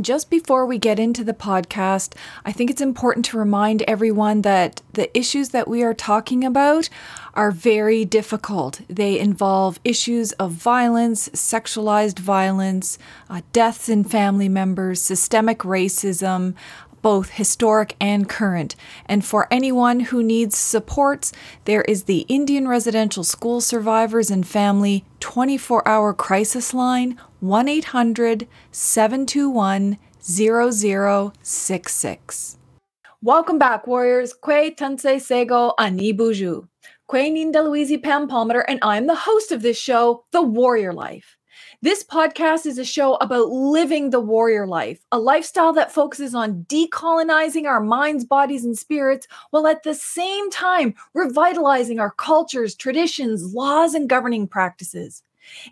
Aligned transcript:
And 0.00 0.04
just 0.06 0.30
before 0.30 0.64
we 0.64 0.78
get 0.78 0.98
into 0.98 1.22
the 1.22 1.34
podcast, 1.34 2.14
I 2.42 2.52
think 2.52 2.70
it's 2.70 2.80
important 2.80 3.26
to 3.26 3.36
remind 3.36 3.82
everyone 3.82 4.40
that 4.40 4.80
the 4.94 5.14
issues 5.14 5.50
that 5.50 5.68
we 5.68 5.82
are 5.82 5.92
talking 5.92 6.42
about 6.42 6.88
are 7.34 7.50
very 7.50 8.06
difficult. 8.06 8.80
They 8.88 9.18
involve 9.18 9.78
issues 9.84 10.32
of 10.32 10.52
violence, 10.52 11.28
sexualized 11.34 12.18
violence, 12.18 12.96
uh, 13.28 13.42
deaths 13.52 13.90
in 13.90 14.04
family 14.04 14.48
members, 14.48 15.02
systemic 15.02 15.58
racism, 15.58 16.54
both 17.02 17.32
historic 17.32 17.94
and 18.00 18.26
current. 18.26 18.76
And 19.04 19.22
for 19.22 19.48
anyone 19.50 20.00
who 20.00 20.22
needs 20.22 20.56
supports, 20.56 21.30
there 21.66 21.82
is 21.82 22.04
the 22.04 22.20
Indian 22.20 22.66
Residential 22.66 23.22
School 23.22 23.60
Survivors 23.60 24.30
and 24.30 24.48
Family 24.48 25.04
24 25.20 25.86
hour 25.86 26.14
crisis 26.14 26.72
line 26.72 27.18
1 27.40 27.68
800 27.68 28.46
721 28.70 29.98
0066. 30.20 32.58
Welcome 33.22 33.58
back, 33.58 33.86
warriors. 33.86 34.34
Kwe 34.34 34.76
Tansei 34.76 35.18
Sego 35.20 35.72
Ani 35.78 36.12
Buju. 36.12 36.68
Kwe 37.10 37.30
Ninda 37.30 37.64
Louise 37.64 37.96
Pam 38.02 38.28
Palmater, 38.28 38.62
and 38.68 38.78
I'm 38.82 39.06
the 39.06 39.14
host 39.14 39.52
of 39.52 39.62
this 39.62 39.78
show, 39.78 40.26
The 40.32 40.42
Warrior 40.42 40.92
Life. 40.92 41.38
This 41.82 42.04
podcast 42.04 42.66
is 42.66 42.76
a 42.76 42.84
show 42.84 43.14
about 43.16 43.48
living 43.48 44.10
the 44.10 44.20
warrior 44.20 44.66
life, 44.66 45.02
a 45.10 45.18
lifestyle 45.18 45.72
that 45.72 45.90
focuses 45.90 46.34
on 46.34 46.64
decolonizing 46.64 47.64
our 47.64 47.80
minds, 47.80 48.26
bodies, 48.26 48.66
and 48.66 48.78
spirits, 48.78 49.26
while 49.48 49.66
at 49.66 49.82
the 49.82 49.94
same 49.94 50.50
time 50.50 50.94
revitalizing 51.14 51.98
our 51.98 52.10
cultures, 52.10 52.74
traditions, 52.74 53.54
laws, 53.54 53.94
and 53.94 54.10
governing 54.10 54.46
practices. 54.46 55.22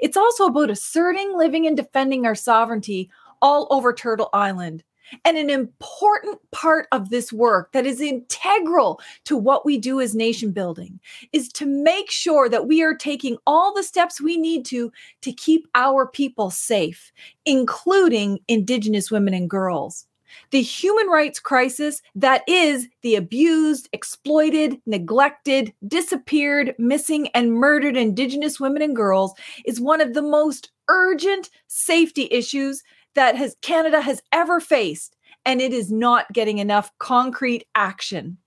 It's 0.01 0.17
also 0.17 0.47
about 0.47 0.71
asserting, 0.71 1.37
living, 1.37 1.67
and 1.67 1.77
defending 1.77 2.27
our 2.27 2.35
sovereignty 2.35 3.11
all 3.41 3.67
over 3.71 3.93
Turtle 3.93 4.31
Island. 4.33 4.85
And 5.25 5.39
an 5.39 5.49
important 5.49 6.39
part 6.51 6.87
of 6.93 7.09
this 7.09 7.33
work 7.33 7.73
that 7.73 7.87
is 7.87 8.01
integral 8.01 9.01
to 9.25 9.37
what 9.37 9.65
we 9.65 9.79
do 9.79 10.01
as 10.01 10.15
nation 10.15 10.53
building 10.53 11.01
is 11.33 11.49
to 11.55 11.67
make 11.67 12.11
sure 12.11 12.49
that 12.49 12.67
we 12.67 12.83
are 12.83 12.95
taking 12.95 13.39
all 13.47 13.73
the 13.73 13.83
steps 13.83 14.21
we 14.21 14.37
need 14.37 14.67
to 14.67 14.93
to 15.23 15.33
keep 15.33 15.67
our 15.75 16.07
people 16.07 16.51
safe, 16.51 17.11
including 17.47 18.41
Indigenous 18.49 19.11
women 19.11 19.33
and 19.33 19.49
girls. 19.49 20.08
The 20.51 20.63
human 20.63 21.09
rights 21.09 21.39
crisis 21.39 22.03
that 22.15 22.43
is 22.49 22.89
the 23.03 23.17
abused, 23.17 23.89
exploited, 23.93 24.81
neglected, 24.87 25.73
disappeared, 25.87 26.75
missing, 26.79 27.29
and 27.29 27.53
murdered 27.53 27.97
Indigenous 27.97 28.61
women 28.61 28.83
and 28.83 28.97
girls 28.97 29.35
is 29.65 29.81
one 29.81 30.01
of 30.01 30.15
the 30.15 30.23
most 30.23 30.71
urgent 30.89 31.51
safety 31.67 32.29
issues 32.31 32.83
that 33.15 33.37
has 33.37 33.57
Canada 33.63 34.01
has 34.01 34.23
ever 34.33 34.61
faced 34.61 35.17
and 35.45 35.61
it 35.61 35.73
is 35.73 35.91
not 35.91 36.33
getting 36.33 36.59
enough 36.59 36.91
concrete 36.99 37.65
action. 37.75 38.39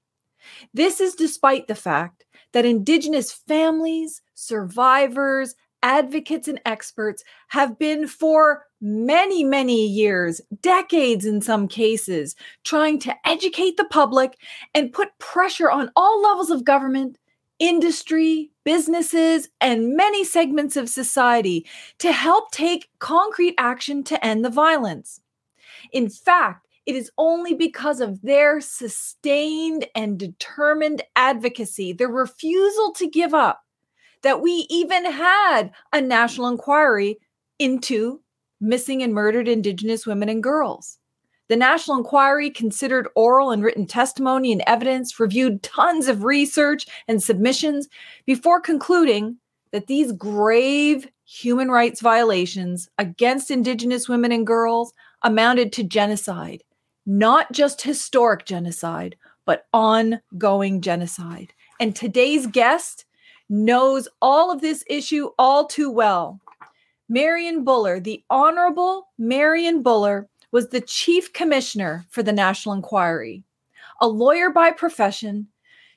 This 0.74 1.00
is 1.00 1.16
despite 1.16 1.68
the 1.68 1.76
fact 1.76 2.26
that 2.54 2.66
indigenous 2.66 3.32
families, 3.32 4.22
survivors, 4.34 5.56
advocates 5.84 6.48
and 6.48 6.62
experts 6.66 7.24
have 7.50 7.80
been 7.80 8.08
for 8.08 8.66
many, 8.82 9.44
many 9.44 9.86
years, 9.86 10.42
decades 10.62 11.26
in 11.26 11.42
some 11.42 11.68
cases, 11.68 12.36
trying 12.64 13.00
to 13.00 13.16
educate 13.26 13.78
the 13.78 13.86
public 13.86 14.38
and 14.74 14.92
put 14.92 15.18
pressure 15.20 15.70
on 15.70 15.92
all 15.96 16.22
levels 16.22 16.50
of 16.50 16.66
government, 16.66 17.18
industry, 17.60 18.50
businesses, 18.64 19.50
and 19.62 19.96
many 19.96 20.24
segments 20.24 20.76
of 20.76 20.90
society 20.90 21.66
to 22.00 22.12
help 22.12 22.52
take 22.52 22.90
concrete 23.00 23.54
action 23.58 24.04
to 24.04 24.26
end 24.26 24.44
the 24.44 24.50
violence. 24.50 25.22
In 25.92 26.10
fact, 26.10 26.68
it 26.88 26.96
is 26.96 27.12
only 27.18 27.54
because 27.54 28.02
of 28.02 28.22
their 28.24 28.60
sustained 28.60 29.88
and 29.94 30.18
determined 30.18 31.04
advocacy, 31.16 31.94
their 31.94 32.10
refusal 32.10 32.92
to 32.94 33.08
give 33.08 33.36
up, 33.36 33.64
that 34.24 34.42
we 34.42 34.66
even 34.70 35.06
had 35.06 35.72
a 35.94 36.02
national 36.02 36.48
inquiry 36.48 37.20
into 37.60 38.22
missing 38.62 39.04
and 39.04 39.14
murdered 39.14 39.48
Indigenous 39.48 40.06
women 40.06 40.30
and 40.30 40.42
girls. 40.42 41.00
The 41.48 41.58
National 41.58 41.98
Inquiry 41.98 42.50
considered 42.50 43.10
oral 43.14 43.52
and 43.52 43.62
written 43.62 43.86
testimony 43.86 44.54
and 44.54 44.64
evidence, 44.66 45.20
reviewed 45.20 45.64
tons 45.64 46.08
of 46.08 46.24
research 46.24 46.86
and 47.10 47.22
submissions 47.22 47.90
before 48.26 48.62
concluding 48.62 49.36
that 49.72 49.88
these 49.88 50.14
grave 50.14 51.10
human 51.26 51.70
rights 51.70 52.00
violations 52.00 52.90
against 52.98 53.52
Indigenous 53.52 54.08
women 54.08 54.32
and 54.32 54.48
girls 54.48 54.94
amounted 55.24 55.74
to 55.74 55.84
genocide, 55.84 56.64
not 57.06 57.52
just 57.52 57.82
historic 57.82 58.46
genocide, 58.46 59.18
but 59.46 59.66
ongoing 59.74 60.82
genocide. 60.82 61.54
And 61.80 61.96
today's 61.96 62.48
guest 62.48 63.06
knows 63.50 64.08
all 64.22 64.52
of 64.52 64.62
this 64.62 64.84
issue 64.88 65.32
all 65.38 65.68
too 65.68 65.90
well. 65.90 66.40
Marion 67.12 67.66
Buller, 67.66 68.00
the 68.00 68.24
Honorable 68.30 69.10
Marion 69.18 69.84
Buller, 69.84 70.30
was 70.54 70.70
the 70.70 70.80
chief 70.80 71.34
commissioner 71.34 72.06
for 72.10 72.24
the 72.24 72.32
National 72.32 72.74
Inquiry. 72.74 73.44
A 74.00 74.08
lawyer 74.08 74.50
by 74.50 74.72
profession, 74.72 75.50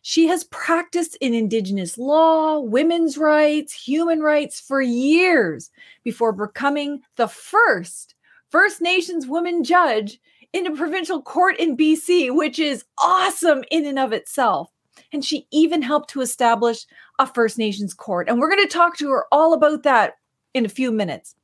she 0.02 0.26
has 0.26 0.42
practiced 0.42 1.16
in 1.20 1.32
Indigenous 1.32 1.96
law, 1.96 2.58
women's 2.58 3.16
rights, 3.16 3.72
human 3.72 4.22
rights 4.22 4.60
for 4.60 4.82
years 4.82 5.70
before 6.02 6.32
becoming 6.32 7.00
the 7.14 7.28
first 7.28 8.16
First 8.50 8.80
Nations 8.80 9.28
woman 9.28 9.62
judge 9.62 10.18
in 10.52 10.66
a 10.66 10.74
provincial 10.74 11.22
court 11.22 11.56
in 11.60 11.76
BC, 11.76 12.34
which 12.34 12.58
is 12.58 12.84
awesome 12.98 13.62
in 13.70 13.86
and 13.86 14.00
of 14.00 14.12
itself. 14.12 14.72
And 15.12 15.24
she 15.24 15.46
even 15.52 15.80
helped 15.80 16.10
to 16.10 16.22
establish 16.22 16.86
a 17.20 17.26
First 17.28 17.56
Nations 17.56 17.94
court. 17.94 18.28
And 18.28 18.40
we're 18.40 18.50
going 18.50 18.66
to 18.66 18.74
talk 18.74 18.96
to 18.96 19.10
her 19.10 19.26
all 19.30 19.52
about 19.52 19.84
that 19.84 20.14
in 20.54 20.64
a 20.64 20.70
few 20.70 20.90
minutes. 20.90 21.34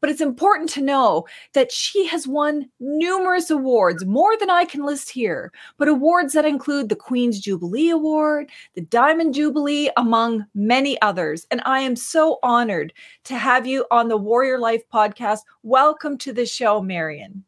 But 0.00 0.10
it's 0.10 0.20
important 0.20 0.68
to 0.70 0.80
know 0.80 1.26
that 1.54 1.72
she 1.72 2.06
has 2.06 2.26
won 2.26 2.68
numerous 2.78 3.50
awards, 3.50 4.04
more 4.04 4.36
than 4.36 4.50
I 4.50 4.64
can 4.64 4.84
list 4.84 5.10
here, 5.10 5.52
but 5.76 5.88
awards 5.88 6.34
that 6.34 6.44
include 6.44 6.88
the 6.88 6.96
Queen's 6.96 7.40
Jubilee 7.40 7.90
Award, 7.90 8.50
the 8.74 8.82
Diamond 8.82 9.34
Jubilee, 9.34 9.90
among 9.96 10.46
many 10.54 11.00
others. 11.02 11.46
And 11.50 11.62
I 11.64 11.80
am 11.80 11.96
so 11.96 12.38
honored 12.42 12.92
to 13.24 13.36
have 13.36 13.66
you 13.66 13.84
on 13.90 14.08
the 14.08 14.16
Warrior 14.16 14.58
Life 14.58 14.82
podcast. 14.92 15.40
Welcome 15.62 16.16
to 16.18 16.32
the 16.32 16.46
show, 16.46 16.80
Marion. 16.80 17.44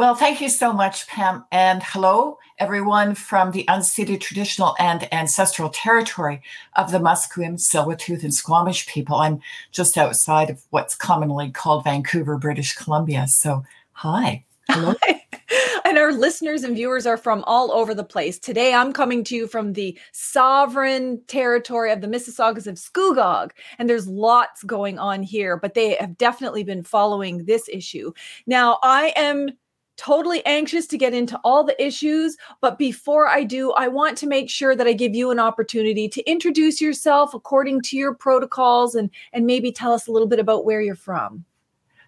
Well, 0.00 0.14
thank 0.14 0.40
you 0.40 0.48
so 0.48 0.72
much, 0.72 1.06
Pam. 1.08 1.44
And 1.52 1.82
hello, 1.82 2.38
everyone 2.58 3.14
from 3.14 3.50
the 3.50 3.66
unceded 3.68 4.22
traditional 4.22 4.74
and 4.78 5.06
ancestral 5.12 5.68
territory 5.68 6.40
of 6.74 6.90
the 6.90 6.96
Musqueam, 6.96 7.56
Tsleil-Waututh, 7.56 8.22
and 8.22 8.32
Squamish 8.32 8.86
people. 8.86 9.16
I'm 9.16 9.42
just 9.72 9.98
outside 9.98 10.48
of 10.48 10.62
what's 10.70 10.94
commonly 10.94 11.50
called 11.50 11.84
Vancouver, 11.84 12.38
British 12.38 12.72
Columbia. 12.76 13.26
So, 13.26 13.62
hi. 13.92 14.46
Hello. 14.70 14.94
and 15.84 15.98
our 15.98 16.14
listeners 16.14 16.64
and 16.64 16.74
viewers 16.74 17.04
are 17.04 17.18
from 17.18 17.44
all 17.46 17.70
over 17.70 17.92
the 17.92 18.02
place. 18.02 18.38
Today, 18.38 18.72
I'm 18.72 18.94
coming 18.94 19.22
to 19.24 19.36
you 19.36 19.46
from 19.46 19.74
the 19.74 19.98
sovereign 20.12 21.20
territory 21.26 21.92
of 21.92 22.00
the 22.00 22.08
Mississaugas 22.08 22.66
of 22.66 22.76
Scugog. 22.76 23.50
And 23.78 23.86
there's 23.86 24.08
lots 24.08 24.62
going 24.62 24.98
on 24.98 25.22
here, 25.22 25.58
but 25.58 25.74
they 25.74 25.96
have 26.00 26.16
definitely 26.16 26.64
been 26.64 26.84
following 26.84 27.44
this 27.44 27.68
issue. 27.68 28.14
Now, 28.46 28.78
I 28.82 29.12
am 29.14 29.50
totally 30.00 30.44
anxious 30.46 30.86
to 30.86 30.96
get 30.96 31.12
into 31.12 31.38
all 31.44 31.62
the 31.62 31.80
issues. 31.84 32.38
But 32.62 32.78
before 32.78 33.28
I 33.28 33.44
do, 33.44 33.72
I 33.72 33.88
want 33.88 34.16
to 34.18 34.26
make 34.26 34.48
sure 34.48 34.74
that 34.74 34.86
I 34.86 34.94
give 34.94 35.14
you 35.14 35.30
an 35.30 35.38
opportunity 35.38 36.08
to 36.08 36.22
introduce 36.22 36.80
yourself 36.80 37.34
according 37.34 37.82
to 37.82 37.98
your 37.98 38.14
protocols 38.14 38.94
and, 38.94 39.10
and 39.34 39.44
maybe 39.44 39.70
tell 39.70 39.92
us 39.92 40.06
a 40.06 40.12
little 40.12 40.26
bit 40.26 40.38
about 40.38 40.64
where 40.64 40.80
you're 40.80 40.94
from. 40.94 41.44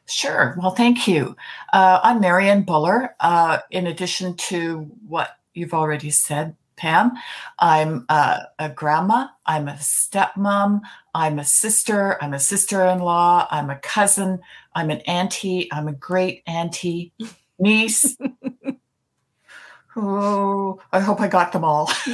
Sure. 0.06 0.56
Well, 0.58 0.70
thank 0.70 1.06
you. 1.06 1.36
Uh, 1.74 2.00
I'm 2.02 2.20
Marion 2.20 2.62
Buller. 2.62 3.14
Uh, 3.20 3.58
in 3.70 3.86
addition 3.86 4.36
to 4.36 4.90
what 5.06 5.36
you've 5.52 5.74
already 5.74 6.08
said, 6.08 6.56
Pam, 6.76 7.12
I'm 7.58 8.06
uh, 8.08 8.40
a 8.58 8.70
grandma, 8.70 9.28
I'm 9.44 9.68
a 9.68 9.74
stepmom, 9.74 10.80
I'm 11.14 11.38
a 11.38 11.44
sister, 11.44 12.16
I'm 12.22 12.32
a 12.32 12.40
sister 12.40 12.86
in 12.86 13.00
law, 13.00 13.46
I'm 13.50 13.68
a 13.68 13.78
cousin, 13.78 14.40
I'm 14.74 14.90
an 14.90 15.00
auntie, 15.02 15.70
I'm 15.70 15.86
a 15.86 15.92
great 15.92 16.42
auntie 16.46 17.12
niece. 17.62 18.17
oh, 19.97 20.81
I 20.93 21.00
hope 21.00 21.20
I 21.20 21.29
got 21.29 21.53
them 21.53 21.64
all. 21.64 21.91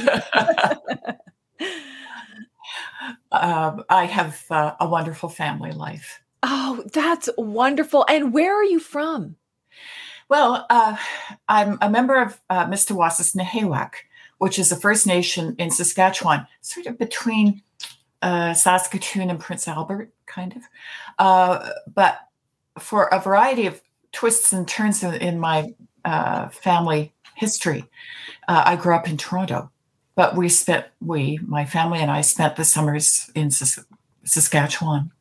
um, 3.31 3.83
I 3.89 4.05
have 4.05 4.45
uh, 4.49 4.73
a 4.79 4.87
wonderful 4.87 5.29
family 5.29 5.71
life. 5.71 6.21
Oh, 6.43 6.83
that's 6.93 7.29
wonderful. 7.37 8.05
And 8.07 8.33
where 8.33 8.55
are 8.55 8.63
you 8.63 8.79
from? 8.79 9.35
Well, 10.29 10.65
uh, 10.69 10.95
I'm 11.47 11.77
a 11.81 11.89
member 11.89 12.21
of 12.21 12.39
uh, 12.49 12.65
Mistawasis 12.67 13.35
Nêhiyawak, 13.35 13.93
which 14.37 14.59
is 14.59 14.71
a 14.71 14.75
First 14.75 15.07
Nation 15.07 15.55
in 15.57 15.71
Saskatchewan, 15.71 16.47
sort 16.61 16.85
of 16.85 16.99
between 16.99 17.63
uh, 18.21 18.53
Saskatoon 18.53 19.29
and 19.29 19.39
Prince 19.39 19.67
Albert, 19.67 20.13
kind 20.27 20.55
of. 20.55 20.61
Uh, 21.17 21.71
but 21.93 22.19
for 22.77 23.07
a 23.07 23.19
variety 23.19 23.65
of 23.65 23.81
twists 24.11 24.53
and 24.53 24.67
turns 24.67 25.03
in, 25.03 25.15
in 25.15 25.39
my 25.39 25.73
uh, 26.05 26.49
family 26.49 27.13
history. 27.35 27.85
Uh, 28.47 28.63
I 28.65 28.75
grew 28.75 28.95
up 28.95 29.07
in 29.07 29.17
Toronto, 29.17 29.71
but 30.15 30.35
we 30.35 30.49
spent 30.49 30.85
we 31.01 31.39
my 31.45 31.65
family 31.65 31.99
and 31.99 32.11
I 32.11 32.21
spent 32.21 32.55
the 32.55 32.65
summers 32.65 33.29
in 33.35 33.51
Sas- 33.51 33.85
Saskatchewan. 34.23 35.11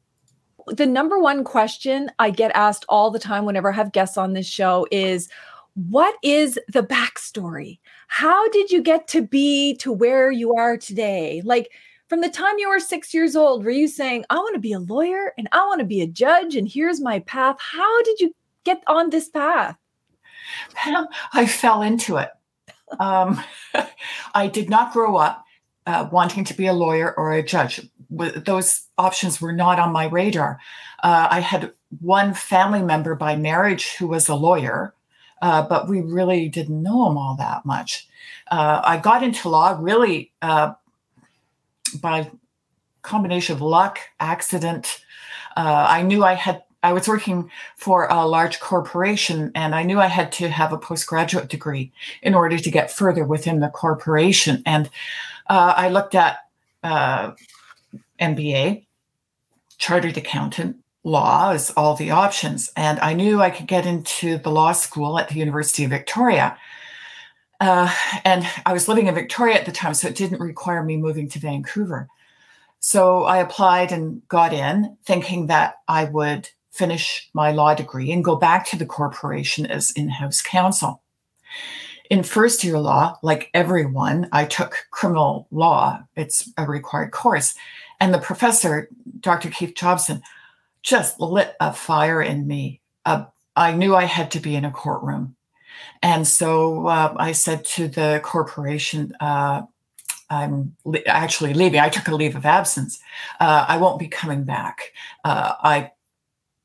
The 0.66 0.86
number 0.86 1.18
one 1.18 1.44
question 1.44 2.10
I 2.18 2.30
get 2.30 2.50
asked 2.54 2.84
all 2.88 3.10
the 3.10 3.18
time 3.18 3.44
whenever 3.44 3.72
I 3.72 3.76
have 3.76 3.92
guests 3.92 4.18
on 4.18 4.34
this 4.34 4.46
show 4.46 4.86
is 4.90 5.28
what 5.74 6.16
is 6.22 6.58
the 6.68 6.82
backstory? 6.82 7.78
How 8.08 8.48
did 8.50 8.70
you 8.70 8.82
get 8.82 9.06
to 9.08 9.22
be 9.22 9.76
to 9.76 9.92
where 9.92 10.30
you 10.30 10.54
are 10.54 10.76
today? 10.76 11.40
Like 11.44 11.70
from 12.08 12.20
the 12.20 12.28
time 12.28 12.58
you 12.58 12.68
were 12.68 12.80
six 12.80 13.14
years 13.14 13.36
old, 13.36 13.64
were 13.64 13.70
you 13.70 13.86
saying, 13.86 14.24
I 14.28 14.36
want 14.36 14.54
to 14.54 14.60
be 14.60 14.72
a 14.72 14.80
lawyer 14.80 15.32
and 15.38 15.48
I 15.52 15.64
want 15.66 15.78
to 15.80 15.86
be 15.86 16.00
a 16.00 16.06
judge 16.06 16.56
and 16.56 16.68
here's 16.68 17.00
my 17.00 17.20
path? 17.20 17.56
How 17.60 18.02
did 18.02 18.18
you 18.18 18.34
get 18.68 18.82
on 18.86 19.10
this 19.10 19.28
path? 19.28 19.76
Pam, 20.74 21.06
I 21.32 21.46
fell 21.46 21.82
into 21.82 22.16
it. 22.16 22.30
Um, 22.98 23.42
I 24.34 24.46
did 24.46 24.68
not 24.70 24.92
grow 24.92 25.16
up 25.16 25.44
uh, 25.86 26.08
wanting 26.12 26.44
to 26.44 26.54
be 26.54 26.66
a 26.66 26.72
lawyer 26.72 27.14
or 27.16 27.32
a 27.32 27.42
judge. 27.42 27.80
Those 28.10 28.82
options 28.96 29.40
were 29.40 29.52
not 29.52 29.78
on 29.78 29.92
my 29.92 30.06
radar. 30.06 30.60
Uh, 31.02 31.28
I 31.30 31.40
had 31.40 31.72
one 32.00 32.34
family 32.34 32.82
member 32.82 33.14
by 33.14 33.36
marriage 33.36 33.96
who 33.96 34.08
was 34.08 34.28
a 34.28 34.34
lawyer, 34.34 34.94
uh, 35.40 35.62
but 35.62 35.88
we 35.88 36.00
really 36.00 36.48
didn't 36.48 36.82
know 36.82 37.08
him 37.08 37.16
all 37.16 37.36
that 37.36 37.64
much. 37.64 38.08
Uh, 38.50 38.80
I 38.84 38.98
got 38.98 39.22
into 39.22 39.48
law 39.48 39.78
really 39.80 40.32
uh, 40.42 40.72
by 42.00 42.30
combination 43.02 43.56
of 43.56 43.62
luck, 43.62 43.98
accident. 44.20 45.04
Uh, 45.56 45.86
I 45.88 46.02
knew 46.02 46.24
I 46.24 46.34
had. 46.34 46.64
I 46.82 46.92
was 46.92 47.08
working 47.08 47.50
for 47.76 48.06
a 48.06 48.26
large 48.26 48.60
corporation, 48.60 49.50
and 49.54 49.74
I 49.74 49.82
knew 49.82 50.00
I 50.00 50.06
had 50.06 50.30
to 50.32 50.48
have 50.48 50.72
a 50.72 50.78
postgraduate 50.78 51.48
degree 51.48 51.92
in 52.22 52.34
order 52.34 52.58
to 52.58 52.70
get 52.70 52.90
further 52.90 53.24
within 53.24 53.60
the 53.60 53.68
corporation. 53.68 54.62
And 54.64 54.88
uh, 55.48 55.74
I 55.76 55.88
looked 55.88 56.14
at 56.14 56.38
uh, 56.84 57.32
MBA, 58.20 58.86
chartered 59.78 60.16
accountant, 60.16 60.76
law 61.04 61.52
as 61.52 61.70
all 61.70 61.96
the 61.96 62.10
options, 62.10 62.72
and 62.76 63.00
I 63.00 63.12
knew 63.12 63.40
I 63.40 63.50
could 63.50 63.66
get 63.66 63.86
into 63.86 64.38
the 64.38 64.50
law 64.50 64.72
school 64.72 65.18
at 65.18 65.28
the 65.28 65.36
University 65.36 65.84
of 65.84 65.90
Victoria. 65.90 66.56
Uh, 67.60 67.92
and 68.24 68.46
I 68.66 68.72
was 68.72 68.86
living 68.86 69.08
in 69.08 69.14
Victoria 69.14 69.56
at 69.56 69.66
the 69.66 69.72
time, 69.72 69.94
so 69.94 70.06
it 70.06 70.14
didn't 70.14 70.40
require 70.40 70.82
me 70.82 70.96
moving 70.96 71.28
to 71.30 71.40
Vancouver. 71.40 72.08
So 72.78 73.24
I 73.24 73.38
applied 73.38 73.90
and 73.90 74.26
got 74.28 74.52
in, 74.52 74.96
thinking 75.04 75.48
that 75.48 75.78
I 75.88 76.04
would 76.04 76.48
finish 76.78 77.28
my 77.34 77.50
law 77.50 77.74
degree 77.74 78.12
and 78.12 78.24
go 78.24 78.36
back 78.36 78.64
to 78.66 78.76
the 78.76 78.86
corporation 78.86 79.66
as 79.66 79.90
in 79.90 80.08
house 80.08 80.40
counsel. 80.40 81.02
In 82.08 82.22
first 82.22 82.64
year 82.64 82.78
law, 82.78 83.18
like 83.22 83.50
everyone, 83.52 84.28
I 84.32 84.46
took 84.46 84.86
criminal 84.90 85.46
law, 85.50 86.00
it's 86.16 86.50
a 86.56 86.64
required 86.64 87.10
course. 87.10 87.54
And 88.00 88.14
the 88.14 88.18
professor, 88.18 88.88
Dr. 89.20 89.50
Keith 89.50 89.74
Jobson, 89.74 90.22
just 90.82 91.20
lit 91.20 91.54
a 91.60 91.72
fire 91.72 92.22
in 92.22 92.46
me. 92.46 92.80
Uh, 93.04 93.26
I 93.56 93.72
knew 93.72 93.94
I 93.94 94.04
had 94.04 94.30
to 94.30 94.40
be 94.40 94.54
in 94.54 94.64
a 94.64 94.70
courtroom. 94.70 95.34
And 96.02 96.26
so 96.26 96.86
uh, 96.86 97.14
I 97.16 97.32
said 97.32 97.64
to 97.76 97.88
the 97.88 98.20
corporation, 98.22 99.12
uh, 99.20 99.62
I'm 100.30 100.76
actually 101.06 101.54
leaving. 101.54 101.80
I 101.80 101.88
took 101.88 102.08
a 102.08 102.14
leave 102.14 102.36
of 102.36 102.46
absence. 102.46 103.00
Uh, 103.40 103.64
I 103.68 103.78
won't 103.78 103.98
be 103.98 104.08
coming 104.08 104.44
back. 104.44 104.92
Uh, 105.24 105.54
I 105.62 105.90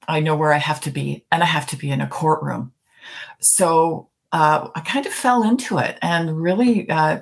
I 0.08 0.20
know 0.20 0.36
where 0.36 0.54
I 0.54 0.58
have 0.58 0.82
to 0.82 0.92
be, 0.92 1.24
and 1.32 1.44
I 1.44 1.46
have 1.46 1.68
to 1.68 1.78
be 1.78 1.90
in 1.90 2.02
a 2.02 2.08
courtroom. 2.08 2.74
So 3.40 4.10
uh, 4.32 4.70
I 4.76 4.80
kind 4.82 5.06
of 5.06 5.14
fell 5.14 5.44
into 5.44 5.78
it, 5.78 5.98
and 6.02 6.42
really, 6.42 6.90
uh, 6.90 7.22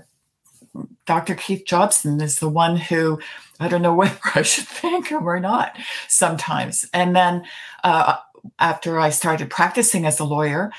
Dr. 1.06 1.36
Keith 1.36 1.66
Jobson 1.66 2.22
is 2.22 2.40
the 2.40 2.48
one 2.48 2.78
who 2.78 3.20
I 3.60 3.68
don't 3.68 3.82
know 3.82 3.94
whether 4.02 4.20
I 4.36 4.42
should 4.42 4.68
thank 4.68 5.08
him 5.08 5.28
or 5.28 5.40
not 5.40 5.78
sometimes. 6.08 6.88
And 6.94 7.16
then 7.16 7.46
uh, 7.84 8.18
after 8.60 9.00
I 9.00 9.10
started 9.10 9.50
practicing 9.50 10.06
as 10.06 10.20
a 10.20 10.24
lawyer, 10.24 10.72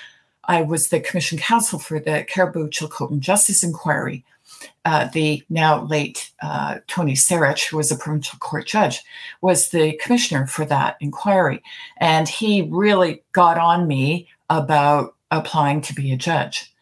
I 0.44 0.62
was 0.62 0.88
the 0.88 1.00
commission 1.00 1.38
counsel 1.38 1.78
for 1.78 2.00
the 2.00 2.24
Cariboo 2.28 2.68
Chilcotin 2.68 3.20
Justice 3.20 3.62
Inquiry. 3.62 4.24
Uh, 4.84 5.06
the 5.12 5.42
now 5.48 5.84
late 5.84 6.32
uh, 6.42 6.78
Tony 6.86 7.14
Sarich, 7.14 7.68
who 7.68 7.76
was 7.76 7.90
a 7.90 7.96
provincial 7.96 8.38
court 8.38 8.66
judge, 8.66 9.02
was 9.40 9.70
the 9.70 9.98
commissioner 10.02 10.46
for 10.46 10.64
that 10.64 10.96
inquiry. 11.00 11.62
And 11.98 12.28
he 12.28 12.62
really 12.70 13.22
got 13.32 13.58
on 13.58 13.86
me 13.86 14.28
about 14.50 15.14
applying 15.30 15.80
to 15.82 15.94
be 15.94 16.12
a 16.12 16.16
judge 16.16 16.72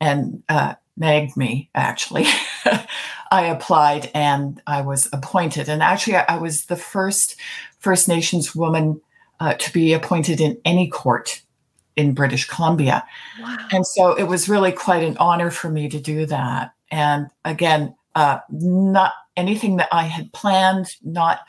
and 0.00 0.42
uh, 0.48 0.74
nagged 0.96 1.36
me, 1.36 1.70
actually. 1.74 2.26
I 3.30 3.46
applied 3.46 4.10
and 4.14 4.62
I 4.66 4.82
was 4.82 5.08
appointed. 5.12 5.68
And 5.68 5.82
actually, 5.82 6.16
I 6.16 6.36
was 6.36 6.66
the 6.66 6.76
first 6.76 7.36
First 7.78 8.08
Nations 8.08 8.54
woman 8.54 9.00
uh, 9.40 9.54
to 9.54 9.72
be 9.72 9.92
appointed 9.92 10.40
in 10.40 10.58
any 10.64 10.88
court 10.88 11.42
in 11.96 12.14
British 12.14 12.46
Columbia. 12.46 13.04
Wow. 13.40 13.56
And 13.72 13.86
so 13.86 14.14
it 14.14 14.24
was 14.24 14.48
really 14.48 14.72
quite 14.72 15.02
an 15.02 15.16
honor 15.18 15.50
for 15.50 15.70
me 15.70 15.88
to 15.88 15.98
do 15.98 16.26
that. 16.26 16.72
And 16.90 17.28
again, 17.44 17.94
uh, 18.14 18.38
not 18.50 19.12
anything 19.36 19.76
that 19.76 19.88
I 19.92 20.04
had 20.04 20.32
planned, 20.32 20.88
not 21.02 21.40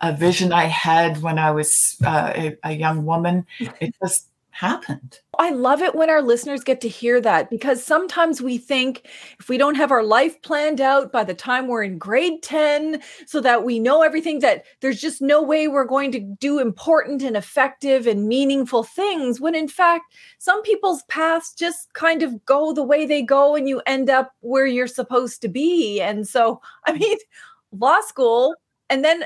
a 0.00 0.12
vision 0.12 0.52
I 0.52 0.64
had 0.64 1.22
when 1.22 1.38
I 1.38 1.52
was 1.52 1.96
uh, 2.04 2.32
a, 2.34 2.56
a, 2.64 2.72
young 2.72 3.06
woman. 3.06 3.46
It 3.80 3.94
just 4.02 4.28
happened. 4.56 5.20
I 5.38 5.50
love 5.50 5.82
it 5.82 5.94
when 5.94 6.08
our 6.08 6.22
listeners 6.22 6.64
get 6.64 6.80
to 6.80 6.88
hear 6.88 7.20
that 7.20 7.50
because 7.50 7.84
sometimes 7.84 8.40
we 8.40 8.56
think 8.56 9.06
if 9.38 9.50
we 9.50 9.58
don't 9.58 9.74
have 9.74 9.92
our 9.92 10.02
life 10.02 10.40
planned 10.40 10.80
out 10.80 11.12
by 11.12 11.24
the 11.24 11.34
time 11.34 11.68
we're 11.68 11.82
in 11.82 11.98
grade 11.98 12.42
10 12.42 13.02
so 13.26 13.42
that 13.42 13.64
we 13.64 13.78
know 13.78 14.00
everything 14.00 14.38
that 14.40 14.64
there's 14.80 14.98
just 14.98 15.20
no 15.20 15.42
way 15.42 15.68
we're 15.68 15.84
going 15.84 16.10
to 16.12 16.20
do 16.20 16.58
important 16.58 17.22
and 17.22 17.36
effective 17.36 18.06
and 18.06 18.28
meaningful 18.28 18.82
things 18.82 19.42
when 19.42 19.54
in 19.54 19.68
fact 19.68 20.14
some 20.38 20.62
people's 20.62 21.02
paths 21.04 21.52
just 21.52 21.92
kind 21.92 22.22
of 22.22 22.42
go 22.46 22.72
the 22.72 22.82
way 22.82 23.04
they 23.04 23.20
go 23.20 23.56
and 23.56 23.68
you 23.68 23.82
end 23.86 24.08
up 24.08 24.32
where 24.40 24.66
you're 24.66 24.86
supposed 24.86 25.42
to 25.42 25.48
be. 25.48 26.00
And 26.00 26.26
so 26.26 26.62
I 26.86 26.92
mean 26.92 27.18
law 27.72 28.00
school 28.00 28.54
and 28.88 29.04
then 29.04 29.24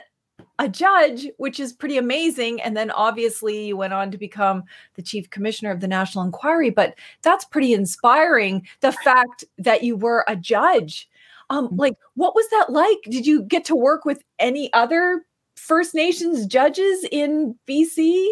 a 0.61 0.69
judge, 0.69 1.27
which 1.39 1.59
is 1.59 1.73
pretty 1.73 1.97
amazing. 1.97 2.61
And 2.61 2.77
then 2.77 2.91
obviously 2.91 3.69
you 3.69 3.79
went 3.79 3.95
on 3.95 4.11
to 4.11 4.19
become 4.19 4.63
the 4.95 5.03
chief 5.03 5.31
commissioner 5.31 5.71
of 5.71 5.81
the 5.81 5.89
National 5.89 6.23
Inquiry. 6.23 6.69
But 6.69 6.95
that's 7.23 7.47
pretty 7.47 7.73
inspiring. 7.73 8.67
The 8.81 8.93
fact 8.93 9.43
that 9.59 9.83
you 9.83 9.97
were 9.97 10.25
a 10.29 10.37
judge. 10.37 11.09
Um, 11.49 11.69
mm. 11.69 11.79
like, 11.79 11.95
what 12.15 12.35
was 12.35 12.47
that 12.51 12.67
like? 12.69 12.99
Did 13.05 13.27
you 13.27 13.43
get 13.43 13.65
to 13.65 13.75
work 13.75 14.05
with 14.05 14.23
any 14.39 14.71
other 14.75 15.25
First 15.57 15.95
Nations 15.95 16.47
judges 16.47 17.07
in 17.11 17.59
BC? 17.67 18.29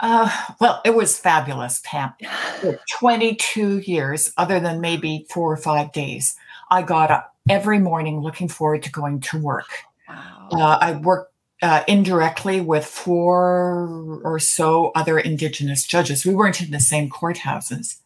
Uh, 0.00 0.30
well, 0.60 0.80
it 0.84 0.94
was 0.96 1.18
fabulous, 1.18 1.80
Pam. 1.84 2.12
For 2.60 2.80
22 2.98 3.78
years, 3.78 4.32
other 4.36 4.58
than 4.58 4.80
maybe 4.80 5.24
four 5.30 5.52
or 5.52 5.56
five 5.56 5.92
days, 5.92 6.34
I 6.68 6.82
got 6.82 7.12
up 7.12 7.32
every 7.48 7.78
morning 7.78 8.20
looking 8.20 8.48
forward 8.48 8.82
to 8.82 8.90
going 8.90 9.20
to 9.20 9.38
work. 9.38 9.68
Wow. 10.10 10.48
Uh, 10.52 10.78
I 10.80 10.92
worked 10.92 11.32
uh, 11.62 11.82
indirectly 11.86 12.60
with 12.60 12.84
four 12.84 14.20
or 14.24 14.38
so 14.38 14.92
other 14.94 15.18
Indigenous 15.18 15.84
judges. 15.86 16.24
We 16.24 16.34
weren't 16.34 16.60
in 16.60 16.70
the 16.70 16.80
same 16.80 17.08
courthouses 17.10 17.98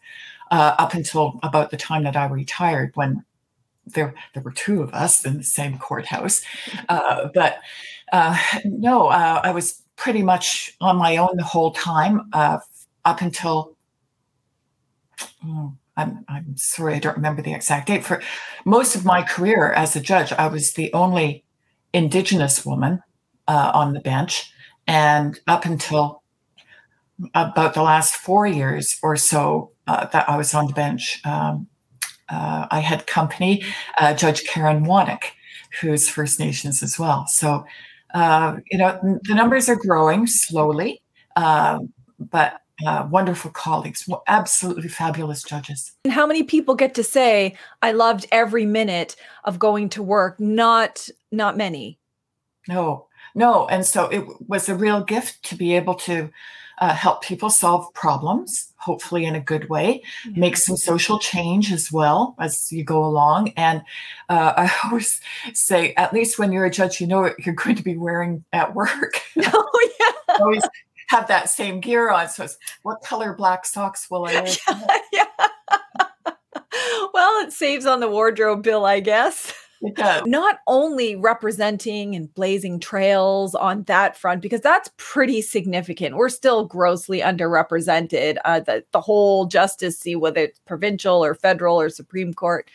uh, 0.51 0.75
up 0.79 0.95
until 0.95 1.39
about 1.43 1.71
the 1.71 1.77
time 1.77 2.05
that 2.05 2.17
I 2.17 2.27
retired, 2.27 2.93
when 2.95 3.25
there 3.87 4.15
there 4.33 4.43
were 4.43 4.53
two 4.53 4.83
of 4.83 4.93
us 4.93 5.25
in 5.25 5.37
the 5.37 5.45
same 5.45 5.79
courthouse. 5.79 6.43
Uh, 6.89 7.29
but 7.35 7.59
uh, 8.13 8.37
no, 8.65 9.09
uh, 9.09 9.41
I 9.43 9.51
was 9.53 9.83
pretty 9.97 10.23
much 10.23 10.75
on 10.81 10.97
my 10.97 11.17
own 11.17 11.37
the 11.37 11.45
whole 11.45 11.73
time 11.73 12.29
up 12.33 13.21
until. 13.21 13.77
Oh, 15.47 15.75
I'm, 15.97 16.25
I'm 16.27 16.57
sorry, 16.57 16.95
I 16.95 16.99
don't 16.99 17.17
remember 17.17 17.41
the 17.41 17.55
exact 17.55 17.87
date. 17.87 18.05
For 18.05 18.21
most 18.65 18.97
of 18.97 19.05
my 19.05 19.23
career 19.23 19.73
as 19.73 19.95
a 19.95 20.01
judge, 20.01 20.33
I 20.33 20.49
was 20.49 20.73
the 20.73 20.93
only 20.93 21.44
Indigenous 21.95 22.67
woman 22.67 23.03
uh, 23.49 23.71
on 23.73 23.95
the 23.95 24.01
bench. 24.01 24.53
And 24.87 25.41
up 25.47 25.65
until 25.65 26.23
about 27.35 27.73
the 27.75 27.83
last 27.83 28.17
four 28.17 28.47
years 28.47 28.99
or 29.03 29.17
so 29.17 29.71
uh, 29.87 30.07
that 30.07 30.29
I 30.29 30.37
was 30.37 30.53
on 30.53 30.67
the 30.67 30.73
bench, 30.75 31.23
um, 31.25 31.69
uh, 32.29 32.67
I 32.71 32.81
had 32.81 33.07
company, 33.07 33.63
uh, 33.99 34.15
Judge 34.15 34.45
Karen 34.45 34.85
Wanick, 34.85 35.25
who's 35.81 36.09
First 36.09 36.39
Nations 36.39 36.83
as 36.83 36.99
well. 36.99 37.27
So, 37.27 37.65
uh, 38.13 38.57
you 38.71 38.79
know, 38.79 39.21
the 39.23 39.35
numbers 39.35 39.69
are 39.69 39.77
growing 39.77 40.27
slowly, 40.27 41.03
um, 41.37 41.93
but 42.19 42.61
uh, 42.87 43.07
wonderful 43.11 43.51
colleagues, 43.51 44.09
absolutely 44.27 44.89
fabulous 44.89 45.43
judges. 45.43 45.93
And 46.05 46.13
how 46.13 46.27
many 46.27 46.43
people 46.43 46.75
get 46.75 46.95
to 46.95 47.05
say, 47.05 47.57
"I 47.83 47.93
loved 47.93 48.27
every 48.33 48.67
minute 48.67 49.17
of 49.45 49.59
going 49.59 49.89
to 49.91 50.03
work"? 50.03 50.41
Not, 50.41 51.09
not 51.31 51.57
many. 51.57 51.99
No, 52.69 53.07
no, 53.35 53.67
and 53.69 53.85
so 53.85 54.07
it 54.07 54.25
was 54.49 54.69
a 54.69 54.75
real 54.75 55.03
gift 55.03 55.43
to 55.45 55.57
be 55.57 55.75
able 55.77 55.95
to 55.95 56.31
uh, 56.79 56.95
help 56.95 57.23
people 57.23 57.51
solve 57.51 57.93
problems, 57.95 58.73
hopefully 58.77 59.25
in 59.25 59.35
a 59.35 59.41
good 59.41 59.69
way, 59.69 60.03
make 60.35 60.57
some 60.57 60.77
social 60.77 61.19
change 61.19 61.73
as 61.73 61.93
well 61.93 62.35
as 62.41 62.73
you 62.73 62.85
go 62.85 63.05
along. 63.05 63.53
And 63.57 63.83
uh, 64.29 64.53
I 64.57 64.73
always 64.85 65.21
say, 65.53 65.95
at 65.95 66.13
least 66.13 66.39
when 66.39 66.53
you're 66.53 66.65
a 66.65 66.71
judge, 66.71 67.01
you 67.01 67.07
know 67.07 67.23
what 67.23 67.39
you're 67.45 67.55
going 67.55 67.77
to 67.77 67.83
be 67.83 67.97
wearing 67.97 68.45
at 68.53 68.75
work. 68.75 69.21
Oh, 69.47 69.91
yeah. 70.01 70.37
always 70.41 70.63
have 71.15 71.29
that 71.29 71.49
same 71.49 71.81
gear 71.81 72.11
on. 72.11 72.29
So, 72.29 72.47
what 72.83 73.03
color 73.03 73.35
black 73.35 73.65
socks 73.67 74.11
will 74.11 74.27
I 74.27 74.43
wear? 74.43 74.47
yeah. 75.13 75.25
well, 77.15 77.45
it 77.47 77.53
saves 77.53 77.87
on 77.87 78.01
the 78.01 78.09
wardrobe 78.09 78.63
bill, 78.63 78.85
I 78.85 79.01
guess. 79.01 79.53
Not 80.25 80.61
only 80.67 81.15
representing 81.15 82.15
and 82.15 82.33
blazing 82.33 82.81
trails 82.81 83.55
on 83.55 83.83
that 83.83 84.17
front, 84.17 84.41
because 84.41 84.63
that's 84.63 84.91
pretty 84.97 85.43
significant. 85.43 86.17
We're 86.17 86.31
still 86.31 86.65
grossly 86.65 87.21
underrepresented. 87.21 88.39
Uh, 88.47 88.61
the, 88.61 88.85
the 88.93 89.01
whole 89.01 89.45
justice, 89.45 89.99
see 89.99 90.17
whether 90.17 90.41
it's 90.41 90.59
provincial 90.61 91.23
or 91.23 91.35
federal 91.35 91.79
or 91.79 91.91
Supreme 91.91 92.33
Court. 92.33 92.71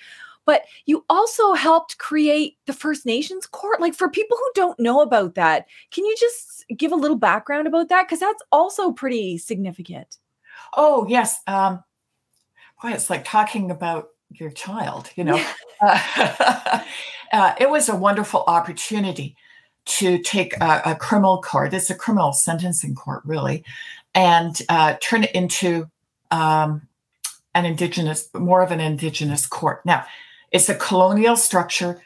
But 0.50 0.63
you 0.88 1.06
also 1.12 1.53
helped 1.53 2.00
create 2.00 2.58
the 2.65 2.74
First 2.74 3.06
Nations 3.06 3.46
Court. 3.46 3.79
Like 3.79 3.94
for 3.94 4.10
people 4.10 4.36
who 4.36 4.51
don't 4.56 4.79
know 4.79 5.01
about 5.01 5.36
that, 5.36 5.68
can 5.91 6.06
you 6.06 6.15
just 6.20 6.65
give 6.75 6.91
a 6.91 6.96
little 6.96 7.18
background 7.18 7.68
about 7.68 7.89
that? 7.89 8.08
Because 8.08 8.20
that's 8.20 8.41
also 8.51 8.91
pretty 8.91 9.38
significant. 9.38 10.18
Oh, 10.75 11.06
yes. 11.08 11.39
Um, 11.46 11.84
boy, 12.82 12.94
it's 12.94 13.12
like 13.12 13.25
talking 13.25 13.70
about 13.70 14.08
your 14.32 14.50
child, 14.50 15.12
you 15.15 15.24
know. 15.24 15.39
uh, 15.82 16.79
uh, 17.32 17.53
it 17.60 17.70
was 17.70 17.88
a 17.88 17.96
wonderful 17.96 18.44
opportunity 18.48 19.36
to 19.86 20.18
take 20.18 20.60
a, 20.60 20.82
a, 20.84 20.96
criminal 20.96 21.44
court, 21.44 21.75
it's 21.75 21.91
a 21.91 21.96
criminal 21.96 22.34
sentencing 22.34 22.96
court, 22.96 23.22
really, 23.24 23.63
and 24.15 24.63
uh, 24.68 24.96
turn 25.00 25.25
it 25.25 25.32
into 25.36 25.88
um, 26.32 26.88
an 27.53 27.65
indigenous, 27.65 28.29
more 28.34 28.63
of 28.63 28.72
an 28.72 28.79
indigenous 28.79 29.46
court. 29.46 29.86
Now, 29.86 30.06
it's 30.51 30.70
a 30.70 30.75
colonial 30.75 31.36
structure 31.36 32.01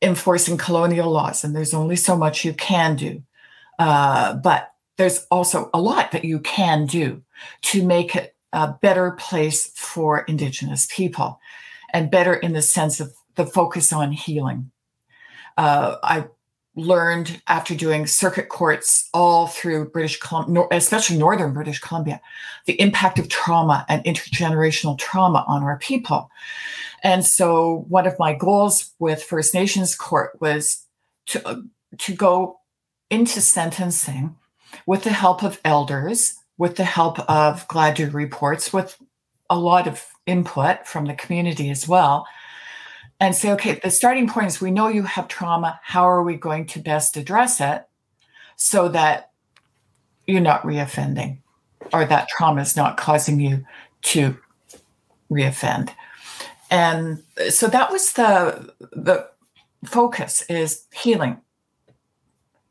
enforcing 0.00 0.56
colonial 0.56 1.10
laws, 1.10 1.44
and 1.44 1.54
there's 1.54 1.74
only 1.74 1.96
so 1.96 2.16
much 2.16 2.44
you 2.44 2.52
can 2.54 2.96
do. 2.96 3.22
Uh, 3.78 4.34
but 4.34 4.72
there's 4.96 5.26
also 5.30 5.70
a 5.72 5.80
lot 5.80 6.12
that 6.12 6.24
you 6.24 6.40
can 6.40 6.86
do 6.86 7.22
to 7.62 7.84
make 7.84 8.14
it 8.16 8.34
a 8.52 8.72
better 8.80 9.12
place 9.12 9.70
for 9.74 10.20
Indigenous 10.20 10.86
people 10.90 11.38
and 11.92 12.10
better 12.10 12.34
in 12.34 12.52
the 12.52 12.62
sense 12.62 13.00
of 13.00 13.12
the 13.36 13.46
focus 13.46 13.92
on 13.92 14.12
healing. 14.12 14.70
Uh, 15.56 15.96
I 16.02 16.24
learned 16.74 17.42
after 17.48 17.74
doing 17.74 18.06
circuit 18.06 18.48
courts 18.48 19.08
all 19.12 19.48
through 19.48 19.90
British 19.90 20.18
Columbia, 20.20 20.66
especially 20.70 21.18
northern 21.18 21.52
British 21.52 21.80
Columbia, 21.80 22.20
the 22.66 22.80
impact 22.80 23.18
of 23.18 23.28
trauma 23.28 23.84
and 23.88 24.02
intergenerational 24.04 24.96
trauma 24.96 25.44
on 25.48 25.62
our 25.62 25.78
people. 25.78 26.30
And 27.02 27.24
so, 27.24 27.84
one 27.88 28.06
of 28.06 28.18
my 28.18 28.34
goals 28.34 28.92
with 28.98 29.22
First 29.22 29.54
Nations 29.54 29.94
Court 29.94 30.32
was 30.40 30.84
to, 31.26 31.46
uh, 31.46 31.60
to 31.98 32.14
go 32.14 32.60
into 33.10 33.40
sentencing 33.40 34.36
with 34.86 35.04
the 35.04 35.12
help 35.12 35.42
of 35.42 35.60
elders 35.64 36.38
with 36.58 36.74
the 36.74 36.84
help 36.84 37.20
of 37.30 37.66
Gladue 37.68 38.12
reports, 38.12 38.72
with 38.72 38.98
a 39.48 39.58
lot 39.58 39.86
of 39.86 40.04
input 40.26 40.86
from 40.86 41.06
the 41.06 41.14
community 41.14 41.70
as 41.70 41.88
well, 41.88 42.26
and 43.20 43.34
say, 43.34 43.52
okay, 43.52 43.80
the 43.82 43.90
starting 43.90 44.28
point 44.28 44.48
is 44.48 44.60
we 44.60 44.70
know 44.70 44.88
you 44.88 45.04
have 45.04 45.28
trauma. 45.28 45.80
How 45.82 46.08
are 46.08 46.22
we 46.22 46.36
going 46.36 46.66
to 46.66 46.80
best 46.80 47.16
address 47.16 47.60
it 47.60 47.86
so 48.56 48.88
that 48.88 49.30
you're 50.26 50.40
not 50.40 50.62
reoffending 50.64 51.38
or 51.92 52.04
that 52.04 52.28
trauma 52.28 52.60
is 52.60 52.76
not 52.76 52.96
causing 52.96 53.40
you 53.40 53.64
to 54.02 54.36
reoffend? 55.30 55.90
And 56.70 57.22
so 57.50 57.66
that 57.68 57.90
was 57.90 58.12
the 58.12 58.72
the 58.92 59.28
focus 59.84 60.42
is 60.48 60.84
healing 60.92 61.40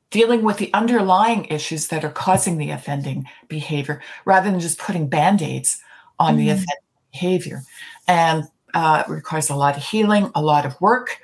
dealing 0.10 0.42
with 0.44 0.58
the 0.58 0.74
underlying 0.74 1.46
issues 1.46 1.88
that 1.88 2.04
are 2.04 2.10
causing 2.10 2.58
the 2.58 2.72
offending 2.72 3.26
behavior 3.48 4.02
rather 4.26 4.50
than 4.50 4.60
just 4.60 4.78
putting 4.78 5.08
band-aids 5.08 5.82
on 6.20 6.34
mm-hmm. 6.34 6.40
the 6.40 6.50
offending 6.50 6.76
behavior 7.12 7.64
and 8.08 8.44
uh, 8.74 9.04
it 9.08 9.12
requires 9.12 9.50
a 9.50 9.56
lot 9.56 9.78
of 9.78 9.84
healing 9.84 10.30
a 10.36 10.42
lot 10.42 10.66
of 10.66 10.80
work 10.82 11.22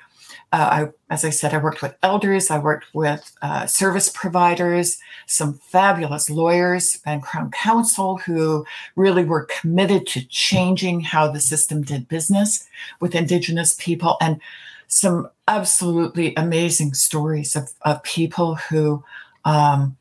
uh, 0.54 0.86
I, 0.86 1.12
as 1.12 1.24
i 1.24 1.30
said 1.30 1.52
i 1.52 1.58
worked 1.58 1.82
with 1.82 1.96
elders 2.02 2.50
i 2.50 2.58
worked 2.58 2.86
with 2.94 3.30
uh, 3.42 3.66
service 3.66 4.08
providers 4.08 4.98
some 5.26 5.54
fabulous 5.54 6.30
lawyers 6.30 7.00
and 7.04 7.22
crown 7.22 7.50
counsel 7.50 8.18
who 8.18 8.64
really 8.94 9.24
were 9.24 9.46
committed 9.46 10.06
to 10.08 10.24
changing 10.26 11.00
how 11.00 11.30
the 11.30 11.40
system 11.40 11.82
did 11.82 12.08
business 12.08 12.68
with 13.00 13.14
indigenous 13.14 13.74
people 13.78 14.16
and 14.20 14.40
some 14.86 15.28
absolutely 15.48 16.34
amazing 16.36 16.94
stories 16.94 17.56
of, 17.56 17.68
of 17.82 18.02
people 18.04 18.54
who 18.54 19.02
um, 19.44 19.96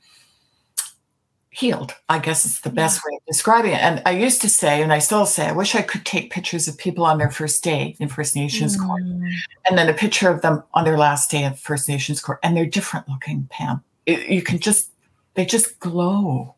healed. 1.53 1.93
I 2.09 2.17
guess 2.19 2.45
it's 2.45 2.61
the 2.61 2.71
best 2.71 3.01
way 3.05 3.15
of 3.15 3.25
describing 3.27 3.73
it. 3.73 3.81
And 3.81 4.01
I 4.05 4.11
used 4.11 4.41
to 4.41 4.49
say, 4.49 4.81
and 4.81 4.91
I 4.91 4.99
still 4.99 5.25
say, 5.27 5.47
I 5.47 5.51
wish 5.51 5.75
I 5.75 5.83
could 5.83 6.05
take 6.05 6.31
pictures 6.31 6.67
of 6.67 6.77
people 6.77 7.05
on 7.05 7.19
their 7.19 7.29
first 7.29 7.63
day 7.63 7.95
in 7.99 8.09
First 8.09 8.35
Nations 8.35 8.75
mm. 8.75 8.85
court, 8.85 9.03
and 9.03 9.77
then 9.77 9.87
a 9.87 9.93
picture 9.93 10.29
of 10.29 10.41
them 10.41 10.63
on 10.73 10.83
their 10.83 10.97
last 10.97 11.29
day 11.29 11.45
of 11.45 11.59
First 11.59 11.87
Nations 11.87 12.19
court, 12.19 12.39
and 12.41 12.57
they're 12.57 12.65
different 12.65 13.07
looking, 13.07 13.47
Pam. 13.51 13.83
It, 14.07 14.27
you 14.27 14.41
can 14.41 14.57
just, 14.59 14.91
they 15.35 15.45
just 15.45 15.79
glow. 15.79 16.55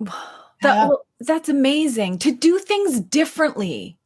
That, 0.00 0.12
yeah. 0.62 0.88
well, 0.88 1.04
that's 1.20 1.48
amazing 1.48 2.18
to 2.18 2.32
do 2.32 2.58
things 2.60 3.00
differently 3.00 3.97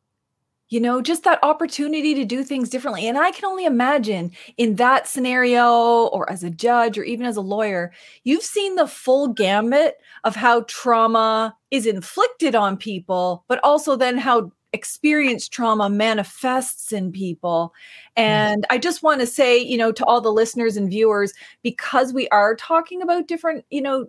you 0.72 0.80
know, 0.80 1.02
just 1.02 1.24
that 1.24 1.38
opportunity 1.42 2.14
to 2.14 2.24
do 2.24 2.42
things 2.42 2.70
differently. 2.70 3.06
And 3.06 3.18
I 3.18 3.30
can 3.30 3.44
only 3.44 3.66
imagine 3.66 4.32
in 4.56 4.76
that 4.76 5.06
scenario, 5.06 6.06
or 6.06 6.30
as 6.30 6.42
a 6.42 6.48
judge, 6.48 6.96
or 6.96 7.04
even 7.04 7.26
as 7.26 7.36
a 7.36 7.42
lawyer, 7.42 7.92
you've 8.24 8.42
seen 8.42 8.76
the 8.76 8.86
full 8.86 9.28
gambit 9.28 9.96
of 10.24 10.34
how 10.34 10.62
trauma 10.68 11.54
is 11.70 11.84
inflicted 11.84 12.54
on 12.54 12.78
people, 12.78 13.44
but 13.48 13.60
also 13.62 13.96
then 13.96 14.16
how 14.16 14.50
experienced 14.72 15.52
trauma 15.52 15.90
manifests 15.90 16.90
in 16.90 17.12
people. 17.12 17.74
And 18.16 18.64
I 18.70 18.78
just 18.78 19.02
want 19.02 19.20
to 19.20 19.26
say, 19.26 19.58
you 19.58 19.76
know, 19.76 19.92
to 19.92 20.04
all 20.06 20.22
the 20.22 20.32
listeners 20.32 20.78
and 20.78 20.88
viewers, 20.88 21.34
because 21.62 22.14
we 22.14 22.28
are 22.28 22.56
talking 22.56 23.02
about 23.02 23.28
different, 23.28 23.66
you 23.68 23.82
know, 23.82 24.06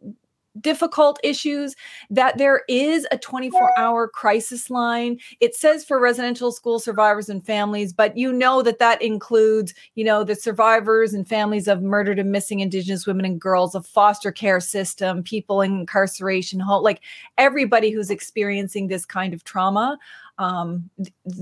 difficult 0.62 1.20
issues 1.24 1.76
that 2.10 2.38
there 2.38 2.62
is 2.68 3.08
a 3.12 3.18
24 3.18 3.72
hour 3.78 4.08
crisis 4.08 4.70
line. 4.70 5.20
It 5.40 5.56
says 5.56 5.84
for 5.84 6.00
residential 6.00 6.52
school 6.52 6.80
survivors 6.80 7.30
and 7.30 7.46
families 7.46 7.94
but 7.94 8.18
you 8.18 8.32
know 8.32 8.62
that 8.62 8.80
that 8.80 9.02
includes 9.02 9.74
you 9.96 10.04
know 10.04 10.24
the 10.24 10.36
survivors 10.36 11.14
and 11.14 11.28
families 11.28 11.68
of 11.68 11.82
murdered 11.82 12.20
and 12.20 12.32
missing 12.32 12.60
indigenous 12.60 13.06
women 13.06 13.26
and 13.26 13.40
girls 13.40 13.76
a 13.76 13.82
foster 13.82 14.32
care 14.32 14.60
system 14.60 15.24
people 15.24 15.62
in 15.62 15.80
incarceration 15.80 16.62
like 16.82 17.02
everybody 17.38 17.92
who's 17.92 18.10
experiencing 18.10 18.88
this 18.88 19.06
kind 19.06 19.34
of 19.34 19.44
trauma 19.44 19.98
um, 20.38 20.90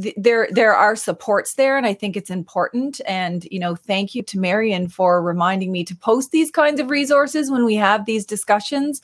th- 0.02 0.16
there 0.18 0.48
there 0.52 0.76
are 0.76 0.96
supports 0.96 1.56
there, 1.56 1.78
and 1.78 1.86
I 1.86 1.94
think 1.94 2.18
it's 2.18 2.30
important. 2.30 3.00
And 3.08 3.48
you 3.50 3.60
know, 3.60 3.76
thank 3.76 4.14
you 4.16 4.24
to 4.24 4.40
Marion 4.40 4.90
for 4.90 5.22
reminding 5.22 5.72
me 5.72 5.84
to 5.86 5.96
post 5.96 6.32
these 6.32 6.52
kinds 6.52 6.80
of 6.80 6.90
resources 6.90 7.50
when 7.50 7.66
we 7.66 7.76
have 7.76 8.06
these 8.06 8.26
discussions, 8.26 9.02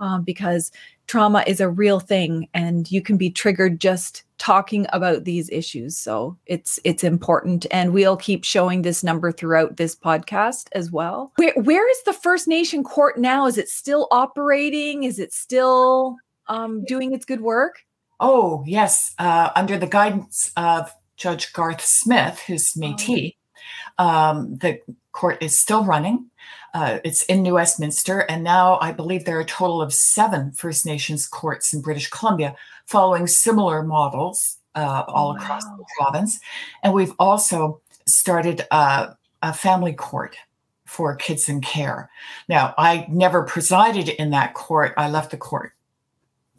um, 0.00 0.22
because 0.22 0.70
trauma 1.06 1.44
is 1.46 1.60
a 1.60 1.68
real 1.68 2.00
thing, 2.00 2.48
and 2.54 2.90
you 2.90 3.02
can 3.02 3.16
be 3.16 3.30
triggered 3.30 3.80
just 3.80 4.24
talking 4.38 4.86
about 4.92 5.24
these 5.24 5.50
issues. 5.50 5.96
So 5.96 6.36
it's 6.46 6.78
it's 6.84 7.02
important, 7.02 7.66
and 7.72 7.92
we'll 7.92 8.16
keep 8.16 8.44
showing 8.44 8.82
this 8.82 9.02
number 9.02 9.32
throughout 9.32 9.76
this 9.76 9.96
podcast 9.96 10.68
as 10.72 10.92
well. 10.92 11.32
Where 11.36 11.54
where 11.56 11.90
is 11.90 12.02
the 12.04 12.12
First 12.12 12.46
Nation 12.46 12.84
Court 12.84 13.18
now? 13.18 13.46
Is 13.46 13.58
it 13.58 13.68
still 13.68 14.06
operating? 14.12 15.02
Is 15.02 15.18
it 15.18 15.32
still 15.32 16.16
um, 16.46 16.84
doing 16.84 17.12
its 17.12 17.24
good 17.24 17.40
work? 17.40 17.80
Oh, 18.26 18.64
yes. 18.66 19.14
Uh, 19.18 19.50
under 19.54 19.76
the 19.76 19.86
guidance 19.86 20.50
of 20.56 20.90
Judge 21.18 21.52
Garth 21.52 21.82
Smith, 21.82 22.40
who's 22.46 22.74
Metis, 22.74 23.32
oh. 23.98 24.08
um, 24.08 24.56
the 24.56 24.80
court 25.12 25.42
is 25.42 25.60
still 25.60 25.84
running. 25.84 26.30
Uh, 26.72 27.00
it's 27.04 27.22
in 27.24 27.42
New 27.42 27.54
Westminster, 27.54 28.20
and 28.20 28.42
now 28.42 28.78
I 28.80 28.92
believe 28.92 29.26
there 29.26 29.36
are 29.36 29.42
a 29.42 29.44
total 29.44 29.82
of 29.82 29.92
seven 29.92 30.52
First 30.52 30.86
Nations 30.86 31.26
courts 31.26 31.74
in 31.74 31.82
British 31.82 32.08
Columbia 32.08 32.56
following 32.86 33.26
similar 33.26 33.82
models 33.82 34.56
uh, 34.74 35.04
all 35.06 35.34
wow. 35.34 35.36
across 35.36 35.64
the 35.66 35.84
province. 35.98 36.40
And 36.82 36.94
we've 36.94 37.12
also 37.18 37.82
started 38.06 38.66
a, 38.70 39.14
a 39.42 39.52
family 39.52 39.92
court 39.92 40.38
for 40.86 41.14
kids 41.14 41.50
in 41.50 41.60
care. 41.60 42.08
Now, 42.48 42.72
I 42.78 43.06
never 43.10 43.42
presided 43.42 44.08
in 44.08 44.30
that 44.30 44.54
court. 44.54 44.94
I 44.96 45.10
left 45.10 45.30
the 45.30 45.36
court 45.36 45.73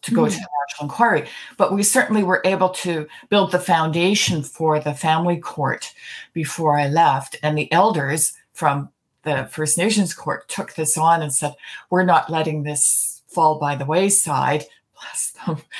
to 0.05 0.13
go 0.13 0.21
mm-hmm. 0.21 0.31
to 0.31 0.37
the 0.37 0.47
national 0.67 0.85
inquiry. 0.85 1.27
But 1.57 1.73
we 1.73 1.83
certainly 1.83 2.23
were 2.23 2.41
able 2.45 2.69
to 2.69 3.07
build 3.29 3.51
the 3.51 3.59
foundation 3.59 4.43
for 4.43 4.79
the 4.79 4.93
family 4.93 5.37
court 5.37 5.93
before 6.33 6.77
I 6.79 6.87
left. 6.87 7.37
And 7.43 7.57
the 7.57 7.71
elders 7.71 8.33
from 8.53 8.89
the 9.23 9.47
First 9.51 9.77
Nations 9.77 10.13
court 10.13 10.47
took 10.47 10.75
this 10.75 10.97
on 10.97 11.21
and 11.21 11.33
said, 11.33 11.55
we're 11.89 12.03
not 12.03 12.29
letting 12.29 12.63
this 12.63 13.23
fall 13.27 13.59
by 13.59 13.75
the 13.75 13.85
wayside. 13.85 14.65
Bless 14.93 15.31
them. 15.31 15.57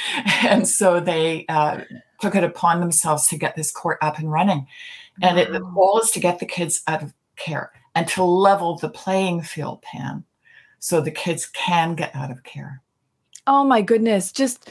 And 0.43 0.67
so 0.67 0.99
they 0.99 1.45
uh, 1.47 1.81
took 2.19 2.35
it 2.35 2.43
upon 2.43 2.79
themselves 2.79 3.27
to 3.27 3.37
get 3.37 3.55
this 3.55 3.71
court 3.71 3.97
up 4.01 4.17
and 4.19 4.31
running. 4.31 4.67
And 5.21 5.39
it, 5.39 5.51
the 5.51 5.59
goal 5.59 5.99
is 6.03 6.11
to 6.11 6.19
get 6.19 6.39
the 6.39 6.45
kids 6.45 6.81
out 6.87 7.01
of 7.01 7.13
care 7.35 7.71
and 7.93 8.07
to 8.09 8.23
level 8.23 8.77
the 8.77 8.89
playing 8.89 9.41
field, 9.41 9.81
Pam, 9.81 10.25
so 10.79 10.99
the 10.99 11.11
kids 11.11 11.45
can 11.45 11.95
get 11.95 12.15
out 12.15 12.31
of 12.31 12.43
care. 12.43 12.81
Oh 13.47 13.63
my 13.63 13.81
goodness. 13.81 14.31
Just 14.31 14.69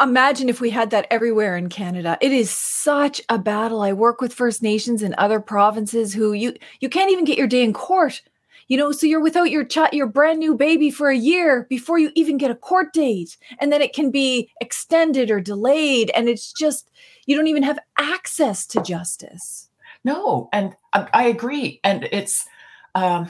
imagine 0.00 0.48
if 0.48 0.60
we 0.60 0.70
had 0.70 0.90
that 0.90 1.06
everywhere 1.10 1.56
in 1.56 1.68
Canada. 1.68 2.18
It 2.20 2.32
is 2.32 2.50
such 2.50 3.20
a 3.28 3.38
battle. 3.38 3.82
I 3.82 3.92
work 3.92 4.20
with 4.20 4.34
First 4.34 4.62
Nations 4.62 5.02
in 5.02 5.14
other 5.18 5.40
provinces 5.40 6.14
who 6.14 6.32
you 6.32 6.54
you 6.80 6.88
can't 6.88 7.10
even 7.10 7.24
get 7.24 7.38
your 7.38 7.46
day 7.46 7.62
in 7.62 7.72
court. 7.72 8.22
You 8.68 8.78
know, 8.78 8.92
so 8.92 9.06
you're 9.06 9.20
without 9.20 9.50
your 9.50 9.64
ch- 9.64 9.92
your 9.92 10.06
brand 10.06 10.38
new 10.38 10.54
baby 10.54 10.90
for 10.90 11.10
a 11.10 11.16
year 11.16 11.66
before 11.68 11.98
you 11.98 12.10
even 12.14 12.38
get 12.38 12.50
a 12.50 12.54
court 12.54 12.92
date, 12.92 13.36
and 13.58 13.72
then 13.72 13.82
it 13.82 13.92
can 13.92 14.10
be 14.10 14.50
extended 14.60 15.30
or 15.30 15.40
delayed, 15.40 16.10
and 16.14 16.28
it's 16.28 16.52
just 16.52 16.88
you 17.26 17.36
don't 17.36 17.48
even 17.48 17.64
have 17.64 17.78
access 17.98 18.66
to 18.68 18.82
justice. 18.82 19.68
No, 20.04 20.48
and 20.52 20.74
I, 20.92 21.08
I 21.12 21.24
agree, 21.24 21.80
and 21.84 22.08
it's 22.12 22.46
um, 22.94 23.28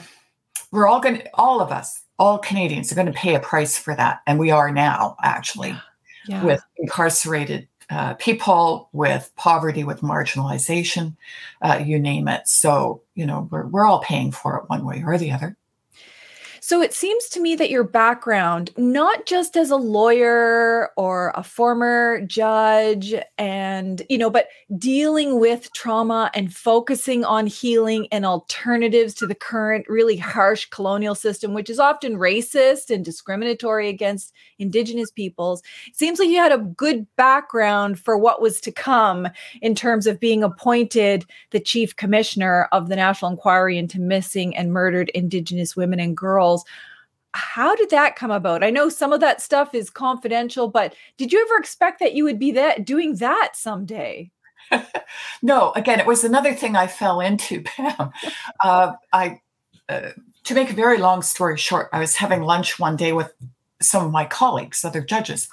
we're 0.71 0.87
all 0.87 1.01
going 1.01 1.17
to 1.17 1.29
all 1.33 1.61
of 1.61 1.71
us, 1.71 2.03
all 2.23 2.37
Canadians, 2.39 2.89
are 2.89 2.95
going 2.95 3.05
to 3.07 3.11
pay 3.11 3.35
a 3.35 3.39
price 3.39 3.77
for 3.77 3.93
that, 3.95 4.21
and 4.25 4.39
we 4.39 4.49
are 4.49 4.71
now 4.71 5.17
actually 5.21 5.75
Yeah. 6.25 6.45
with 6.45 6.61
incarcerated 6.77 7.67
uh, 7.89 8.13
people, 8.13 8.87
with 8.93 9.29
poverty, 9.35 9.83
with 9.83 9.99
marginalization, 9.99 11.17
uh, 11.61 11.81
you 11.85 11.99
name 11.99 12.29
it. 12.29 12.47
So, 12.47 13.01
you 13.13 13.25
know, 13.25 13.49
we're, 13.51 13.67
we're 13.67 13.85
all 13.85 13.99
paying 13.99 14.31
for 14.31 14.57
it 14.57 14.69
one 14.69 14.85
way 14.85 15.03
or 15.05 15.17
the 15.17 15.33
other. 15.33 15.57
So 16.65 16.81
it 16.81 16.93
seems 16.93 17.27
to 17.31 17.41
me 17.41 17.57
that 17.57 17.69
your 17.69 17.83
background, 17.83 18.71
not 18.77 19.25
just 19.25 19.57
as 19.57 19.69
a 19.69 19.75
lawyer 19.75 20.91
or 20.95 21.33
a 21.35 21.43
former 21.43 22.21
judge, 22.25 23.13
and, 23.37 24.01
you 24.09 24.17
know, 24.17 24.29
but 24.29 24.47
dealing 24.77 25.41
with 25.41 25.73
trauma 25.73 26.31
and 26.33 26.55
focusing 26.55 27.25
on 27.25 27.47
healing 27.47 28.07
and 28.13 28.25
alternatives 28.25 29.13
to 29.15 29.27
the 29.27 29.35
current 29.35 29.85
really 29.89 30.15
harsh 30.15 30.67
colonial 30.67 31.15
system, 31.15 31.53
which 31.53 31.69
is 31.69 31.79
often 31.79 32.15
racist 32.15 32.89
and 32.89 33.03
discriminatory 33.03 33.89
against 33.89 34.31
Indigenous 34.57 35.11
peoples. 35.11 35.63
Seems 35.91 36.17
like 36.17 36.29
you 36.29 36.37
had 36.37 36.53
a 36.53 36.59
good 36.59 37.05
background 37.17 37.99
for 37.99 38.17
what 38.17 38.41
was 38.41 38.61
to 38.61 38.71
come 38.71 39.27
in 39.61 39.75
terms 39.75 40.07
of 40.07 40.17
being 40.17 40.43
appointed 40.43 41.25
the 41.51 41.59
chief 41.59 41.97
commissioner 41.97 42.69
of 42.71 42.87
the 42.87 42.95
National 42.95 43.31
Inquiry 43.31 43.77
into 43.77 43.99
Missing 43.99 44.55
and 44.55 44.71
Murdered 44.71 45.09
Indigenous 45.09 45.75
Women 45.75 45.99
and 45.99 46.15
Girls. 46.15 46.52
How 47.33 47.75
did 47.75 47.89
that 47.89 48.15
come 48.15 48.31
about? 48.31 48.63
I 48.63 48.69
know 48.69 48.89
some 48.89 49.11
of 49.11 49.19
that 49.21 49.41
stuff 49.41 49.73
is 49.73 49.89
confidential, 49.89 50.67
but 50.67 50.95
did 51.17 51.33
you 51.33 51.41
ever 51.41 51.59
expect 51.59 51.99
that 51.99 52.13
you 52.13 52.23
would 52.25 52.37
be 52.37 52.51
that 52.51 52.85
doing 52.85 53.15
that 53.15 53.51
someday? 53.55 54.31
no, 55.41 55.71
again, 55.75 55.99
it 55.99 56.05
was 56.05 56.23
another 56.23 56.53
thing 56.53 56.75
I 56.75 56.87
fell 56.87 57.19
into, 57.19 57.61
Pam. 57.65 58.11
Uh, 58.63 58.93
I, 59.11 59.41
uh, 59.89 60.09
to 60.43 60.53
make 60.53 60.69
a 60.69 60.75
very 60.75 60.97
long 60.97 61.21
story 61.21 61.57
short, 61.57 61.89
I 61.91 61.99
was 61.99 62.15
having 62.15 62.43
lunch 62.43 62.79
one 62.79 62.95
day 62.95 63.13
with 63.13 63.33
some 63.81 64.05
of 64.05 64.11
my 64.11 64.25
colleagues, 64.25 64.85
other 64.85 65.01
judges, 65.01 65.49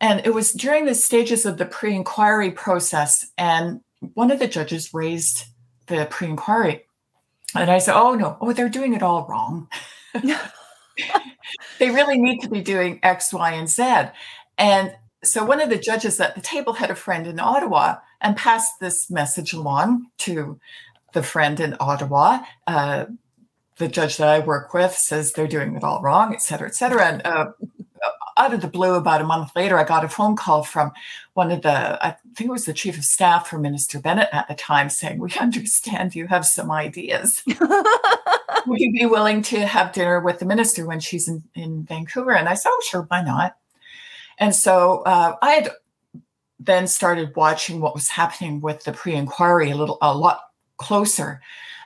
and 0.00 0.20
it 0.26 0.34
was 0.34 0.52
during 0.52 0.84
the 0.84 0.94
stages 0.94 1.46
of 1.46 1.58
the 1.58 1.66
pre-inquiry 1.66 2.50
process, 2.50 3.30
and 3.38 3.80
one 4.14 4.30
of 4.30 4.40
the 4.40 4.48
judges 4.48 4.92
raised 4.92 5.44
the 5.86 6.06
pre-inquiry, 6.10 6.86
and 7.54 7.70
I 7.70 7.78
said, 7.78 7.94
"Oh 7.94 8.14
no, 8.14 8.36
oh 8.40 8.52
they're 8.52 8.68
doing 8.68 8.94
it 8.94 9.02
all 9.02 9.26
wrong. 9.28 9.68
they 10.14 11.90
really 11.90 12.18
need 12.18 12.40
to 12.40 12.48
be 12.48 12.60
doing 12.60 13.00
X, 13.02 13.32
Y, 13.32 13.52
and 13.52 13.68
Z." 13.68 14.10
And 14.58 14.94
so 15.24 15.44
one 15.44 15.60
of 15.60 15.70
the 15.70 15.78
judges 15.78 16.20
at 16.20 16.34
the 16.34 16.40
table 16.40 16.74
had 16.74 16.90
a 16.90 16.96
friend 16.96 17.26
in 17.26 17.38
Ottawa 17.38 17.96
and 18.20 18.36
passed 18.36 18.80
this 18.80 19.10
message 19.10 19.52
along 19.52 20.06
to 20.18 20.58
the 21.12 21.22
friend 21.22 21.60
in 21.60 21.76
Ottawa. 21.78 22.40
Uh, 22.66 23.06
the 23.76 23.88
judge 23.88 24.16
that 24.18 24.28
I 24.28 24.38
work 24.40 24.74
with 24.74 24.92
says 24.92 25.32
they're 25.32 25.46
doing 25.46 25.76
it 25.76 25.84
all 25.84 26.02
wrong, 26.02 26.34
et 26.34 26.42
cetera, 26.42 26.68
et 26.68 26.74
cetera. 26.74 27.06
And 27.06 27.22
uh, 27.24 27.46
out 28.42 28.52
of 28.52 28.60
the 28.60 28.68
blue, 28.68 28.94
about 28.94 29.20
a 29.20 29.24
month 29.24 29.54
later, 29.54 29.78
I 29.78 29.84
got 29.84 30.04
a 30.04 30.08
phone 30.08 30.34
call 30.34 30.64
from 30.64 30.90
one 31.34 31.52
of 31.52 31.62
the, 31.62 32.04
I 32.04 32.16
think 32.34 32.48
it 32.48 32.52
was 32.52 32.64
the 32.64 32.72
chief 32.72 32.98
of 32.98 33.04
staff 33.04 33.48
for 33.48 33.58
Minister 33.58 34.00
Bennett 34.00 34.28
at 34.32 34.48
the 34.48 34.54
time, 34.54 34.90
saying, 34.90 35.18
We 35.18 35.32
understand 35.40 36.14
you 36.14 36.26
have 36.26 36.44
some 36.44 36.70
ideas. 36.70 37.42
Would 38.66 38.80
you 38.80 38.92
be 38.92 39.06
willing 39.06 39.42
to 39.42 39.66
have 39.66 39.92
dinner 39.92 40.20
with 40.20 40.40
the 40.40 40.44
minister 40.44 40.86
when 40.86 41.00
she's 41.00 41.28
in, 41.28 41.42
in 41.54 41.84
Vancouver? 41.84 42.32
And 42.32 42.48
I 42.48 42.54
said, 42.54 42.70
Oh, 42.70 42.82
sure, 42.88 43.02
why 43.02 43.22
not? 43.22 43.56
And 44.38 44.54
so 44.54 45.02
uh, 45.02 45.36
I 45.40 45.50
had 45.52 45.70
then 46.58 46.86
started 46.86 47.36
watching 47.36 47.80
what 47.80 47.94
was 47.94 48.08
happening 48.08 48.60
with 48.60 48.84
the 48.84 48.92
pre-inquiry 48.92 49.70
a 49.70 49.76
little, 49.76 49.98
a 50.02 50.16
lot 50.16 50.40
closer, 50.78 51.40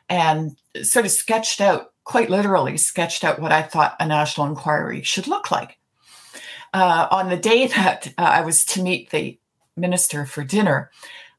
and 0.08 0.56
sort 0.82 1.04
of 1.04 1.10
sketched 1.10 1.60
out, 1.60 1.92
quite 2.04 2.30
literally, 2.30 2.76
sketched 2.78 3.24
out 3.24 3.40
what 3.40 3.52
I 3.52 3.62
thought 3.62 3.96
a 4.00 4.06
national 4.06 4.46
inquiry 4.46 5.02
should 5.02 5.26
look 5.26 5.50
like. 5.50 5.78
Uh, 6.76 7.08
on 7.10 7.30
the 7.30 7.38
day 7.38 7.66
that 7.68 8.12
uh, 8.18 8.20
I 8.20 8.42
was 8.42 8.62
to 8.66 8.82
meet 8.82 9.08
the 9.08 9.38
minister 9.78 10.26
for 10.26 10.44
dinner, 10.44 10.90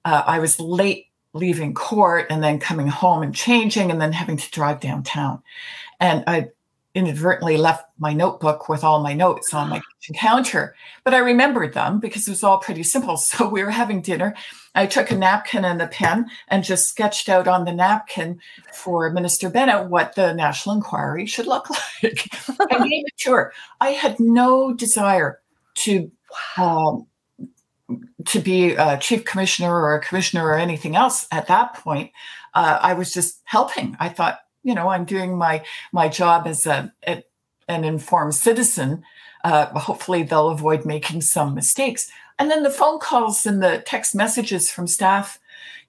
uh, 0.03 0.23
I 0.25 0.39
was 0.39 0.59
late 0.59 1.09
leaving 1.33 1.75
court 1.75 2.25
and 2.31 2.43
then 2.43 2.59
coming 2.59 2.87
home 2.87 3.21
and 3.21 3.35
changing 3.35 3.91
and 3.91 4.01
then 4.01 4.13
having 4.13 4.37
to 4.37 4.49
drive 4.49 4.79
downtown. 4.79 5.43
And 5.99 6.23
I 6.25 6.49
inadvertently 6.97 7.57
left 7.57 7.85
my 7.99 8.11
notebook 8.11 8.67
with 8.67 8.83
all 8.83 9.03
my 9.03 9.13
notes 9.13 9.53
on 9.53 9.69
my 9.69 9.79
kitchen 10.01 10.15
counter, 10.15 10.75
but 11.03 11.13
I 11.13 11.19
remembered 11.19 11.75
them 11.75 11.99
because 11.99 12.27
it 12.27 12.31
was 12.31 12.43
all 12.43 12.57
pretty 12.57 12.83
simple. 12.83 13.17
So 13.27 13.47
we 13.47 13.63
were 13.63 13.71
having 13.71 14.01
dinner. 14.01 14.33
I 14.73 14.87
took 14.87 15.11
a 15.11 15.15
napkin 15.15 15.63
and 15.63 15.81
a 15.81 15.87
pen 15.87 16.27
and 16.47 16.63
just 16.63 16.87
sketched 16.87 17.29
out 17.29 17.47
on 17.47 17.65
the 17.65 17.73
napkin 17.73 18.39
for 18.73 19.11
Minister 19.11 19.49
Bennett 19.49 19.89
what 19.89 20.15
the 20.15 20.33
National 20.33 20.75
Inquiry 20.75 21.27
should 21.27 21.45
look 21.45 21.69
like. 22.03 22.29
I 22.71 22.77
gave 22.79 23.05
it 23.05 23.17
to 23.19 23.31
her. 23.33 23.53
I 23.79 23.89
had 23.89 24.19
no 24.19 24.73
desire 24.73 25.41
to 25.75 26.11
um, 26.57 27.05
to 28.25 28.39
be 28.39 28.73
a 28.73 28.97
chief 28.97 29.23
commissioner 29.25 29.73
or 29.73 29.95
a 29.95 30.01
commissioner 30.01 30.45
or 30.45 30.55
anything 30.55 30.95
else 30.95 31.27
at 31.31 31.47
that 31.47 31.75
point. 31.75 32.11
Uh, 32.53 32.79
I 32.81 32.93
was 32.93 33.13
just 33.13 33.41
helping. 33.45 33.95
I 33.99 34.09
thought, 34.09 34.39
you 34.67 34.75
know, 34.75 34.89
I'm 34.89 35.05
doing 35.05 35.37
my 35.37 35.63
my 35.93 36.09
job 36.09 36.45
as 36.45 36.67
a, 36.67 36.93
a 37.07 37.23
an 37.69 37.85
informed 37.85 38.35
citizen. 38.35 39.01
Uh, 39.45 39.67
hopefully, 39.79 40.23
they'll 40.23 40.49
avoid 40.49 40.85
making 40.85 41.21
some 41.21 41.55
mistakes. 41.55 42.11
And 42.37 42.51
then 42.51 42.63
the 42.63 42.69
phone 42.69 42.99
calls 42.99 43.45
and 43.45 43.63
the 43.63 43.81
text 43.85 44.13
messages 44.13 44.69
from 44.69 44.85
staff 44.85 45.39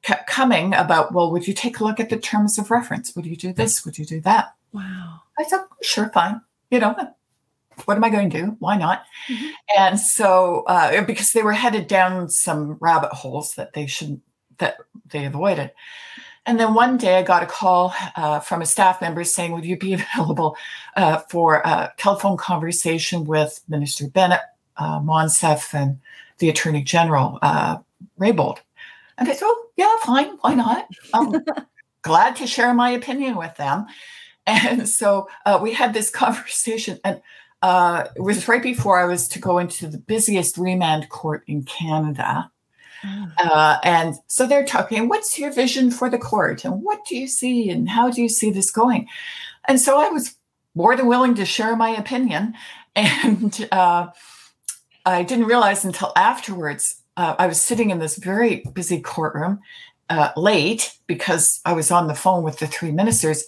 kept 0.03 0.31
coming 0.31 0.75
about, 0.75 1.13
well, 1.13 1.33
would 1.33 1.49
you 1.49 1.53
take 1.53 1.81
a 1.81 1.85
look 1.85 1.99
at 1.99 2.09
the 2.09 2.17
terms 2.17 2.57
of 2.57 2.71
reference? 2.71 3.15
Would 3.17 3.27
you 3.27 3.37
do 3.37 3.53
this? 3.53 3.85
Would 3.85 3.99
you 3.99 4.07
do 4.07 4.21
that? 4.21 4.55
Wow. 4.73 5.23
I 5.39 5.43
said, 5.43 5.61
sure, 5.83 6.09
fine. 6.15 6.41
You 6.71 6.79
know, 6.79 6.95
what 7.85 7.97
am 7.97 8.05
I 8.05 8.11
going 8.11 8.31
to 8.31 8.41
do? 8.41 8.57
Why 8.61 8.77
not? 8.77 9.05
Mhm. 9.29 9.51
And 9.77 10.01
so, 10.01 10.63
uh, 10.69 11.03
because 11.03 11.33
they 11.33 11.43
were 11.43 11.53
headed 11.53 11.89
down 11.89 12.29
some 12.31 12.79
rabbit 12.81 13.13
holes 13.13 13.55
that 13.57 13.73
they 13.73 13.87
shouldn't, 13.87 14.23
that 14.59 14.77
they 15.11 15.25
avoided. 15.25 15.73
And 16.49 16.59
then 16.59 16.73
one 16.73 16.97
day 16.97 17.19
I 17.19 17.23
got 17.23 17.43
a 17.43 17.47
call 17.47 17.95
uh, 18.17 18.41
from 18.41 18.63
a 18.63 18.67
staff 18.67 19.03
member 19.03 19.23
saying, 19.23 19.53
Would 19.53 19.67
you 19.67 19.77
be 19.77 19.93
available 20.17 20.57
uh, 20.97 21.19
for 21.29 21.57
a 21.57 21.93
telephone 21.99 22.39
conversation 22.39 23.25
with 23.25 23.61
Minister 23.69 24.09
Bennett, 24.09 24.41
uh, 24.79 24.99
Monsef, 24.99 25.75
and 25.75 26.01
the 26.39 26.49
Attorney 26.49 26.83
General, 26.83 27.39
uh, 27.43 27.77
Raybould? 28.19 28.57
And 29.19 29.29
I 29.29 29.35
said, 29.35 29.45
Oh, 29.45 29.67
yeah, 29.77 29.95
fine. 30.01 30.39
Why 30.41 30.55
not? 30.55 30.89
I'm 31.13 31.45
glad 32.03 32.37
to 32.37 32.47
share 32.47 32.73
my 32.73 32.91
opinion 32.93 33.37
with 33.37 33.55
them. 33.57 33.85
And 34.47 34.89
so 34.89 35.29
uh, 35.45 35.59
we 35.61 35.75
had 35.75 35.93
this 35.93 36.09
conversation, 36.25 36.99
and 37.05 37.21
uh, 37.61 38.07
it 38.17 38.23
was 38.23 38.49
right 38.49 38.63
before 38.63 38.99
I 38.99 39.05
was 39.05 39.29
to 39.29 39.39
go 39.39 39.59
into 39.59 39.87
the 39.87 39.99
busiest 39.99 40.57
remand 40.57 41.11
court 41.11 41.45
in 41.47 41.65
Canada. 41.65 42.51
Uh, 43.39 43.79
and 43.85 44.15
so 44.27 44.47
they're 44.47 44.65
talking, 44.65 45.09
what's 45.09 45.39
your 45.39 45.53
vision 45.53 45.91
for 45.91 46.11
the 46.11 46.19
court? 46.19 46.65
And 46.65 46.83
what 46.83 47.05
do 47.05 47.17
you 47.17 47.29
see? 47.29 47.71
And 47.71 47.89
how 47.89 48.11
do 48.11 48.23
you 48.23 48.29
see 48.29 48.51
this 48.51 48.71
going? 48.71 49.09
And 49.67 49.81
so 49.81 50.01
I 50.01 50.09
was 50.09 50.35
more 50.75 50.97
than 50.97 51.07
willing 51.07 51.35
to 51.37 51.45
share 51.45 51.77
my 51.77 51.91
opinion. 51.91 52.55
And 52.97 53.69
uh, 53.71 54.09
I 55.07 55.23
didn't 55.23 55.45
realize 55.45 55.85
until 55.85 56.13
afterwards, 56.17 57.01
uh, 57.17 57.37
I 57.39 57.47
was 57.47 57.61
sitting 57.61 57.91
in 57.91 58.01
this 58.01 58.17
very 58.17 58.65
busy 58.73 59.01
courtroom 59.01 59.61
uh, 60.11 60.31
late 60.37 60.93
because 61.07 61.61
I 61.65 61.75
was 61.75 61.93
on 61.93 62.09
the 62.09 62.15
phone 62.15 62.43
with 62.43 62.59
the 62.59 62.67
three 62.67 62.91
ministers 62.91 63.45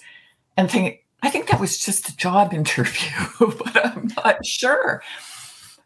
and 0.57 0.71
thinking, 0.71 0.99
I 1.23 1.31
think 1.31 1.49
that 1.49 1.61
was 1.61 1.79
just 1.79 2.09
a 2.09 2.17
job 2.17 2.55
interview, 2.55 3.11
but 3.39 3.85
I'm 3.85 4.09
not 4.17 4.45
sure. 4.47 5.03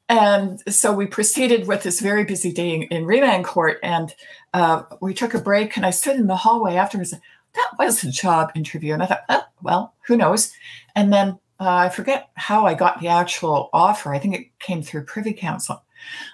And 0.09 0.61
so 0.73 0.93
we 0.93 1.07
proceeded 1.07 1.67
with 1.67 1.83
this 1.83 2.01
very 2.01 2.25
busy 2.25 2.53
day 2.53 2.75
in, 2.75 2.83
in 2.85 3.07
remand 3.07 3.45
court, 3.45 3.79
and 3.83 4.15
uh, 4.53 4.83
we 5.01 5.15
took 5.15 5.35
a 5.35 5.41
break. 5.41 5.77
And 5.77 5.87
I 5.87 5.91
stood 5.91 6.17
in 6.17 6.27
the 6.27 6.37
hallway 6.37 6.75
afterwards. 6.75 7.11
That 7.11 7.71
was 7.79 8.05
a 8.05 8.11
job 8.11 8.51
interview, 8.55 8.93
and 8.93 9.03
I 9.03 9.07
thought, 9.07 9.25
oh, 9.29 9.45
well, 9.63 9.95
who 10.07 10.17
knows? 10.17 10.53
And 10.95 11.13
then 11.13 11.39
uh, 11.61 11.75
I 11.75 11.89
forget 11.89 12.29
how 12.35 12.67
I 12.67 12.75
got 12.75 13.01
the 13.01 13.09
actual 13.09 13.71
offer. 13.73 14.13
I 14.13 14.19
think 14.19 14.35
it 14.35 14.59
came 14.59 14.83
through 14.83 15.05
Privy 15.05 15.33
Council. 15.33 15.83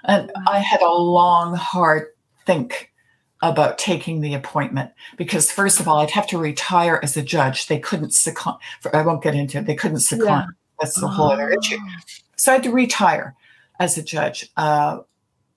And 0.05 0.33
I 0.49 0.59
had 0.59 0.83
a 0.83 0.91
long, 0.91 1.55
hard 1.55 2.09
think 2.47 2.93
about 3.43 3.79
taking 3.79 4.21
the 4.21 4.35
appointment 4.35 4.91
because, 5.17 5.51
first 5.51 5.79
of 5.79 5.87
all, 5.87 5.99
I'd 5.99 6.11
have 6.11 6.27
to 6.29 6.39
retire 6.39 7.01
as 7.03 7.17
a 7.17 7.23
judge. 7.23 7.69
They 7.69 7.79
couldn't 7.79 8.13
second, 8.13 8.55
I 8.93 9.03
won't 9.03 9.23
get 9.23 9.35
into 9.35 9.59
it, 9.59 9.67
they 9.67 9.75
couldn't 9.75 10.01
second. 10.01 10.27
Yeah. 10.27 10.47
That's 10.81 10.99
the 10.99 11.09
whole 11.09 11.31
other 11.31 11.51
issue. 11.51 11.79
Oh. 11.79 12.01
So 12.37 12.53
I 12.53 12.55
had 12.55 12.65
to 12.65 12.73
retire 12.73 13.35
as 13.81 13.99
a 13.99 14.03
judge. 14.03 14.49
Uh, 14.57 15.01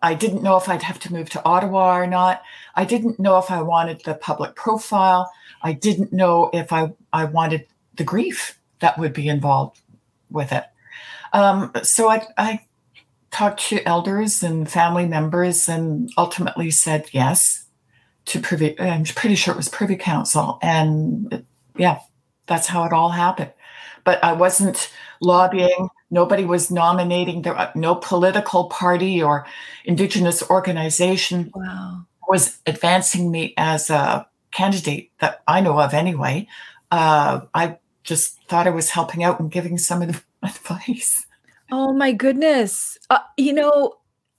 I 0.02 0.16
didn't 0.16 0.42
know 0.42 0.58
if 0.58 0.68
I'd 0.68 0.82
have 0.82 1.00
to 1.02 1.14
move 1.14 1.30
to 1.32 1.46
Ottawa 1.46 1.98
or 1.98 2.08
not. 2.08 2.42
I 2.76 2.86
didn't 2.86 3.20
know 3.20 3.38
if 3.38 3.52
I 3.52 3.62
wanted 3.62 4.02
the 4.04 4.16
public 4.16 4.56
profile. 4.56 5.32
I 5.62 5.74
didn't 5.74 6.12
know 6.12 6.50
if 6.54 6.74
I, 6.74 6.92
I 7.14 7.26
wanted 7.26 7.68
the 7.96 8.04
grief 8.04 8.60
that 8.80 8.98
would 8.98 9.14
be 9.14 9.30
involved 9.30 9.80
with 10.32 10.52
it. 10.52 10.66
Um, 11.32 11.72
so 11.84 12.10
I, 12.10 12.26
I 12.38 12.66
talked 13.32 13.62
to 13.70 13.86
elders 13.88 14.44
and 14.44 14.70
family 14.70 15.06
members 15.06 15.70
and 15.70 16.12
ultimately 16.18 16.70
said 16.70 17.10
yes 17.12 17.66
to 18.26 18.40
privy. 18.40 18.80
I'm 18.80 19.06
pretty 19.06 19.36
sure 19.36 19.54
it 19.54 19.58
was 19.58 19.70
Privy 19.70 19.96
Council. 19.96 20.60
And 20.62 21.46
yeah, 21.78 22.00
that's 22.48 22.68
how 22.68 22.84
it 22.84 22.94
all 22.94 23.10
happened. 23.10 23.52
But 24.04 24.24
I 24.24 24.34
wasn't 24.34 24.92
lobbying. 25.22 25.90
Nobody 26.14 26.46
was 26.46 26.70
nominating. 26.70 27.42
There, 27.42 27.72
no 27.74 27.96
political 27.96 28.66
party 28.66 29.22
or 29.22 29.48
Indigenous 29.84 30.48
organization 30.48 31.52
wow. 31.56 32.06
was 32.30 32.60
advancing 32.68 33.32
me 33.32 33.56
as 33.58 33.90
a 33.90 34.28
candidate 34.52 35.10
that 35.20 35.42
I 35.48 35.60
know 35.60 35.80
of 35.80 35.92
anyway. 35.92 36.48
Uh, 36.92 37.42
I 37.56 37.80
just 38.04 38.40
thought 38.48 38.68
I 38.68 38.70
was 38.70 38.92
helping 38.92 39.24
out 39.24 39.40
and 39.40 39.50
giving 39.50 39.80
some 39.80 40.04
of 40.04 40.10
the 40.10 40.22
advice. 40.48 41.26
Oh 41.72 41.92
my 41.94 42.12
goodness. 42.12 43.00
Uh, 43.10 43.18
you 43.36 43.52
know, 43.52 43.96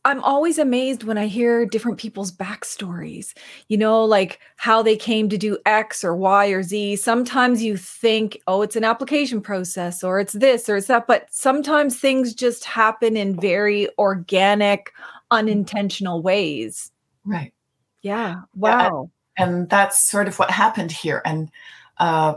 I'm 0.07 0.23
always 0.23 0.59
amazed 0.59 1.05
when 1.05 1.17
I 1.17 1.27
hear 1.27 1.65
different 1.65 1.99
people's 1.99 2.31
backstories, 2.31 3.33
you 3.69 3.79
know, 3.79 4.05
like 4.05 4.39
how 4.57 4.83
they 4.83 4.97
came 4.97 5.31
to 5.31 5.39
do 5.39 5.57
X 5.65 6.05
or 6.05 6.15
Y 6.15 6.49
or 6.49 6.63
Z. 6.63 6.97
Sometimes 6.97 7.63
you 7.63 7.79
think, 7.79 8.43
oh, 8.47 8.61
it's 8.61 8.77
an 8.77 8.85
application 8.85 9.41
process 9.41 10.05
or 10.05 10.21
it's 10.21 10.35
this 10.35 10.69
or 10.69 10.77
it's 10.77 10.89
that, 10.89 11.07
but 11.07 11.27
sometimes 11.31 11.99
things 11.99 12.35
just 12.35 12.67
happen 12.67 13.17
in 13.17 13.41
very 13.41 13.89
organic, 13.99 14.93
unintentional 15.31 16.21
ways. 16.21 16.91
Right. 17.25 17.55
Yeah. 18.03 18.43
Wow. 18.55 19.11
Yeah, 19.39 19.45
and, 19.45 19.55
and, 19.55 19.71
that's 19.71 20.07
sort 20.07 20.29
of 20.29 20.39
what 20.39 20.51
happened 20.51 20.93
here. 20.93 21.23
And 21.25 21.51
uh, 21.97 22.35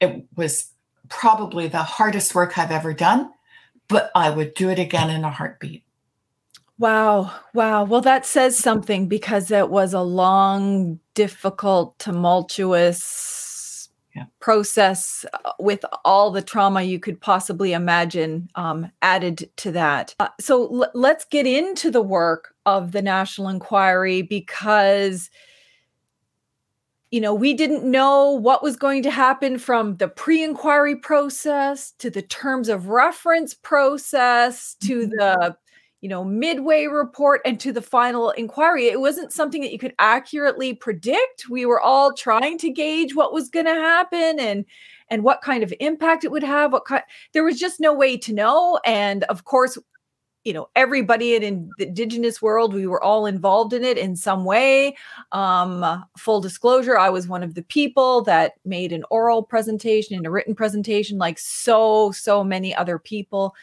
it 0.00 0.24
was 0.34 0.70
probably 1.10 1.68
the 1.68 1.82
hardest 1.82 2.34
work 2.34 2.56
I've 2.56 2.70
ever 2.70 2.94
done, 2.94 3.30
but 3.88 4.10
I 4.14 4.30
would 4.30 4.54
do 4.54 4.70
it 4.70 4.78
again 4.78 5.10
in 5.10 5.24
a 5.24 5.30
heartbeat. 5.30 5.84
Wow. 6.78 7.32
Wow. 7.54 7.84
Well, 7.84 8.00
that 8.00 8.26
says 8.26 8.58
something 8.58 9.08
because 9.08 9.50
it 9.50 9.70
was 9.70 9.92
a 9.92 10.02
long, 10.02 10.98
difficult, 11.14 11.98
tumultuous 11.98 13.88
yeah. 14.14 14.24
process 14.40 15.24
uh, 15.32 15.52
with 15.58 15.84
all 16.04 16.30
the 16.30 16.42
trauma 16.42 16.82
you 16.82 16.98
could 16.98 17.20
possibly 17.20 17.72
imagine 17.72 18.48
um, 18.54 18.90
added 19.00 19.50
to 19.56 19.72
that. 19.72 20.14
Uh, 20.18 20.28
so 20.40 20.82
l- 20.82 20.90
let's 20.94 21.24
get 21.24 21.46
into 21.46 21.90
the 21.90 22.02
work 22.02 22.54
of 22.66 22.92
the 22.92 23.02
National 23.02 23.48
Inquiry 23.48 24.22
because 24.22 25.30
you 27.12 27.20
know, 27.20 27.34
we 27.34 27.52
didn't 27.52 27.84
know 27.84 28.30
what 28.30 28.62
was 28.62 28.74
going 28.74 29.02
to 29.02 29.10
happen 29.10 29.58
from 29.58 29.96
the 29.98 30.08
pre 30.08 30.42
inquiry 30.42 30.96
process 30.96 31.92
to 31.98 32.08
the 32.08 32.22
terms 32.22 32.70
of 32.70 32.88
reference 32.88 33.52
process 33.52 34.74
to 34.80 35.02
mm-hmm. 35.02 35.10
the 35.18 35.56
you 36.02 36.08
know, 36.08 36.24
midway 36.24 36.86
report 36.86 37.40
and 37.44 37.60
to 37.60 37.72
the 37.72 37.80
final 37.80 38.30
inquiry. 38.30 38.88
It 38.88 39.00
wasn't 39.00 39.32
something 39.32 39.62
that 39.62 39.70
you 39.70 39.78
could 39.78 39.94
accurately 40.00 40.74
predict. 40.74 41.48
We 41.48 41.64
were 41.64 41.80
all 41.80 42.12
trying 42.12 42.58
to 42.58 42.70
gauge 42.70 43.14
what 43.14 43.32
was 43.32 43.48
going 43.48 43.66
to 43.66 43.74
happen 43.74 44.38
and 44.38 44.64
and 45.08 45.22
what 45.22 45.42
kind 45.42 45.62
of 45.62 45.72
impact 45.78 46.24
it 46.24 46.32
would 46.32 46.42
have. 46.42 46.72
What 46.72 46.86
kind 46.86 47.04
there 47.32 47.44
was 47.44 47.58
just 47.58 47.78
no 47.78 47.94
way 47.94 48.16
to 48.16 48.34
know. 48.34 48.80
And 48.84 49.22
of 49.24 49.44
course, 49.44 49.78
you 50.42 50.52
know, 50.52 50.68
everybody 50.74 51.36
in 51.36 51.70
the 51.78 51.86
indigenous 51.86 52.42
world, 52.42 52.74
we 52.74 52.88
were 52.88 53.02
all 53.02 53.26
involved 53.26 53.72
in 53.72 53.84
it 53.84 53.96
in 53.96 54.16
some 54.16 54.44
way. 54.44 54.96
Um, 55.30 56.04
full 56.18 56.40
disclosure, 56.40 56.98
I 56.98 57.10
was 57.10 57.28
one 57.28 57.44
of 57.44 57.54
the 57.54 57.62
people 57.62 58.22
that 58.22 58.54
made 58.64 58.92
an 58.92 59.04
oral 59.08 59.44
presentation 59.44 60.16
and 60.16 60.26
a 60.26 60.30
written 60.30 60.56
presentation, 60.56 61.18
like 61.18 61.38
so, 61.38 62.10
so 62.10 62.42
many 62.42 62.74
other 62.74 62.98
people 62.98 63.54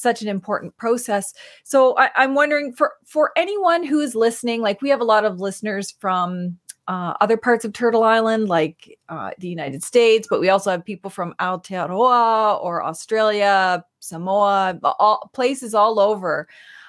such 0.00 0.22
an 0.22 0.28
important 0.28 0.76
process. 0.76 1.34
So 1.64 1.96
I, 1.96 2.10
am 2.24 2.34
wondering 2.34 2.72
for 2.72 2.92
for 3.04 3.32
anyone 3.36 3.84
who 3.84 4.00
is 4.00 4.14
listening, 4.14 4.62
like 4.62 4.82
we 4.82 4.88
have 4.90 5.00
a 5.00 5.04
lot 5.04 5.24
of 5.24 5.40
listeners 5.40 5.90
from 5.98 6.58
uh, 6.88 7.14
other 7.20 7.36
parts 7.36 7.64
of 7.64 7.72
Turtle 7.72 8.02
Island, 8.02 8.48
like 8.48 8.98
uh, 9.08 9.30
the 9.38 9.48
United 9.48 9.84
States, 9.84 10.26
but 10.28 10.40
we 10.40 10.48
also 10.48 10.70
have 10.70 10.84
people 10.84 11.10
from 11.10 11.34
Aotearoa 11.38 12.60
or 12.62 12.82
Australia, 12.82 13.84
Samoa, 14.00 14.78
all 14.82 15.30
places 15.32 15.74
all 15.74 16.00
over. 16.00 16.48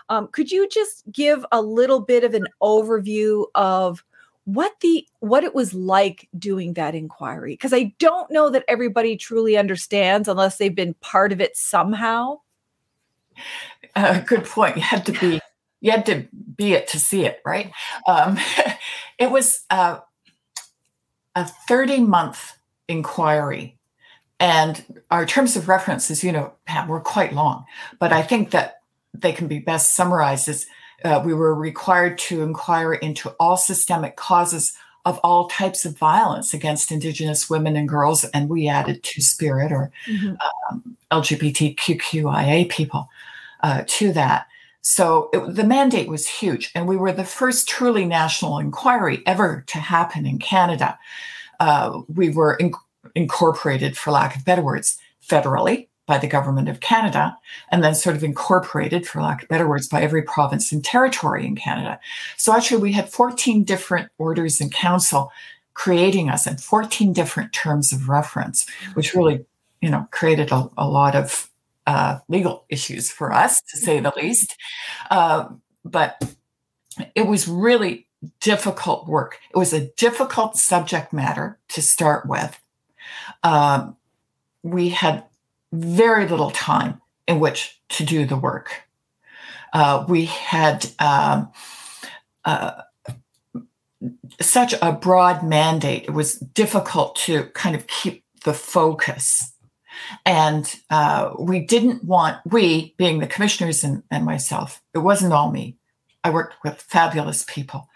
Um, 0.09 0.27
could 0.31 0.51
you 0.51 0.67
just 0.67 1.03
give 1.11 1.45
a 1.51 1.61
little 1.61 1.99
bit 1.99 2.23
of 2.23 2.33
an 2.33 2.47
overview 2.61 3.45
of 3.53 4.03
what 4.45 4.73
the 4.81 5.07
what 5.19 5.43
it 5.43 5.53
was 5.53 5.73
like 5.73 6.27
doing 6.37 6.73
that 6.73 6.95
inquiry 6.95 7.53
because 7.53 7.73
i 7.73 7.93
don't 7.99 8.31
know 8.31 8.49
that 8.49 8.65
everybody 8.67 9.15
truly 9.15 9.55
understands 9.55 10.27
unless 10.27 10.57
they've 10.57 10.73
been 10.73 10.95
part 10.95 11.31
of 11.31 11.39
it 11.39 11.55
somehow 11.55 12.35
uh, 13.95 14.19
good 14.19 14.45
point. 14.45 14.75
You 14.75 14.81
had 14.81 15.05
to 15.05 15.11
be 15.13 15.41
you 15.81 15.91
had 15.91 16.05
to 16.05 16.27
be 16.55 16.73
it 16.73 16.87
to 16.89 16.99
see 16.99 17.25
it, 17.25 17.41
right? 17.45 17.71
Um, 18.07 18.37
it 19.19 19.31
was 19.31 19.65
uh, 19.69 19.99
a 21.35 21.45
30 21.67 22.01
month 22.01 22.57
inquiry. 22.87 23.77
And 24.39 25.01
our 25.11 25.25
terms 25.25 25.55
of 25.55 25.67
reference, 25.67 26.09
as 26.09 26.23
you 26.23 26.31
know, 26.31 26.53
Pam, 26.65 26.87
were 26.87 26.99
quite 26.99 27.33
long. 27.33 27.65
But 27.99 28.11
I 28.11 28.23
think 28.23 28.51
that 28.51 28.81
they 29.13 29.33
can 29.33 29.47
be 29.47 29.59
best 29.59 29.95
summarized 29.95 30.47
as 30.49 30.65
uh, 31.03 31.21
we 31.23 31.33
were 31.33 31.53
required 31.53 32.17
to 32.17 32.41
inquire 32.41 32.93
into 32.93 33.29
all 33.39 33.57
systemic 33.57 34.15
causes 34.15 34.73
of 35.05 35.19
all 35.23 35.47
types 35.47 35.83
of 35.85 35.97
violence 35.97 36.53
against 36.53 36.91
Indigenous 36.91 37.49
women 37.49 37.75
and 37.75 37.89
girls. 37.89 38.23
And 38.25 38.49
we 38.49 38.67
added 38.67 39.03
Two 39.03 39.21
Spirit 39.21 39.71
or 39.71 39.91
mm-hmm. 40.07 40.35
um, 40.69 40.97
LGBTQIA 41.11 42.69
people 42.69 43.09
uh, 43.63 43.83
to 43.87 44.13
that. 44.13 44.47
So 44.81 45.29
it, 45.31 45.55
the 45.55 45.63
mandate 45.63 46.09
was 46.09 46.27
huge, 46.27 46.71
and 46.73 46.87
we 46.87 46.97
were 46.97 47.11
the 47.11 47.23
first 47.23 47.69
truly 47.69 48.05
national 48.05 48.57
inquiry 48.57 49.21
ever 49.25 49.63
to 49.67 49.77
happen 49.77 50.25
in 50.25 50.39
Canada. 50.39 50.97
Uh, 51.59 52.01
we 52.07 52.29
were 52.29 52.55
in, 52.55 52.73
incorporated, 53.13 53.97
for 53.97 54.11
lack 54.11 54.35
of 54.35 54.43
better 54.43 54.63
words, 54.63 54.97
federally 55.27 55.87
by 56.07 56.17
the 56.17 56.27
government 56.27 56.67
of 56.67 56.79
Canada, 56.79 57.37
and 57.71 57.83
then 57.83 57.93
sort 57.93 58.15
of 58.15 58.23
incorporated, 58.23 59.07
for 59.07 59.21
lack 59.21 59.43
of 59.43 59.49
better 59.49 59.67
words, 59.67 59.87
by 59.87 60.01
every 60.01 60.23
province 60.23 60.71
and 60.71 60.83
territory 60.83 61.45
in 61.45 61.55
Canada. 61.55 61.99
So 62.37 62.53
actually, 62.53 62.81
we 62.81 62.91
had 62.93 63.07
14 63.07 63.63
different 63.63 64.09
orders 64.17 64.59
in 64.59 64.71
council 64.71 65.31
creating 65.73 66.29
us 66.29 66.47
and 66.47 66.59
14 66.59 67.13
different 67.13 67.53
terms 67.53 67.93
of 67.93 68.09
reference, 68.09 68.65
which 68.93 69.13
really, 69.13 69.45
you 69.79 69.89
know, 69.89 70.07
created 70.11 70.51
a, 70.51 70.69
a 70.77 70.87
lot 70.87 71.15
of 71.15 71.50
uh, 71.87 72.19
legal 72.27 72.65
issues 72.69 73.11
for 73.11 73.33
us, 73.33 73.61
to 73.61 73.77
say 73.77 73.99
the 73.99 74.13
least. 74.15 74.55
Uh, 75.09 75.49
but 75.83 76.21
it 77.15 77.27
was 77.27 77.47
really 77.47 78.07
difficult 78.39 79.07
work. 79.07 79.39
It 79.53 79.57
was 79.57 79.73
a 79.73 79.87
difficult 79.97 80.57
subject 80.57 81.13
matter 81.13 81.59
to 81.69 81.81
start 81.81 82.27
with. 82.27 82.59
Um, 83.43 83.95
we 84.63 84.89
had 84.89 85.23
very 85.71 86.27
little 86.27 86.51
time 86.51 87.01
in 87.27 87.39
which 87.39 87.81
to 87.89 88.03
do 88.03 88.25
the 88.25 88.37
work. 88.37 88.83
Uh, 89.73 90.05
we 90.07 90.25
had 90.25 90.85
um, 90.99 91.51
uh, 92.45 92.81
such 94.39 94.73
a 94.81 94.91
broad 94.91 95.43
mandate, 95.43 96.03
it 96.03 96.11
was 96.11 96.35
difficult 96.35 97.15
to 97.15 97.45
kind 97.53 97.75
of 97.75 97.87
keep 97.87 98.23
the 98.43 98.53
focus 98.53 99.50
and 100.25 100.75
uh, 100.89 101.33
we 101.39 101.59
didn't 101.59 102.03
want, 102.03 102.37
we 102.45 102.93
being 102.97 103.19
the 103.19 103.27
commissioners 103.27 103.83
and, 103.83 104.03
and, 104.11 104.25
myself, 104.25 104.81
it 104.93 104.99
wasn't 104.99 105.33
all 105.33 105.51
me. 105.51 105.77
I 106.23 106.29
worked 106.29 106.55
with 106.63 106.81
fabulous 106.81 107.43
people. 107.47 107.87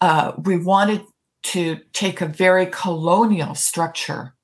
Uh, 0.00 0.32
we 0.38 0.56
wanted 0.56 1.02
to 1.42 1.78
take 1.92 2.20
a 2.20 2.26
very 2.26 2.66
colonial 2.66 3.54
structure 3.54 4.34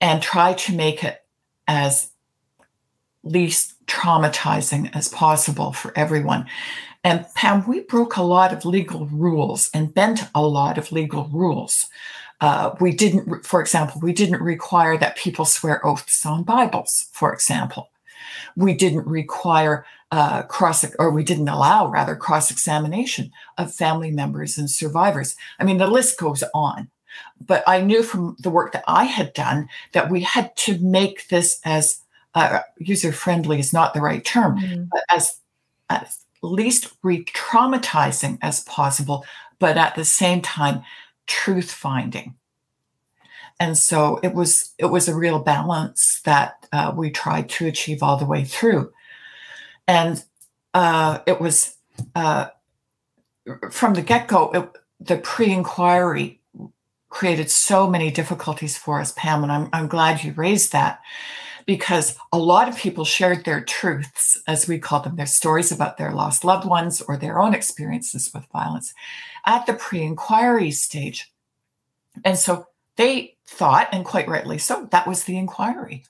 and 0.00 0.22
try 0.22 0.54
to 0.54 0.74
make 0.74 1.04
it 1.04 1.22
as 1.68 2.10
least 3.22 3.74
traumatizing 3.86 4.90
as 4.94 5.08
possible 5.08 5.72
for 5.72 5.96
everyone. 5.96 6.46
And 7.02 7.26
Pam, 7.34 7.66
we 7.66 7.80
broke 7.80 8.16
a 8.16 8.22
lot 8.22 8.52
of 8.52 8.64
legal 8.64 9.06
rules 9.06 9.70
and 9.72 9.94
bent 9.94 10.20
a 10.34 10.42
lot 10.42 10.78
of 10.78 10.92
legal 10.92 11.28
rules. 11.32 11.88
Uh, 12.40 12.74
we 12.80 12.92
didn't, 12.92 13.44
for 13.44 13.60
example, 13.60 14.00
we 14.00 14.12
didn't 14.12 14.42
require 14.42 14.96
that 14.96 15.16
people 15.16 15.44
swear 15.44 15.84
oaths 15.86 16.24
on 16.24 16.42
Bibles, 16.42 17.08
for 17.12 17.32
example. 17.32 17.90
We 18.56 18.74
didn't 18.74 19.06
require 19.06 19.84
uh, 20.10 20.42
cross, 20.42 20.84
or 20.98 21.10
we 21.10 21.22
didn't 21.22 21.48
allow 21.48 21.88
rather 21.88 22.16
cross 22.16 22.50
examination 22.50 23.30
of 23.58 23.74
family 23.74 24.10
members 24.10 24.58
and 24.58 24.70
survivors. 24.70 25.36
I 25.58 25.64
mean, 25.64 25.78
the 25.78 25.86
list 25.86 26.18
goes 26.18 26.42
on. 26.54 26.90
But 27.44 27.62
I 27.66 27.80
knew 27.80 28.02
from 28.02 28.36
the 28.38 28.50
work 28.50 28.72
that 28.72 28.84
I 28.86 29.04
had 29.04 29.32
done 29.34 29.68
that 29.92 30.10
we 30.10 30.20
had 30.22 30.56
to 30.58 30.78
make 30.78 31.28
this 31.28 31.60
as 31.64 32.00
uh, 32.34 32.60
user 32.78 33.12
friendly 33.12 33.58
is 33.58 33.72
not 33.72 33.94
the 33.94 34.00
right 34.00 34.24
term, 34.24 34.58
mm-hmm. 34.58 34.84
but 34.90 35.02
as, 35.10 35.40
as 35.88 36.18
least 36.42 36.92
re 37.02 37.24
traumatizing 37.24 38.38
as 38.42 38.60
possible, 38.64 39.24
but 39.58 39.76
at 39.76 39.94
the 39.94 40.04
same 40.04 40.40
time, 40.40 40.82
truth 41.30 41.70
finding. 41.70 42.34
And 43.60 43.78
so 43.78 44.18
it 44.22 44.34
was 44.34 44.74
it 44.78 44.86
was 44.86 45.08
a 45.08 45.14
real 45.14 45.38
balance 45.38 46.20
that 46.24 46.66
uh, 46.72 46.92
we 46.96 47.10
tried 47.10 47.48
to 47.50 47.66
achieve 47.66 48.02
all 48.02 48.16
the 48.16 48.26
way 48.26 48.44
through, 48.44 48.92
and 49.86 50.22
uh, 50.72 51.18
it 51.26 51.40
was 51.40 51.76
uh, 52.14 52.48
from 53.70 53.94
the 53.94 54.02
get 54.02 54.28
go. 54.28 54.72
The 54.98 55.18
pre 55.18 55.52
inquiry 55.52 56.40
created 57.10 57.50
so 57.50 57.88
many 57.88 58.10
difficulties 58.10 58.78
for 58.78 58.98
us, 58.98 59.12
Pam, 59.14 59.42
and 59.42 59.52
I'm 59.52 59.68
I'm 59.74 59.88
glad 59.88 60.24
you 60.24 60.32
raised 60.32 60.72
that 60.72 61.00
because 61.66 62.16
a 62.32 62.38
lot 62.38 62.68
of 62.68 62.76
people 62.76 63.04
shared 63.04 63.44
their 63.44 63.62
truths, 63.62 64.40
as 64.46 64.68
we 64.68 64.78
call 64.78 65.00
them, 65.00 65.16
their 65.16 65.26
stories 65.26 65.72
about 65.72 65.96
their 65.96 66.12
lost 66.12 66.44
loved 66.44 66.66
ones 66.66 67.00
or 67.00 67.16
their 67.16 67.40
own 67.40 67.54
experiences 67.54 68.30
with 68.34 68.46
violence 68.52 68.92
at 69.46 69.66
the 69.66 69.74
pre 69.74 70.02
inquiry 70.02 70.70
stage. 70.70 71.32
And 72.24 72.38
so 72.38 72.66
they 72.96 73.36
thought, 73.46 73.88
and 73.92 74.04
quite 74.04 74.28
rightly 74.28 74.58
so, 74.58 74.88
that 74.90 75.06
was 75.06 75.24
the 75.24 75.36
inquiry. 75.36 76.04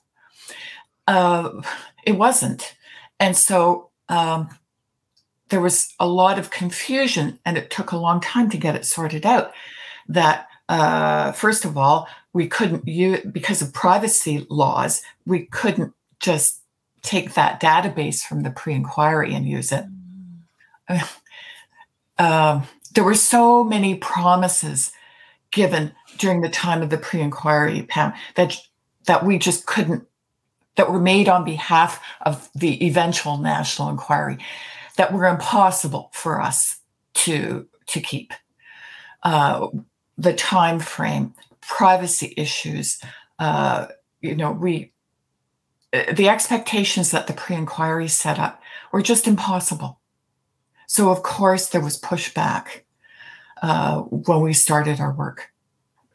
Uh, 1.07 1.61
it 2.05 2.13
wasn't. 2.13 2.75
And 3.19 3.35
so 3.35 3.89
um, 4.09 4.49
there 5.49 5.61
was 5.61 5.93
a 5.99 6.07
lot 6.07 6.39
of 6.39 6.49
confusion, 6.49 7.39
and 7.45 7.57
it 7.57 7.69
took 7.69 7.91
a 7.91 7.97
long 7.97 8.19
time 8.21 8.49
to 8.49 8.57
get 8.57 8.75
it 8.75 8.85
sorted 8.85 9.25
out. 9.25 9.51
That, 10.07 10.47
uh, 10.67 11.31
first 11.33 11.65
of 11.65 11.77
all, 11.77 12.07
we 12.33 12.47
couldn't 12.47 12.87
use, 12.87 13.21
because 13.31 13.61
of 13.61 13.73
privacy 13.73 14.45
laws, 14.49 15.01
we 15.25 15.45
couldn't 15.47 15.93
just 16.19 16.61
take 17.01 17.33
that 17.33 17.61
database 17.61 18.23
from 18.23 18.43
the 18.43 18.51
pre 18.51 18.73
inquiry 18.73 19.33
and 19.33 19.45
use 19.45 19.71
it. 19.71 19.85
Um, 22.17 22.67
there 22.93 23.03
were 23.03 23.15
so 23.15 23.63
many 23.63 23.95
promises 23.95 24.91
given 25.51 25.91
during 26.17 26.41
the 26.41 26.49
time 26.49 26.81
of 26.81 26.89
the 26.89 26.97
pre-inquiry, 26.97 27.83
Pam, 27.83 28.13
that 28.35 28.57
that 29.07 29.25
we 29.25 29.39
just 29.39 29.65
couldn't 29.65 30.07
that 30.75 30.91
were 30.91 30.99
made 30.99 31.27
on 31.27 31.43
behalf 31.43 31.99
of 32.21 32.49
the 32.55 32.85
eventual 32.85 33.37
national 33.37 33.89
inquiry 33.89 34.37
that 34.97 35.11
were 35.11 35.25
impossible 35.25 36.11
for 36.13 36.41
us 36.41 36.77
to 37.13 37.67
to 37.87 37.99
keep. 37.99 38.33
Uh, 39.23 39.67
the 40.17 40.33
time 40.33 40.79
frame, 40.79 41.33
privacy 41.77 42.33
issues, 42.35 42.99
uh, 43.39 43.87
you 44.19 44.35
know, 44.35 44.51
we 44.51 44.91
the 45.91 46.29
expectations 46.29 47.11
that 47.11 47.27
the 47.27 47.33
pre-inquiry 47.33 48.07
set 48.07 48.39
up 48.39 48.61
were 48.91 49.01
just 49.01 49.27
impossible. 49.27 49.99
So 50.87 51.09
of 51.09 51.23
course 51.23 51.69
there 51.69 51.81
was 51.81 51.99
pushback 51.99 52.83
uh, 53.61 54.01
when 54.01 54.41
we 54.41 54.53
started 54.53 54.99
our 54.99 55.13
work. 55.13 55.49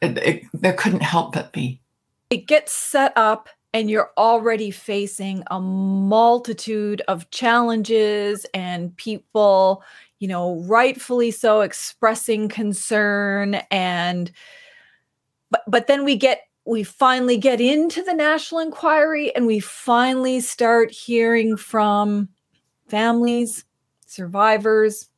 It, 0.01 0.17
it, 0.19 0.43
there 0.53 0.73
couldn't 0.73 1.01
help 1.01 1.33
but 1.33 1.53
be. 1.53 1.81
It 2.29 2.45
gets 2.47 2.71
set 2.71 3.13
up, 3.15 3.49
and 3.73 3.89
you're 3.89 4.11
already 4.15 4.69
facing 4.71 5.43
a 5.47 5.59
multitude 5.59 7.01
of 7.07 7.29
challenges 7.31 8.45
and 8.53 8.95
people, 8.95 9.83
you 10.19 10.27
know, 10.27 10.61
rightfully 10.67 11.31
so 11.31 11.61
expressing 11.61 12.47
concern. 12.47 13.55
And, 13.71 14.31
but, 15.49 15.63
but 15.67 15.87
then 15.87 16.03
we 16.03 16.15
get 16.15 16.41
we 16.65 16.83
finally 16.83 17.37
get 17.37 17.61
into 17.61 18.03
the 18.03 18.13
national 18.13 18.59
inquiry 18.59 19.33
and 19.35 19.47
we 19.47 19.59
finally 19.59 20.41
start 20.41 20.91
hearing 20.91 21.55
from 21.55 22.27
families, 22.89 23.63
survivors, 24.05 25.09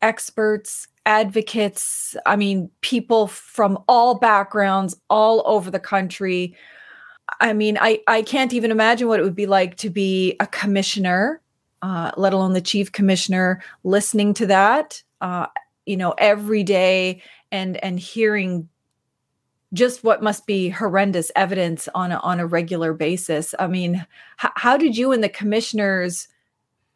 experts, 0.00 0.86
advocates, 1.04 2.16
I 2.24 2.36
mean, 2.36 2.70
people 2.82 3.26
from 3.26 3.78
all 3.88 4.16
backgrounds, 4.16 4.96
all 5.10 5.42
over 5.46 5.70
the 5.70 5.80
country. 5.80 6.54
I 7.40 7.52
mean, 7.52 7.78
I, 7.80 8.00
I 8.06 8.22
can't 8.22 8.52
even 8.52 8.70
imagine 8.70 9.08
what 9.08 9.18
it 9.18 9.22
would 9.22 9.34
be 9.34 9.46
like 9.46 9.76
to 9.78 9.90
be 9.90 10.36
a 10.38 10.46
commissioner, 10.46 11.40
uh, 11.82 12.10
let 12.16 12.32
alone 12.32 12.52
the 12.52 12.60
chief 12.60 12.92
commissioner, 12.92 13.62
listening 13.84 14.34
to 14.34 14.46
that, 14.46 15.02
uh, 15.20 15.46
you 15.84 15.96
know, 15.96 16.14
every 16.18 16.62
day 16.62 17.22
and 17.52 17.76
and 17.84 17.98
hearing 17.98 18.68
just 19.72 20.04
what 20.04 20.22
must 20.22 20.46
be 20.46 20.68
horrendous 20.68 21.30
evidence 21.34 21.88
on 21.94 22.12
a, 22.12 22.16
on 22.18 22.40
a 22.40 22.46
regular 22.46 22.92
basis. 22.92 23.54
I 23.58 23.66
mean, 23.66 23.96
h- 24.42 24.50
how 24.54 24.76
did 24.76 24.96
you 24.96 25.12
and 25.12 25.22
the 25.22 25.28
commissioners 25.28 26.28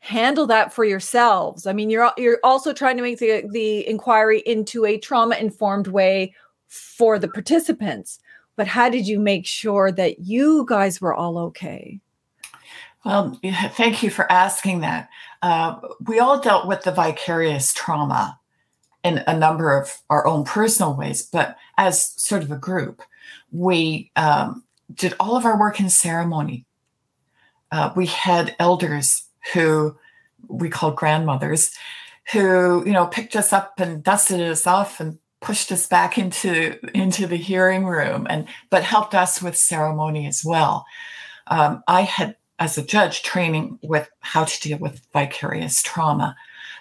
handle 0.00 0.46
that 0.46 0.72
for 0.72 0.84
yourselves? 0.84 1.66
I 1.66 1.72
mean 1.72 1.90
you're 1.90 2.10
you're 2.16 2.40
also 2.42 2.72
trying 2.72 2.96
to 2.96 3.02
make 3.02 3.18
the 3.18 3.44
the 3.50 3.86
inquiry 3.86 4.42
into 4.46 4.84
a 4.86 4.98
trauma 4.98 5.36
informed 5.36 5.88
way 5.88 6.34
for 6.68 7.18
the 7.18 7.28
participants. 7.28 8.18
But 8.56 8.66
how 8.66 8.88
did 8.88 9.06
you 9.06 9.20
make 9.20 9.46
sure 9.46 9.92
that 9.92 10.20
you 10.20 10.66
guys 10.68 11.00
were 11.00 11.14
all 11.14 11.38
okay? 11.38 12.00
Well 13.04 13.38
thank 13.72 14.02
you 14.02 14.10
for 14.10 14.30
asking 14.32 14.80
that. 14.80 15.10
Uh, 15.42 15.80
we 16.06 16.18
all 16.18 16.40
dealt 16.40 16.66
with 16.66 16.82
the 16.82 16.92
vicarious 16.92 17.74
trauma 17.74 18.39
in 19.02 19.22
a 19.26 19.38
number 19.38 19.78
of 19.78 19.98
our 20.10 20.26
own 20.26 20.44
personal 20.44 20.94
ways 20.94 21.22
but 21.22 21.56
as 21.78 22.12
sort 22.20 22.42
of 22.42 22.50
a 22.50 22.56
group 22.56 23.02
we 23.52 24.10
um, 24.16 24.64
did 24.94 25.14
all 25.20 25.36
of 25.36 25.44
our 25.44 25.58
work 25.58 25.80
in 25.80 25.90
ceremony 25.90 26.64
uh, 27.72 27.92
we 27.94 28.06
had 28.06 28.56
elders 28.58 29.24
who 29.52 29.96
we 30.48 30.68
called 30.68 30.96
grandmothers, 30.96 31.70
who 32.32 32.84
you 32.84 32.92
know 32.92 33.06
picked 33.06 33.36
us 33.36 33.52
up 33.52 33.78
and 33.78 34.02
dusted 34.02 34.40
us 34.40 34.66
off 34.66 35.00
and 35.00 35.18
pushed 35.40 35.72
us 35.72 35.86
back 35.86 36.18
into 36.18 36.78
into 36.96 37.26
the 37.26 37.36
hearing 37.36 37.86
room 37.86 38.26
and 38.28 38.46
but 38.68 38.82
helped 38.82 39.14
us 39.14 39.40
with 39.42 39.56
ceremony 39.56 40.26
as 40.26 40.44
well. 40.44 40.84
Um, 41.46 41.82
I 41.88 42.02
had, 42.02 42.36
as 42.58 42.78
a 42.78 42.84
judge, 42.84 43.22
training 43.22 43.78
with 43.82 44.08
how 44.20 44.44
to 44.44 44.60
deal 44.60 44.78
with 44.78 45.06
vicarious 45.12 45.82
trauma. 45.82 46.36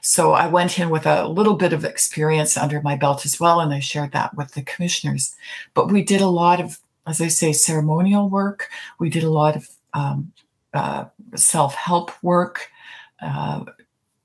So 0.09 0.31
I 0.31 0.47
went 0.47 0.79
in 0.79 0.89
with 0.89 1.05
a 1.05 1.27
little 1.27 1.53
bit 1.53 1.71
of 1.71 1.85
experience 1.85 2.57
under 2.57 2.81
my 2.81 2.95
belt 2.95 3.27
as 3.27 3.39
well, 3.39 3.59
and 3.59 3.71
I 3.71 3.79
shared 3.79 4.11
that 4.13 4.33
with 4.33 4.55
the 4.55 4.63
commissioners. 4.63 5.35
But 5.75 5.91
we 5.91 6.01
did 6.01 6.19
a 6.19 6.27
lot 6.27 6.59
of, 6.59 6.79
as 7.05 7.21
I 7.21 7.27
say, 7.27 7.53
ceremonial 7.53 8.27
work. 8.27 8.71
We 8.97 9.11
did 9.11 9.23
a 9.23 9.29
lot 9.29 9.55
of 9.55 9.69
um, 9.93 10.31
uh, 10.73 11.05
self 11.35 11.75
help 11.75 12.11
work, 12.23 12.71
uh, 13.21 13.65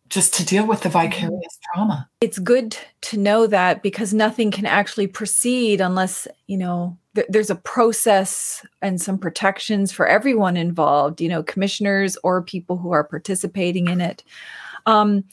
just 0.08 0.32
to 0.34 0.46
deal 0.46 0.66
with 0.66 0.80
the 0.80 0.88
mm-hmm. 0.88 1.10
vicarious 1.10 1.58
trauma. 1.74 2.08
It's 2.22 2.38
good 2.38 2.78
to 3.02 3.18
know 3.18 3.46
that 3.46 3.82
because 3.82 4.14
nothing 4.14 4.50
can 4.50 4.64
actually 4.64 5.08
proceed 5.08 5.82
unless, 5.82 6.26
you 6.46 6.56
know, 6.56 6.96
th- 7.14 7.26
there's 7.28 7.50
a 7.50 7.56
process 7.56 8.64
and 8.80 9.02
some 9.02 9.18
protections 9.18 9.92
for 9.92 10.06
everyone 10.06 10.56
involved, 10.56 11.20
you 11.20 11.28
know, 11.28 11.42
commissioners 11.42 12.16
or 12.24 12.40
people 12.40 12.78
who 12.78 12.92
are 12.92 13.04
participating 13.04 13.88
in 13.88 14.00
it. 14.00 14.24
Um, 14.86 15.24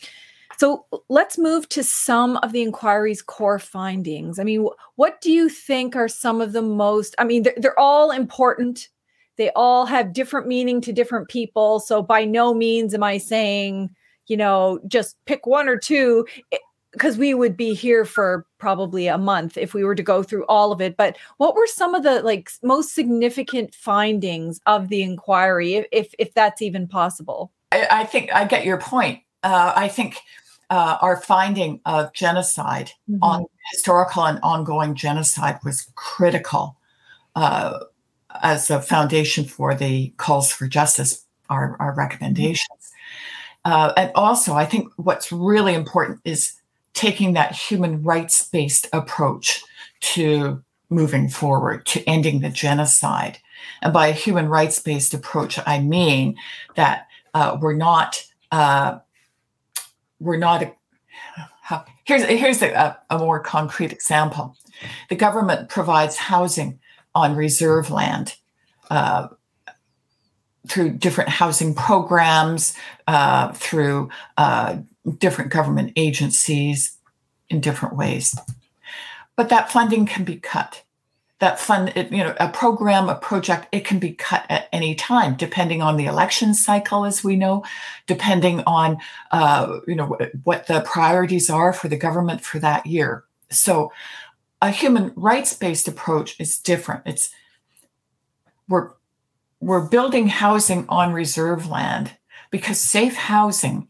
so 0.62 0.86
let's 1.10 1.39
move 1.39 1.67
to 1.69 1.84
some 1.84 2.38
of 2.38 2.52
the 2.52 2.62
inquiry's 2.62 3.24
core 3.24 3.58
findings. 3.58 4.38
I 4.38 4.43
mean, 4.43 4.67
what 4.95 5.19
do 5.19 5.32
you 5.32 5.50
think 5.50 5.95
are 5.95 6.08
some 6.08 6.39
of 6.39 6.54
the 6.54 6.62
most, 6.62 7.15
I 7.17 7.24
mean, 7.24 7.41
they're, 7.41 7.56
they're 7.58 7.80
all 7.80 8.12
important 8.12 8.89
they 9.38 9.50
all 9.56 9.88
have 9.88 10.13
different 10.13 10.45
meaning 10.45 10.82
to 10.82 10.93
different 10.93 11.28
people. 11.28 11.80
So 11.80 12.04
by 12.04 12.26
no 12.26 12.54
means 12.54 12.93
am 12.93 13.02
I 13.02 13.17
saying, 13.17 13.89
you 14.28 14.38
know, 14.38 14.80
just 14.88 15.17
pick 15.26 15.47
one 15.47 15.67
or 15.67 15.78
two 15.78 16.28
because 16.91 17.17
we 17.17 17.34
would 17.34 17.58
be 17.58 17.74
here 17.74 18.06
for 18.06 18.45
probably 18.60 19.08
a 19.08 19.17
month 19.17 19.58
if 19.58 19.74
we 19.74 19.84
were 19.84 19.95
to 19.95 20.04
go 20.04 20.21
through 20.21 20.45
all 20.47 20.71
of 20.71 20.82
it 20.82 20.97
but 20.97 21.17
what 21.38 21.56
were 21.56 21.65
some 21.65 21.95
of 21.95 22.04
the 22.04 22.21
like 22.21 22.52
most 22.62 22.93
significant 22.93 23.74
findings 23.74 24.60
of 24.65 24.89
the 24.89 25.02
inquiry 25.02 25.76
if 25.76 25.86
if, 25.93 26.13
if 26.19 26.34
that's 26.34 26.62
even 26.62 26.88
possible 26.88 27.52
I, 27.71 27.88
I, 27.89 28.04
think 28.04 28.32
i 28.34 28.43
get 28.43 28.65
your 28.65 28.78
point 28.78 29.21
uh, 29.41 29.71
i 29.76 29.88
think 29.88 30.17
uh, 30.72 30.98
our 31.02 31.18
finding 31.18 31.82
of 31.86 32.14
genocide 32.14 32.94
mm-hmm. 33.10 33.22
on 33.22 33.46
historical 33.74 34.24
and 34.26 34.40
ongoing 34.42 34.96
genocide 34.96 35.60
was 35.66 35.92
critical 35.96 36.78
uh, 37.36 37.78
as 38.42 38.70
a 38.70 38.82
foundation 38.82 39.44
for 39.44 39.76
the 39.76 40.14
calls 40.16 40.50
for 40.50 40.68
justice, 40.68 41.26
our, 41.50 41.76
our 41.82 41.94
recommendations. 41.94 42.94
Uh, 43.66 43.92
and 43.98 44.12
also, 44.16 44.54
I 44.54 44.66
think 44.66 44.88
what's 44.96 45.30
really 45.30 45.74
important 45.76 46.22
is 46.24 46.54
taking 46.94 47.34
that 47.34 47.54
human 47.54 48.02
rights 48.02 48.48
based 48.48 48.88
approach 48.94 49.62
to 50.00 50.64
moving 50.90 51.28
forward 51.28 51.86
to 51.88 52.04
ending 52.08 52.40
the 52.40 52.50
genocide. 52.50 53.40
And 53.82 53.92
by 53.92 54.08
a 54.08 54.14
human 54.14 54.48
rights 54.48 54.80
based 54.80 55.14
approach, 55.14 55.60
I 55.66 55.82
mean 55.82 56.38
that 56.76 57.08
uh, 57.34 57.58
we're 57.62 57.74
not 57.76 58.24
uh, 58.54 59.00
we're 60.22 60.38
not. 60.38 60.64
A, 60.64 61.84
here's 62.06 62.24
here's 62.24 62.62
a, 62.62 62.98
a 63.10 63.18
more 63.18 63.40
concrete 63.40 63.92
example. 63.92 64.56
The 65.10 65.16
government 65.16 65.70
provides 65.70 66.18
housing 66.18 66.80
on 67.14 67.36
reserve 67.36 67.90
land. 67.92 68.36
Uh, 68.90 69.30
through 70.68 70.92
different 70.92 71.30
housing 71.30 71.74
programs, 71.74 72.76
uh, 73.08 73.52
through 73.54 74.10
uh, 74.38 74.78
different 75.18 75.52
government 75.52 75.92
agencies 75.96 76.98
in 77.50 77.60
different 77.60 77.96
ways. 77.96 78.38
But 79.36 79.50
that 79.50 79.72
funding 79.72 80.06
can 80.06 80.24
be 80.24 80.36
cut 80.38 80.84
that 81.41 81.60
fund, 81.60 81.91
you 81.95 82.23
know, 82.23 82.36
a 82.39 82.47
program, 82.47 83.10
a 83.10 83.15
project, 83.15 83.67
it 83.71 83.84
can 83.84 83.97
be 83.97 84.13
cut 84.13 84.45
at 84.47 84.69
any 84.71 84.93
time, 84.93 85.36
depending 85.36 85.82
on 85.82 85.97
the 85.97 86.06
election 86.06 86.54
cycle, 86.54 87.04
as 87.04 87.23
we 87.23 87.36
know, 87.36 87.63
depending 88.06 88.62
on, 88.67 88.99
uh, 89.32 89.80
you 89.88 89.95
know, 89.95 90.15
what 90.43 90.67
the 90.67 90.82
priorities 90.82 91.49
are 91.49 91.73
for 91.73 91.88
the 91.88 91.97
government 91.97 92.41
for 92.41 92.60
that 92.60 92.86
year. 92.86 93.23
So, 93.49 93.91
a 94.62 94.69
human 94.69 95.13
rights-based 95.15 95.88
approach 95.88 96.39
is 96.39 96.60
different. 96.60 97.01
It's 97.08 97.32
we're 98.69 98.91
we're 99.60 99.88
building 99.88 100.27
housing 100.27 100.86
on 100.89 101.12
reserve 101.12 101.67
land 101.67 102.12
because 102.51 102.80
safe 102.80 103.15
housing, 103.15 103.88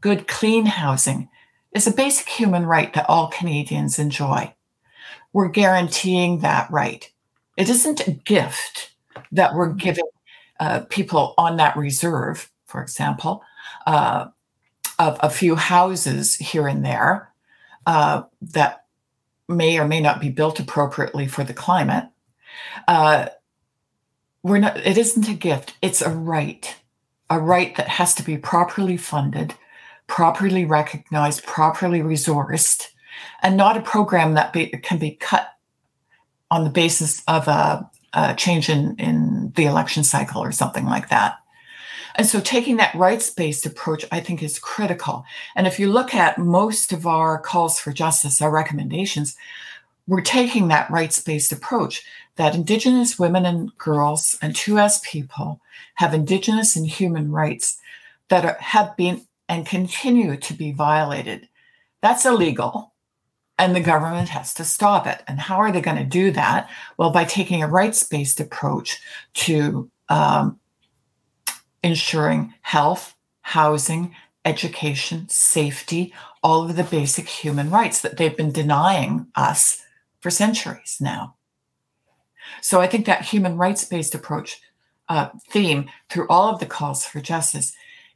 good, 0.00 0.28
clean 0.28 0.66
housing, 0.66 1.28
is 1.72 1.88
a 1.88 1.92
basic 1.92 2.28
human 2.28 2.66
right 2.66 2.92
that 2.92 3.08
all 3.08 3.26
Canadians 3.26 3.98
enjoy 3.98 4.54
we're 5.32 5.48
guaranteeing 5.48 6.40
that 6.40 6.70
right. 6.70 7.10
It 7.56 7.68
isn't 7.68 8.06
a 8.06 8.12
gift 8.12 8.92
that 9.32 9.54
we're 9.54 9.68
mm-hmm. 9.68 9.78
giving 9.78 10.04
uh, 10.60 10.80
people 10.88 11.34
on 11.38 11.56
that 11.56 11.76
reserve, 11.76 12.50
for 12.66 12.82
example, 12.82 13.42
uh, 13.86 14.26
of 14.98 15.18
a 15.20 15.30
few 15.30 15.56
houses 15.56 16.36
here 16.36 16.68
and 16.68 16.84
there 16.84 17.32
uh, 17.86 18.22
that 18.40 18.84
may 19.48 19.78
or 19.78 19.86
may 19.86 20.00
not 20.00 20.20
be 20.20 20.28
built 20.28 20.60
appropriately 20.60 21.26
for 21.26 21.44
the 21.44 21.54
climate. 21.54 22.08
Uh, 22.86 23.26
we're 24.42 24.58
not. 24.58 24.76
It 24.78 24.98
isn't 24.98 25.28
a 25.28 25.34
gift. 25.34 25.76
It's 25.82 26.02
a 26.02 26.10
right, 26.10 26.74
a 27.30 27.38
right 27.38 27.74
that 27.76 27.88
has 27.88 28.14
to 28.14 28.22
be 28.22 28.36
properly 28.36 28.96
funded, 28.96 29.54
properly 30.06 30.64
recognized, 30.64 31.44
properly 31.44 32.00
resourced, 32.00 32.88
and 33.42 33.56
not 33.56 33.76
a 33.76 33.82
program 33.82 34.34
that 34.34 34.52
be, 34.52 34.66
can 34.68 34.98
be 34.98 35.12
cut 35.12 35.48
on 36.50 36.64
the 36.64 36.70
basis 36.70 37.22
of 37.28 37.48
a, 37.48 37.88
a 38.12 38.34
change 38.34 38.68
in, 38.68 38.94
in 38.96 39.52
the 39.56 39.64
election 39.64 40.04
cycle 40.04 40.42
or 40.42 40.52
something 40.52 40.84
like 40.86 41.08
that. 41.08 41.38
And 42.14 42.26
so 42.26 42.40
taking 42.40 42.76
that 42.76 42.94
rights 42.94 43.30
based 43.30 43.64
approach, 43.64 44.04
I 44.12 44.20
think, 44.20 44.42
is 44.42 44.58
critical. 44.58 45.24
And 45.56 45.66
if 45.66 45.78
you 45.78 45.90
look 45.90 46.14
at 46.14 46.38
most 46.38 46.92
of 46.92 47.06
our 47.06 47.38
calls 47.38 47.80
for 47.80 47.90
justice, 47.90 48.42
our 48.42 48.50
recommendations, 48.50 49.34
we're 50.06 50.20
taking 50.20 50.68
that 50.68 50.90
rights 50.90 51.22
based 51.22 51.52
approach 51.52 52.04
that 52.36 52.54
Indigenous 52.54 53.18
women 53.18 53.46
and 53.46 53.76
girls 53.78 54.38
and 54.42 54.54
2S 54.54 55.02
people 55.02 55.60
have 55.94 56.12
Indigenous 56.12 56.76
and 56.76 56.86
human 56.86 57.30
rights 57.30 57.78
that 58.28 58.44
are, 58.44 58.56
have 58.60 58.96
been 58.96 59.26
and 59.48 59.66
continue 59.66 60.36
to 60.36 60.54
be 60.54 60.72
violated. 60.72 61.48
That's 62.00 62.24
illegal 62.24 62.91
and 63.58 63.76
the 63.76 63.80
government 63.80 64.28
has 64.30 64.54
to 64.54 64.64
stop 64.64 65.06
it. 65.06 65.22
And 65.26 65.38
how 65.38 65.58
are 65.58 65.72
they 65.72 65.80
going 65.80 65.98
to 65.98 66.04
do 66.04 66.30
that? 66.32 66.68
Well, 66.96 67.10
by 67.10 67.24
taking 67.24 67.62
a 67.62 67.68
rights 67.68 68.02
based 68.02 68.40
approach 68.40 69.00
to 69.34 69.90
um, 70.08 70.58
ensuring 71.82 72.54
health, 72.62 73.14
housing, 73.42 74.14
education, 74.44 75.28
safety, 75.28 76.12
all 76.42 76.64
of 76.64 76.76
the 76.76 76.84
basic 76.84 77.28
human 77.28 77.70
rights 77.70 78.00
that 78.00 78.16
they've 78.16 78.36
been 78.36 78.52
denying 78.52 79.26
us 79.36 79.82
for 80.20 80.30
centuries 80.30 80.98
now. 81.00 81.36
So 82.60 82.80
I 82.80 82.86
think 82.86 83.06
that 83.06 83.22
human 83.22 83.56
rights 83.56 83.84
based 83.84 84.14
approach 84.14 84.60
uh, 85.08 85.28
theme 85.48 85.88
through 86.08 86.26
all 86.28 86.52
of 86.52 86.60
the 86.60 86.66
calls 86.66 87.04
for 87.04 87.20
justice 87.20 87.72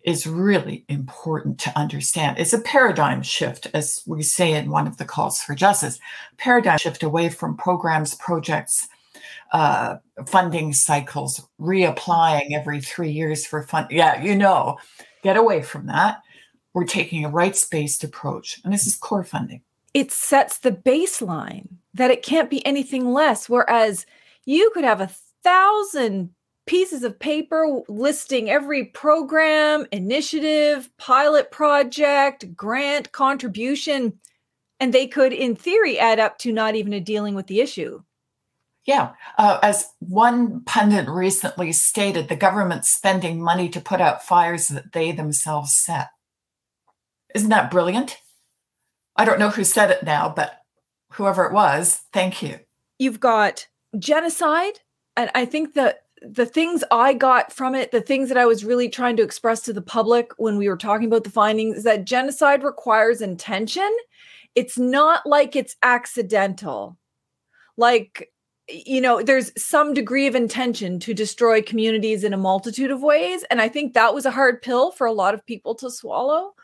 is 0.07 0.25
really 0.25 0.85
important 0.89 1.59
to 1.59 1.77
understand. 1.77 2.39
It's 2.39 2.53
a 2.53 2.61
paradigm 2.61 3.23
shift, 3.23 3.67
as 3.75 4.03
we 4.07 4.23
say 4.23 4.53
in 4.53 4.71
one 4.71 4.87
of 4.87 4.97
the 4.97 5.05
calls 5.05 5.43
for 5.43 5.57
justice, 5.57 5.99
paradigm 6.39 6.79
shift 6.79 7.03
away 7.03 7.29
from 7.29 7.57
programs, 7.57 8.15
projects, 8.15 8.87
uh, 9.53 9.97
funding 10.27 10.73
cycles, 10.73 11.47
reapplying 11.61 12.53
every 12.55 12.81
three 12.81 13.11
years 13.11 13.45
for 13.45 13.65
fund. 13.65 13.89
Yeah, 13.91 14.23
you 14.23 14.37
know, 14.37 14.79
get 15.23 15.37
away 15.37 15.63
from 15.63 15.87
that. 15.87 16.23
We're 16.73 16.85
taking 16.85 17.25
a 17.25 17.29
rights 17.29 17.67
based 17.67 18.05
approach, 18.05 18.61
and 18.65 18.73
this 18.73 18.87
is 18.87 18.97
core 18.97 19.25
funding. 19.25 19.63
It 19.93 20.13
sets 20.13 20.59
the 20.59 20.73
baseline 20.73 21.67
that 21.95 22.13
it 22.13 22.23
can't 22.23 22.51
be 22.51 22.65
anything 22.65 23.13
less. 23.13 23.49
Whereas 23.49 24.07
you 24.45 24.71
could 24.73 24.85
have 24.85 25.01
a 25.01 25.11
thousand 25.43 26.31
pieces 26.67 27.05
of 27.05 27.19
paper 27.19 27.81
listing 27.89 28.51
every 28.51 28.85
program, 28.85 29.87
initiative, 29.93 30.91
pilot 30.99 31.51
project, 31.51 32.55
grant, 32.55 33.13
contribution, 33.13 34.19
and 34.79 34.93
they 34.93 35.07
could, 35.07 35.33
in 35.33 35.57
theory, 35.57 35.99
add 35.99 36.19
up 36.19 36.39
to 36.39 36.53
not 36.53 36.75
even 36.75 36.93
a 36.93 37.01
dealing 37.01 37.35
with 37.35 37.47
the 37.47 37.61
issue. 37.61 38.03
Yeah. 38.85 39.13
Uh, 39.37 39.59
as 39.63 39.89
one 39.99 40.63
pundit 40.65 41.09
recently 41.09 41.73
stated, 41.73 42.29
the 42.29 42.37
government's 42.37 42.93
spending 42.93 43.43
money 43.43 43.69
to 43.71 43.81
put 43.81 44.01
out 44.01 44.25
fires 44.25 44.69
that 44.69 44.93
they 44.93 45.13
themselves 45.13 45.77
set. 45.77 46.09
Isn't 47.35 47.51
that 47.51 47.71
brilliant? 47.71 48.19
I 49.17 49.25
don't 49.25 49.39
know 49.39 49.51
who 49.51 49.65
said 49.65 49.91
it 49.91 50.05
now, 50.05 50.29
but 50.29 50.61
whoever 51.13 51.45
it 51.47 51.53
was, 51.53 52.03
thank 52.13 52.43
you. 52.43 52.61
You've 52.99 53.21
got 53.21 53.67
genocide. 53.99 54.81
And 55.17 55.31
I 55.35 55.47
think 55.47 55.75
that 55.75 56.06
the 56.23 56.47
things 56.47 56.83
I 56.91 57.13
got 57.13 57.53
from 57.53 57.75
it, 57.75 57.93
the 57.93 58.01
things 58.01 58.29
that 58.29 58.39
I 58.39 58.47
was 58.47 58.65
really 58.65 58.89
trying 58.89 59.17
to 59.17 59.23
express 59.23 59.61
to 59.63 59.73
the 59.73 59.83
public 59.83 60.33
when 60.39 60.57
we 60.57 60.69
were 60.69 60.77
talking 60.77 61.07
about 61.07 61.25
the 61.25 61.31
findings, 61.31 61.79
is 61.79 61.85
that 61.85 62.05
genocide 62.05 62.63
requires 62.63 63.21
intention. 63.21 63.91
It's 64.55 64.79
not 64.79 65.27
like 65.27 65.55
it's 65.55 65.77
accidental. 65.83 66.97
Like, 67.77 68.33
you 68.69 69.01
know, 69.01 69.23
there's 69.23 69.53
some 69.63 69.93
degree 69.93 70.27
of 70.27 70.35
intention 70.35 70.99
to 71.01 71.15
destroy 71.15 71.61
communities 71.61 72.25
in 72.25 72.33
a 72.33 72.39
multitude 72.39 72.91
of 72.91 73.03
ways. 73.03 73.45
And 73.51 73.61
I 73.61 73.69
think 73.69 73.93
that 73.93 74.15
was 74.15 74.25
a 74.27 74.31
hard 74.31 74.63
pill 74.63 74.91
for 74.91 75.07
a 75.07 75.13
lot 75.13 75.35
of 75.35 75.45
people 75.47 75.75
to 75.77 75.91
swallow. 75.91 76.55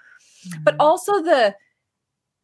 Mm-hmm. 0.49 0.65
But 0.65 0.77
also 0.81 1.23
the 1.23 1.55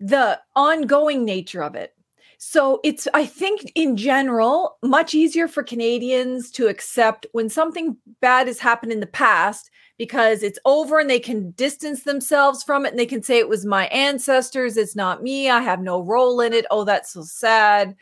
the 0.00 0.40
ongoing 0.54 1.24
nature 1.24 1.62
of 1.62 1.74
it 1.74 1.92
so 2.40 2.78
it's, 2.84 3.08
I 3.14 3.26
think, 3.26 3.72
in 3.74 3.96
general, 3.96 4.78
much 4.84 5.12
easier 5.12 5.48
for 5.48 5.64
Canadians 5.64 6.52
to 6.52 6.68
accept 6.68 7.26
when 7.32 7.48
something 7.48 7.96
bad 8.20 8.46
has 8.46 8.60
happened 8.60 8.92
in 8.92 9.00
the 9.00 9.06
past 9.06 9.70
because 9.98 10.44
it's 10.44 10.60
over 10.64 11.00
and 11.00 11.10
they 11.10 11.18
can 11.18 11.50
distance 11.52 12.04
themselves 12.04 12.62
from 12.62 12.86
it 12.86 12.90
and 12.90 12.98
they 12.98 13.06
can 13.06 13.24
say 13.24 13.38
it 13.38 13.48
was 13.48 13.66
my 13.66 13.86
ancestors, 13.88 14.76
it's 14.76 14.94
not 14.94 15.20
me, 15.20 15.50
I 15.50 15.60
have 15.60 15.80
no 15.80 16.00
role 16.00 16.40
in 16.40 16.52
it. 16.52 16.64
Oh, 16.70 16.84
that's 16.84 17.12
so 17.12 17.22
sad. 17.22 17.96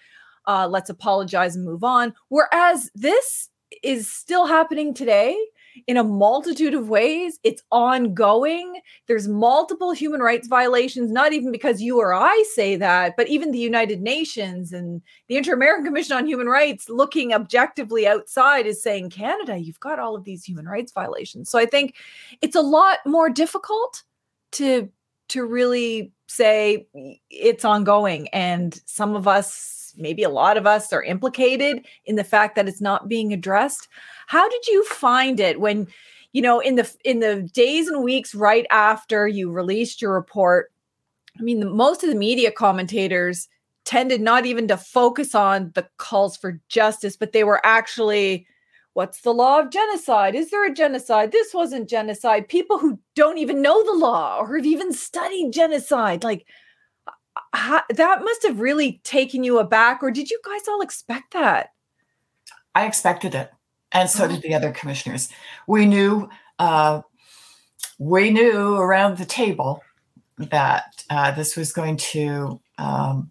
Uh, 0.46 0.68
let's 0.70 0.90
apologize 0.90 1.56
and 1.56 1.64
move 1.64 1.82
on. 1.82 2.12
Whereas 2.28 2.90
this 2.94 3.48
is 3.82 4.06
still 4.12 4.46
happening 4.46 4.92
today 4.92 5.34
in 5.86 5.96
a 5.96 6.04
multitude 6.04 6.74
of 6.74 6.88
ways. 6.88 7.38
It's 7.42 7.62
ongoing. 7.70 8.80
There's 9.06 9.28
multiple 9.28 9.92
human 9.92 10.20
rights 10.20 10.48
violations, 10.48 11.10
not 11.10 11.32
even 11.32 11.52
because 11.52 11.82
you 11.82 11.98
or 11.98 12.14
I 12.14 12.44
say 12.54 12.76
that, 12.76 13.16
but 13.16 13.28
even 13.28 13.52
the 13.52 13.58
United 13.58 14.00
Nations 14.02 14.72
and 14.72 15.02
the 15.28 15.36
Inter 15.36 15.54
American 15.54 15.84
Commission 15.84 16.16
on 16.16 16.26
Human 16.26 16.46
Rights, 16.46 16.88
looking 16.88 17.32
objectively 17.32 18.06
outside, 18.06 18.66
is 18.66 18.82
saying, 18.82 19.10
Canada, 19.10 19.56
you've 19.58 19.80
got 19.80 19.98
all 19.98 20.16
of 20.16 20.24
these 20.24 20.44
human 20.44 20.66
rights 20.66 20.92
violations. 20.92 21.50
So 21.50 21.58
I 21.58 21.66
think 21.66 21.94
it's 22.40 22.56
a 22.56 22.60
lot 22.60 22.98
more 23.06 23.30
difficult 23.30 24.02
to 24.52 24.90
to 25.28 25.44
really 25.44 26.12
say 26.28 26.86
it's 27.30 27.64
ongoing 27.64 28.28
and 28.28 28.80
some 28.86 29.16
of 29.16 29.26
us 29.26 29.85
maybe 29.96 30.22
a 30.22 30.28
lot 30.28 30.56
of 30.56 30.66
us 30.66 30.92
are 30.92 31.02
implicated 31.02 31.86
in 32.04 32.16
the 32.16 32.24
fact 32.24 32.54
that 32.54 32.68
it's 32.68 32.80
not 32.80 33.08
being 33.08 33.32
addressed 33.32 33.88
how 34.26 34.48
did 34.48 34.66
you 34.66 34.84
find 34.84 35.40
it 35.40 35.60
when, 35.60 35.88
you 36.32 36.42
know, 36.42 36.60
in 36.60 36.74
the 36.74 36.92
in 37.04 37.20
the 37.20 37.48
days 37.54 37.88
and 37.88 38.02
weeks 38.02 38.34
right 38.34 38.66
after 38.70 39.26
you 39.26 39.50
released 39.50 40.02
your 40.02 40.12
report? 40.12 40.72
I 41.38 41.42
mean, 41.42 41.60
the, 41.60 41.70
most 41.70 42.02
of 42.02 42.10
the 42.10 42.16
media 42.16 42.50
commentators 42.50 43.48
tended 43.84 44.20
not 44.20 44.46
even 44.46 44.66
to 44.68 44.76
focus 44.76 45.34
on 45.34 45.70
the 45.74 45.88
calls 45.96 46.36
for 46.36 46.60
justice, 46.68 47.16
but 47.16 47.32
they 47.32 47.44
were 47.44 47.64
actually 47.64 48.46
what's 48.94 49.20
the 49.20 49.34
law 49.34 49.60
of 49.60 49.70
genocide? 49.70 50.34
Is 50.34 50.50
there 50.50 50.64
a 50.64 50.72
genocide? 50.72 51.30
This 51.30 51.52
wasn't 51.52 51.88
genocide. 51.88 52.48
People 52.48 52.78
who 52.78 52.98
don't 53.14 53.36
even 53.36 53.60
know 53.60 53.84
the 53.84 53.92
law 53.92 54.38
or 54.38 54.56
have 54.56 54.64
even 54.64 54.90
studied 54.90 55.52
genocide. 55.52 56.24
Like, 56.24 56.46
how, 57.52 57.82
that 57.90 58.22
must 58.22 58.42
have 58.44 58.60
really 58.60 59.00
taken 59.04 59.44
you 59.44 59.58
aback, 59.58 60.02
or 60.02 60.10
did 60.10 60.30
you 60.30 60.40
guys 60.44 60.68
all 60.68 60.80
expect 60.80 61.32
that? 61.32 61.70
I 62.74 62.86
expected 62.86 63.34
it, 63.34 63.50
and 63.92 64.08
so 64.08 64.28
did 64.28 64.42
the 64.42 64.54
other 64.54 64.72
commissioners. 64.72 65.28
We 65.66 65.86
knew, 65.86 66.28
uh, 66.58 67.02
we 67.98 68.30
knew 68.30 68.76
around 68.76 69.18
the 69.18 69.24
table 69.24 69.82
that 70.38 71.04
uh, 71.08 71.30
this 71.30 71.56
was 71.56 71.72
going 71.72 71.96
to 71.96 72.60
um, 72.78 73.30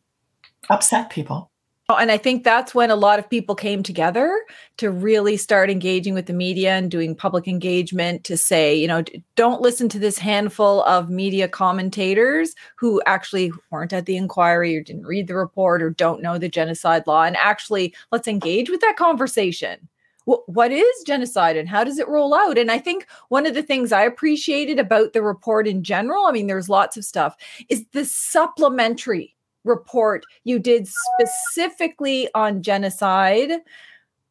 upset 0.69 1.09
people. 1.09 1.51
Oh, 1.87 1.97
and 1.97 2.11
I 2.11 2.17
think 2.17 2.43
that's 2.43 2.73
when 2.73 2.89
a 2.89 2.95
lot 2.95 3.19
of 3.19 3.29
people 3.29 3.53
came 3.53 3.83
together 3.83 4.43
to 4.77 4.89
really 4.89 5.37
start 5.37 5.69
engaging 5.69 6.15
with 6.15 6.25
the 6.25 6.33
media 6.33 6.71
and 6.71 6.89
doing 6.89 7.13
public 7.15 7.47
engagement 7.47 8.23
to 8.23 8.37
say, 8.37 8.73
you 8.73 8.87
know, 8.87 9.03
don't 9.35 9.61
listen 9.61 9.87
to 9.89 9.99
this 9.99 10.17
handful 10.17 10.81
of 10.85 11.11
media 11.11 11.47
commentators 11.47 12.55
who 12.75 13.03
actually 13.05 13.51
weren't 13.69 13.93
at 13.93 14.07
the 14.07 14.17
inquiry 14.17 14.75
or 14.75 14.81
didn't 14.81 15.05
read 15.05 15.27
the 15.27 15.35
report 15.35 15.83
or 15.83 15.91
don't 15.91 16.23
know 16.23 16.39
the 16.39 16.49
genocide 16.49 17.03
law. 17.05 17.21
And 17.21 17.37
actually, 17.37 17.93
let's 18.11 18.27
engage 18.27 18.67
with 18.71 18.81
that 18.81 18.97
conversation. 18.97 19.87
What 20.25 20.71
is 20.71 21.03
genocide 21.05 21.55
and 21.55 21.69
how 21.69 21.83
does 21.83 21.99
it 21.99 22.07
roll 22.07 22.33
out? 22.33 22.57
And 22.57 22.71
I 22.71 22.79
think 22.79 23.05
one 23.29 23.45
of 23.45 23.53
the 23.53 23.61
things 23.61 23.91
I 23.91 24.01
appreciated 24.01 24.79
about 24.79 25.13
the 25.13 25.21
report 25.21 25.67
in 25.67 25.83
general, 25.83 26.25
I 26.25 26.31
mean, 26.31 26.47
there's 26.47 26.67
lots 26.67 26.97
of 26.97 27.05
stuff, 27.05 27.35
is 27.69 27.85
the 27.91 28.05
supplementary 28.05 29.34
report 29.65 30.25
you 30.43 30.59
did 30.59 30.87
specifically 30.87 32.29
on 32.33 32.61
genocide 32.61 33.51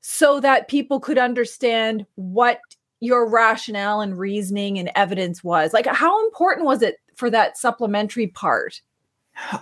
so 0.00 0.40
that 0.40 0.68
people 0.68 1.00
could 1.00 1.18
understand 1.18 2.06
what 2.14 2.60
your 3.00 3.28
rationale 3.28 4.00
and 4.00 4.18
reasoning 4.18 4.78
and 4.78 4.90
evidence 4.94 5.44
was. 5.44 5.72
Like, 5.72 5.86
how 5.86 6.24
important 6.26 6.66
was 6.66 6.82
it 6.82 6.96
for 7.16 7.28
that 7.30 7.58
supplementary 7.58 8.28
part? 8.28 8.80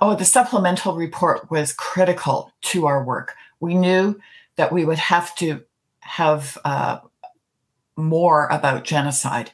Oh, 0.00 0.14
the 0.14 0.24
supplemental 0.24 0.96
report 0.96 1.50
was 1.50 1.72
critical 1.72 2.52
to 2.62 2.86
our 2.86 3.02
work. 3.02 3.34
We 3.60 3.74
knew 3.74 4.20
that 4.56 4.72
we 4.72 4.84
would 4.84 4.98
have 4.98 5.34
to 5.36 5.62
have 6.00 6.58
uh, 6.64 6.98
more 7.96 8.48
about 8.48 8.84
genocide 8.84 9.52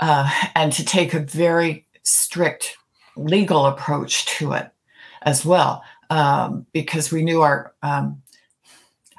uh, 0.00 0.30
and 0.54 0.72
to 0.72 0.84
take 0.84 1.14
a 1.14 1.20
very 1.20 1.86
strict 2.02 2.76
legal 3.16 3.66
approach 3.66 4.26
to 4.26 4.52
it 4.52 4.70
as 5.26 5.44
well 5.44 5.82
um, 6.08 6.64
because 6.72 7.12
we 7.12 7.22
knew 7.22 7.42
our 7.42 7.74
um, 7.82 8.22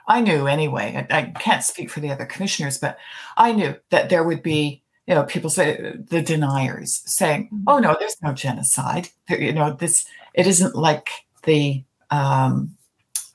i 0.07 0.19
knew 0.19 0.47
anyway 0.47 1.05
I, 1.11 1.17
I, 1.17 1.21
can't 1.25 1.63
speak 1.63 1.91
for 1.91 1.99
the 1.99 2.11
other 2.11 2.25
commissioners 2.25 2.79
but 2.79 2.97
i 3.35 3.51
knew 3.51 3.75
that 3.91 4.09
there 4.09 4.23
would 4.23 4.41
be 4.41 4.81
you 5.07 5.15
know 5.15 5.23
people 5.23 5.49
say 5.49 5.95
the 6.09 6.21
deniers 6.21 7.01
saying 7.05 7.45
mm-hmm. 7.45 7.63
oh 7.67 7.79
no 7.79 7.95
there's 7.99 8.21
no 8.21 8.33
genocide. 8.33 9.09
You 9.29 9.53
know 9.53 9.73
this 9.73 10.05
it 10.33 10.45
isn't 10.45 10.75
like 10.75 11.09
the 11.43 11.83
um, 12.11 12.75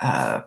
uh, 0.01 0.43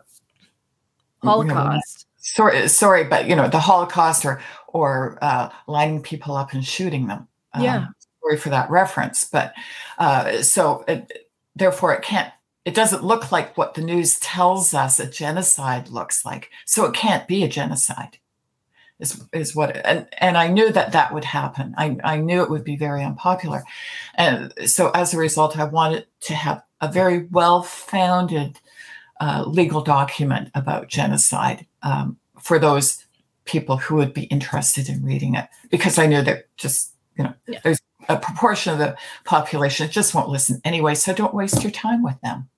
holocaust 1.24 2.06
you 2.38 2.46
know, 2.46 2.52
sorry 2.52 2.68
sorry 2.68 3.04
but 3.04 3.28
you 3.28 3.36
know 3.36 3.50
the 3.50 3.60
holocaust 3.60 4.24
or 4.24 4.42
or 4.68 5.18
uh, 5.22 5.50
lining 5.68 6.02
people 6.02 6.36
up 6.36 6.54
and 6.54 6.66
shooting 6.66 7.08
them 7.08 7.28
yeah. 7.60 7.78
um, 7.78 7.96
sorry 8.22 8.38
for 8.38 8.50
that 8.50 8.70
reference 8.70 9.26
but 9.26 9.54
uh, 9.98 10.42
so 10.42 10.84
it, 10.88 11.25
therefore 11.56 11.94
it 11.94 12.02
can't 12.02 12.32
it 12.64 12.74
doesn't 12.74 13.04
look 13.04 13.32
like 13.32 13.58
what 13.58 13.76
the 13.76 13.82
news 13.82 14.20
tells 14.20 14.74
us 14.74 15.00
a 15.00 15.08
genocide 15.08 15.90
looks 15.90 16.26
like. 16.26 16.50
So 16.66 16.86
it 16.86 16.96
can't 16.96 17.28
be 17.28 17.44
a 17.44 17.48
genocide 17.48 18.18
is, 19.00 19.24
is 19.34 19.56
what 19.56 19.76
and 19.86 20.08
and 20.20 20.38
i 20.38 20.48
knew 20.48 20.72
that 20.72 20.92
that 20.94 21.14
would 21.14 21.26
happen. 21.26 21.74
I, 21.78 21.98
I 22.04 22.18
knew 22.18 22.42
it 22.42 22.50
would 22.50 22.64
be 22.64 22.78
very 22.78 23.04
unpopular. 23.04 23.64
And 24.16 24.54
so 24.66 24.92
as 24.92 25.14
a 25.14 25.18
result 25.18 25.58
i 25.58 25.64
wanted 25.64 26.08
to 26.22 26.36
have 26.36 26.64
a 26.82 26.92
very 26.92 27.26
well 27.32 27.64
founded 27.64 28.60
uh, 29.22 29.44
legal 29.48 29.82
document 29.82 30.50
about 30.56 30.90
genocide 30.90 31.66
um, 31.84 32.18
for 32.42 32.60
those 32.60 33.06
people 33.46 33.78
who 33.78 33.96
would 33.96 34.14
be 34.14 34.24
interested 34.24 34.90
in 34.90 35.04
reading 35.04 35.36
it 35.36 35.48
because 35.70 35.98
i 35.98 36.06
knew 36.06 36.22
that 36.22 36.48
just 36.58 36.94
you 37.18 37.24
know 37.24 37.34
yeah. 37.48 37.60
there's 37.64 37.80
a 38.10 38.18
proportion 38.18 38.74
of 38.74 38.80
the 38.80 38.96
population 39.24 39.90
just 39.90 40.14
won't 40.14 40.30
listen 40.30 40.62
anyway. 40.64 40.96
So 40.96 41.14
don't 41.14 41.34
waste 41.34 41.64
your 41.64 41.72
time 41.72 42.04
with 42.04 42.20
them. 42.22 42.50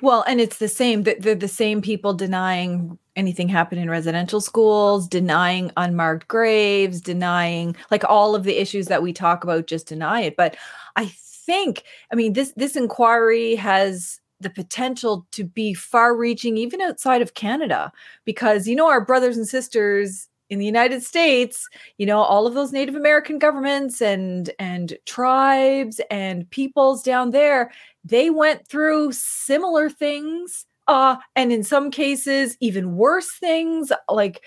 Well, 0.00 0.24
and 0.26 0.40
it's 0.40 0.58
the 0.58 0.68
same. 0.68 1.02
that 1.02 1.22
They're 1.22 1.34
the 1.34 1.48
same 1.48 1.82
people 1.82 2.14
denying 2.14 2.98
anything 3.16 3.48
happened 3.48 3.80
in 3.80 3.90
residential 3.90 4.40
schools, 4.40 5.06
denying 5.06 5.70
unmarked 5.76 6.26
graves, 6.26 7.00
denying 7.00 7.76
like 7.90 8.04
all 8.04 8.34
of 8.34 8.44
the 8.44 8.60
issues 8.60 8.86
that 8.86 9.02
we 9.02 9.12
talk 9.12 9.44
about. 9.44 9.66
Just 9.66 9.86
deny 9.86 10.22
it. 10.22 10.36
But 10.36 10.56
I 10.96 11.12
think, 11.14 11.82
I 12.10 12.14
mean, 12.14 12.32
this 12.32 12.52
this 12.56 12.76
inquiry 12.76 13.56
has 13.56 14.20
the 14.40 14.50
potential 14.50 15.26
to 15.32 15.44
be 15.44 15.74
far-reaching, 15.74 16.56
even 16.56 16.80
outside 16.80 17.22
of 17.22 17.34
Canada, 17.34 17.92
because 18.24 18.66
you 18.66 18.74
know 18.74 18.88
our 18.88 19.04
brothers 19.04 19.36
and 19.36 19.46
sisters 19.46 20.28
in 20.50 20.58
the 20.58 20.66
United 20.66 21.02
States, 21.02 21.66
you 21.98 22.06
know, 22.06 22.18
all 22.20 22.46
of 22.46 22.54
those 22.54 22.72
Native 22.72 22.94
American 22.94 23.38
governments 23.38 24.00
and 24.02 24.50
and 24.58 24.96
tribes 25.06 26.00
and 26.10 26.48
peoples 26.50 27.02
down 27.02 27.30
there, 27.30 27.70
they 28.04 28.30
went 28.30 28.66
through 28.68 29.12
similar 29.12 29.88
things 29.90 30.66
uh 30.86 31.16
and 31.34 31.50
in 31.50 31.62
some 31.62 31.90
cases 31.90 32.56
even 32.60 32.96
worse 32.96 33.30
things. 33.32 33.90
Like 34.10 34.42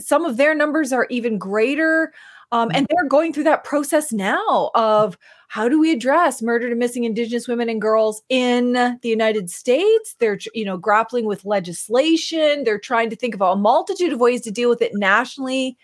some 0.00 0.24
of 0.24 0.36
their 0.38 0.54
numbers 0.54 0.92
are 0.92 1.06
even 1.10 1.36
greater 1.38 2.12
um, 2.52 2.70
and 2.74 2.86
they're 2.88 3.08
going 3.08 3.32
through 3.32 3.44
that 3.44 3.64
process 3.64 4.12
now 4.12 4.70
of 4.74 5.18
how 5.48 5.68
do 5.68 5.80
we 5.80 5.90
address 5.90 6.42
murdered 6.42 6.70
and 6.70 6.78
missing 6.78 7.04
indigenous 7.04 7.48
women 7.48 7.68
and 7.68 7.80
girls 7.80 8.22
in 8.28 8.74
the 8.74 9.08
united 9.08 9.50
states? 9.50 10.14
They're 10.20 10.38
you 10.54 10.64
know 10.64 10.76
grappling 10.76 11.24
with 11.24 11.44
legislation. 11.44 12.64
They're 12.64 12.78
trying 12.78 13.10
to 13.10 13.16
think 13.16 13.34
of 13.34 13.40
a 13.40 13.56
multitude 13.56 14.12
of 14.12 14.20
ways 14.20 14.42
to 14.42 14.50
deal 14.50 14.68
with 14.68 14.82
it 14.82 14.92
nationally 14.94 15.76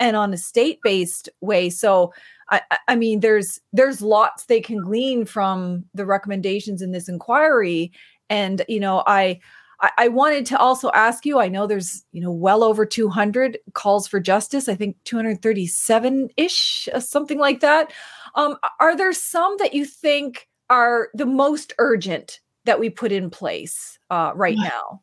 and 0.00 0.16
on 0.16 0.32
a 0.32 0.38
state 0.38 0.80
based 0.82 1.28
way. 1.40 1.70
So 1.70 2.12
I, 2.50 2.62
I 2.88 2.96
mean 2.96 3.20
there's 3.20 3.60
there's 3.72 4.00
lots 4.02 4.46
they 4.46 4.60
can 4.60 4.80
glean 4.80 5.26
from 5.26 5.84
the 5.94 6.06
recommendations 6.06 6.82
in 6.82 6.92
this 6.92 7.08
inquiry. 7.08 7.92
And 8.30 8.64
you 8.66 8.80
know 8.80 9.04
i 9.06 9.38
I, 9.84 9.90
I 9.98 10.08
wanted 10.08 10.46
to 10.46 10.58
also 10.58 10.90
ask 10.92 11.26
you. 11.26 11.38
I 11.38 11.48
know 11.48 11.66
there's 11.66 12.04
you 12.12 12.20
know 12.20 12.32
well 12.32 12.64
over 12.64 12.86
200 12.86 13.58
calls 13.74 14.08
for 14.08 14.18
justice. 14.18 14.68
I 14.68 14.74
think 14.74 14.96
237 15.04 16.30
ish, 16.36 16.88
uh, 16.92 17.00
something 17.00 17.38
like 17.38 17.60
that. 17.60 17.92
Um, 18.34 18.56
are 18.80 18.96
there 18.96 19.12
some 19.12 19.56
that 19.58 19.74
you 19.74 19.84
think 19.84 20.48
are 20.70 21.08
the 21.12 21.26
most 21.26 21.74
urgent 21.78 22.40
that 22.64 22.80
we 22.80 22.88
put 22.88 23.12
in 23.12 23.28
place 23.28 23.98
uh, 24.10 24.32
right 24.34 24.56
now? 24.56 25.02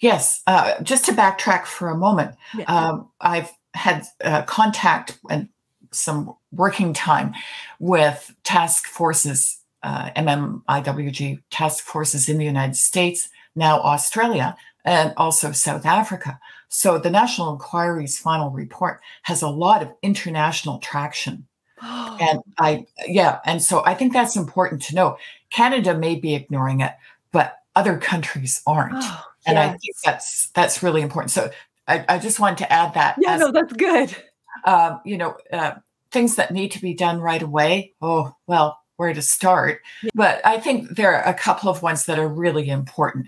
Yes. 0.00 0.42
Uh, 0.46 0.80
just 0.82 1.04
to 1.06 1.12
backtrack 1.12 1.64
for 1.64 1.88
a 1.88 1.96
moment, 1.96 2.34
yeah. 2.58 2.64
um, 2.64 3.08
I've 3.20 3.50
had 3.74 4.04
uh, 4.22 4.42
contact 4.42 5.18
and 5.30 5.48
some 5.92 6.34
working 6.50 6.92
time 6.92 7.32
with 7.78 8.34
task 8.42 8.86
forces, 8.86 9.58
uh, 9.82 10.10
MMIWG 10.10 11.42
task 11.50 11.84
forces 11.84 12.28
in 12.28 12.38
the 12.38 12.44
United 12.44 12.76
States, 12.76 13.28
now 13.54 13.80
Australia, 13.80 14.56
and 14.84 15.12
also 15.16 15.52
South 15.52 15.86
Africa. 15.86 16.38
So 16.68 16.98
the 16.98 17.10
National 17.10 17.52
Inquiry's 17.52 18.18
final 18.18 18.50
report 18.50 19.00
has 19.22 19.42
a 19.42 19.48
lot 19.48 19.82
of 19.82 19.92
international 20.02 20.78
traction. 20.78 21.46
and 21.82 22.40
I, 22.58 22.86
yeah, 23.06 23.40
and 23.44 23.62
so 23.62 23.82
I 23.84 23.94
think 23.94 24.12
that's 24.12 24.36
important 24.36 24.82
to 24.82 24.94
know. 24.94 25.18
Canada 25.50 25.96
may 25.96 26.14
be 26.16 26.34
ignoring 26.34 26.80
it, 26.80 26.92
but 27.30 27.58
other 27.76 27.98
countries 27.98 28.62
aren't. 28.66 28.94
Oh, 28.96 29.24
and 29.46 29.56
yes. 29.56 29.66
I 29.66 29.68
think 29.70 29.96
that's 30.04 30.50
that's 30.54 30.82
really 30.82 31.02
important. 31.02 31.30
So 31.30 31.50
I, 31.88 32.04
I 32.08 32.18
just 32.18 32.40
wanted 32.40 32.58
to 32.58 32.72
add 32.72 32.94
that. 32.94 33.16
Yeah, 33.18 33.34
as, 33.34 33.40
no, 33.40 33.52
that's 33.52 33.72
good. 33.72 34.16
Um, 34.64 35.00
you 35.04 35.18
know, 35.18 35.36
uh, 35.52 35.72
things 36.10 36.36
that 36.36 36.52
need 36.52 36.70
to 36.72 36.80
be 36.80 36.94
done 36.94 37.20
right 37.20 37.42
away. 37.42 37.92
Oh, 38.00 38.34
well, 38.46 38.78
where 38.96 39.12
to 39.12 39.22
start? 39.22 39.80
But 40.14 40.40
I 40.44 40.60
think 40.60 40.90
there 40.90 41.14
are 41.14 41.28
a 41.28 41.34
couple 41.34 41.68
of 41.68 41.82
ones 41.82 42.06
that 42.06 42.18
are 42.18 42.28
really 42.28 42.68
important 42.68 43.26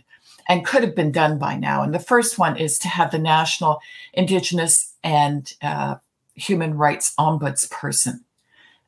and 0.49 0.67
could 0.67 0.83
have 0.83 0.95
been 0.95 1.13
done 1.13 1.39
by 1.39 1.57
now. 1.57 1.83
And 1.83 1.95
the 1.95 1.99
first 1.99 2.39
one 2.39 2.57
is 2.57 2.79
to 2.81 2.89
have 2.89 3.11
the 3.11 3.19
National 3.19 3.81
Indigenous 4.13 4.95
and 5.03 5.53
uh, 5.63 5.97
Human 6.35 6.75
Rights 6.75 7.15
Ombudsperson, 7.19 8.21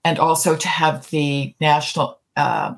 and 0.05 0.19
also 0.19 0.57
to 0.57 0.69
have 0.69 1.09
the 1.11 1.55
National 1.61 2.21
uh, 2.37 2.75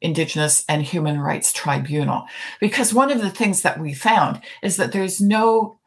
Indigenous 0.00 0.64
and 0.68 0.82
Human 0.82 1.20
Rights 1.20 1.52
Tribunal. 1.52 2.24
Because 2.60 2.94
one 2.94 3.10
of 3.10 3.20
the 3.20 3.30
things 3.30 3.62
that 3.62 3.80
we 3.80 3.94
found 3.94 4.40
is 4.62 4.76
that 4.76 4.92
there's 4.92 5.20
no 5.20 5.78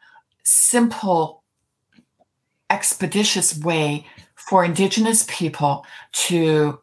simple, 0.43 1.43
expeditious 2.69 3.57
way 3.57 4.05
for 4.35 4.63
Indigenous 4.63 5.25
people 5.27 5.85
to 6.11 6.79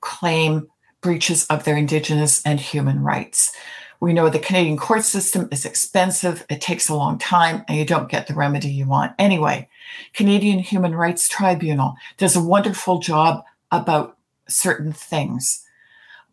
claim 0.00 0.68
breaches 1.00 1.46
of 1.46 1.64
their 1.64 1.76
Indigenous 1.76 2.42
and 2.44 2.60
human 2.60 3.00
rights. 3.02 3.54
We 4.00 4.12
know 4.12 4.28
the 4.28 4.38
Canadian 4.38 4.76
court 4.76 5.04
system 5.04 5.48
is 5.50 5.64
expensive, 5.64 6.46
it 6.48 6.60
takes 6.60 6.88
a 6.88 6.94
long 6.94 7.18
time, 7.18 7.64
and 7.66 7.76
you 7.76 7.84
don't 7.84 8.10
get 8.10 8.26
the 8.26 8.34
remedy 8.34 8.68
you 8.68 8.86
want. 8.86 9.12
Anyway, 9.18 9.68
Canadian 10.14 10.60
Human 10.60 10.94
Rights 10.94 11.28
Tribunal 11.28 11.96
does 12.16 12.36
a 12.36 12.42
wonderful 12.42 13.00
job 13.00 13.42
about 13.72 14.16
certain 14.48 14.92
things. 14.92 15.64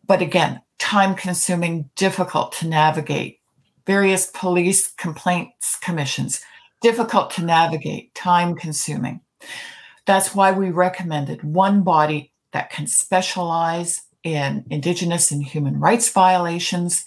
But 0.05 0.21
again, 0.21 0.61
time 0.77 1.15
consuming, 1.15 1.89
difficult 1.95 2.51
to 2.53 2.67
navigate. 2.67 3.39
Various 3.87 4.27
police 4.27 4.91
complaints 4.93 5.77
commissions, 5.77 6.41
difficult 6.81 7.31
to 7.31 7.43
navigate, 7.43 8.13
time 8.13 8.55
consuming. 8.55 9.21
That's 10.05 10.35
why 10.35 10.51
we 10.51 10.69
recommended 10.69 11.43
one 11.43 11.81
body 11.81 12.31
that 12.51 12.69
can 12.69 12.87
specialize 12.87 14.03
in 14.25 14.65
Indigenous 14.71 15.31
and 15.31 15.43
human 15.43 15.79
rights 15.79 16.09
violations 16.09 17.05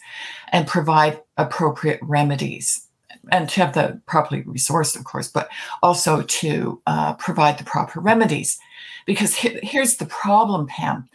and 0.53 0.67
provide 0.67 1.21
appropriate 1.37 2.01
remedies. 2.03 2.87
And 3.31 3.49
to 3.51 3.61
have 3.61 3.75
the 3.75 4.01
properly 4.07 4.45
resourced, 4.45 4.97
of 4.97 5.05
course, 5.05 5.29
but 5.29 5.51
also 5.83 6.23
to 6.23 6.81
uh, 6.87 7.15
provide 7.15 7.59
the 7.59 7.65
proper 7.65 8.01
remedies. 8.01 8.59
Because 9.05 9.35
he- 9.37 9.61
here's 9.63 9.97
the 9.97 10.07
problem, 10.07 10.67
Pam 10.69 11.09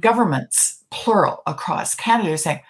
governments, 0.00 0.84
plural, 0.90 1.42
across 1.46 1.94
Canada, 1.94 2.32
are 2.32 2.36
saying, 2.36 2.60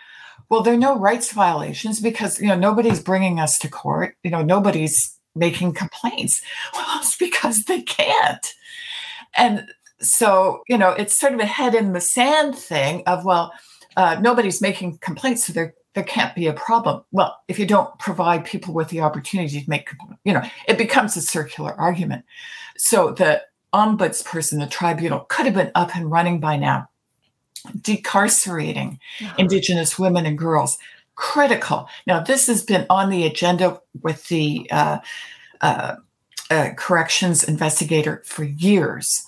well, 0.48 0.62
there 0.62 0.74
are 0.74 0.78
no 0.78 0.98
rights 0.98 1.32
violations 1.32 2.00
because 2.00 2.40
you 2.40 2.48
know 2.48 2.56
nobody's 2.56 3.00
bringing 3.00 3.40
us 3.40 3.58
to 3.58 3.68
court. 3.68 4.16
You 4.22 4.30
know, 4.30 4.42
nobody's 4.42 5.18
making 5.34 5.74
complaints. 5.74 6.42
Well, 6.74 7.00
it's 7.00 7.16
because 7.16 7.64
they 7.64 7.82
can't. 7.82 8.54
And 9.36 9.68
so, 10.00 10.62
you 10.68 10.78
know, 10.78 10.90
it's 10.90 11.18
sort 11.18 11.34
of 11.34 11.40
a 11.40 11.46
head 11.46 11.74
in 11.74 11.92
the 11.92 12.00
sand 12.00 12.54
thing 12.56 13.02
of, 13.06 13.24
well, 13.24 13.52
uh, 13.96 14.16
nobody's 14.20 14.60
making 14.60 14.98
complaints, 14.98 15.44
so 15.44 15.52
there 15.52 15.74
there 15.94 16.04
can't 16.04 16.34
be 16.34 16.46
a 16.46 16.52
problem. 16.52 17.02
Well, 17.10 17.36
if 17.48 17.58
you 17.58 17.66
don't 17.66 17.98
provide 17.98 18.44
people 18.44 18.72
with 18.72 18.88
the 18.88 19.00
opportunity 19.00 19.60
to 19.60 19.70
make, 19.70 19.90
you 20.24 20.32
know, 20.32 20.42
it 20.68 20.78
becomes 20.78 21.16
a 21.16 21.20
circular 21.20 21.72
argument. 21.72 22.24
So 22.76 23.10
the 23.12 23.42
ombudsperson, 23.74 24.60
the 24.60 24.68
tribunal, 24.68 25.20
could 25.28 25.46
have 25.46 25.56
been 25.56 25.72
up 25.74 25.96
and 25.96 26.10
running 26.10 26.38
by 26.38 26.56
now 26.56 26.88
decarcerating 27.78 28.98
Indigenous 29.38 29.98
women 29.98 30.26
and 30.26 30.38
girls. 30.38 30.78
Critical. 31.16 31.88
Now, 32.06 32.20
this 32.20 32.46
has 32.46 32.62
been 32.62 32.86
on 32.88 33.10
the 33.10 33.26
agenda 33.26 33.80
with 34.02 34.28
the 34.28 34.68
uh, 34.70 34.98
uh, 35.60 35.96
uh, 36.50 36.70
corrections 36.76 37.42
investigator 37.42 38.22
for 38.24 38.44
years. 38.44 39.27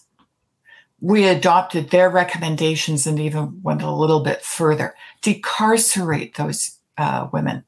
We 1.00 1.26
adopted 1.26 1.90
their 1.90 2.10
recommendations 2.10 3.06
and 3.06 3.18
even 3.18 3.60
went 3.62 3.82
a 3.82 3.90
little 3.90 4.20
bit 4.20 4.42
further. 4.42 4.94
Decarcerate 5.22 6.34
those 6.34 6.78
uh, 6.98 7.28
women. 7.32 7.64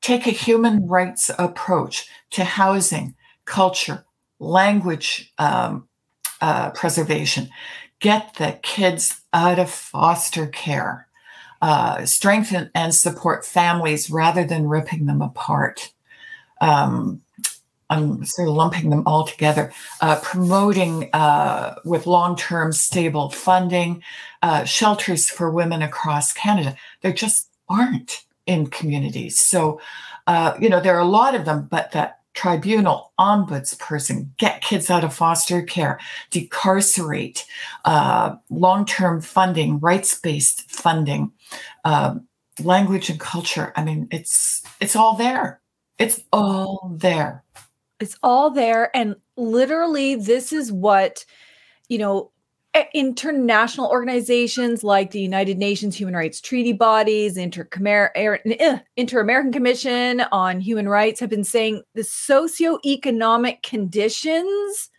Take 0.00 0.26
a 0.26 0.30
human 0.30 0.86
rights 0.86 1.30
approach 1.38 2.08
to 2.30 2.44
housing, 2.44 3.14
culture, 3.44 4.06
language 4.38 5.32
um, 5.38 5.88
uh, 6.40 6.70
preservation 6.70 7.50
get 8.00 8.34
the 8.34 8.58
kids 8.62 9.20
out 9.32 9.58
of 9.58 9.70
foster 9.70 10.46
care, 10.46 11.06
uh, 11.62 12.04
strengthen 12.06 12.70
and 12.74 12.94
support 12.94 13.44
families 13.44 14.10
rather 14.10 14.44
than 14.44 14.66
ripping 14.66 15.06
them 15.06 15.22
apart. 15.22 15.92
Um, 16.60 17.22
I'm 17.90 18.24
sort 18.24 18.48
of 18.48 18.54
lumping 18.54 18.90
them 18.90 19.02
all 19.06 19.26
together, 19.26 19.72
uh, 20.00 20.18
promoting 20.20 21.10
uh, 21.12 21.74
with 21.84 22.06
long 22.06 22.36
term 22.36 22.72
stable 22.72 23.30
funding 23.30 24.02
uh, 24.42 24.64
shelters 24.64 25.28
for 25.28 25.50
women 25.50 25.82
across 25.82 26.32
Canada. 26.32 26.76
There 27.02 27.12
just 27.12 27.50
aren't 27.68 28.24
in 28.46 28.68
communities. 28.68 29.38
So, 29.38 29.80
uh, 30.26 30.54
you 30.60 30.68
know, 30.68 30.80
there 30.80 30.96
are 30.96 31.00
a 31.00 31.04
lot 31.04 31.34
of 31.34 31.44
them, 31.44 31.68
but 31.70 31.92
that 31.92 32.20
tribunal, 32.34 33.12
ombudsperson, 33.18 34.28
get 34.36 34.62
kids 34.62 34.90
out 34.90 35.04
of 35.04 35.12
foster 35.12 35.62
care, 35.62 35.98
decarcerate, 36.30 37.44
uh, 37.84 38.36
long 38.48 38.84
term 38.84 39.20
funding, 39.20 39.78
rights 39.80 40.18
based 40.18 40.70
funding, 40.70 41.32
uh, 41.84 42.14
language 42.62 43.10
and 43.10 43.20
culture. 43.20 43.72
I 43.76 43.84
mean, 43.84 44.08
it's 44.10 44.62
it's 44.80 44.96
all 44.96 45.16
there. 45.16 45.60
It's 45.98 46.22
all 46.32 46.92
there. 46.96 47.44
It's 48.00 48.18
all 48.22 48.50
there, 48.50 48.94
and 48.96 49.16
literally, 49.36 50.14
this 50.14 50.52
is 50.52 50.72
what 50.72 51.24
you 51.88 51.98
know 51.98 52.32
international 52.94 53.88
organizations 53.88 54.84
like 54.84 55.10
the 55.10 55.20
United 55.20 55.58
Nations 55.58 55.96
Human 55.96 56.14
Rights 56.14 56.40
Treaty 56.40 56.72
bodies, 56.72 57.36
eh, 57.36 58.78
Inter-American 58.96 59.52
Commission 59.52 60.20
on 60.32 60.60
Human 60.60 60.88
Rights 60.88 61.20
have 61.20 61.30
been 61.30 61.44
saying 61.44 61.82
the 61.94 62.02
socioeconomic 62.02 63.62
conditions 63.62 64.90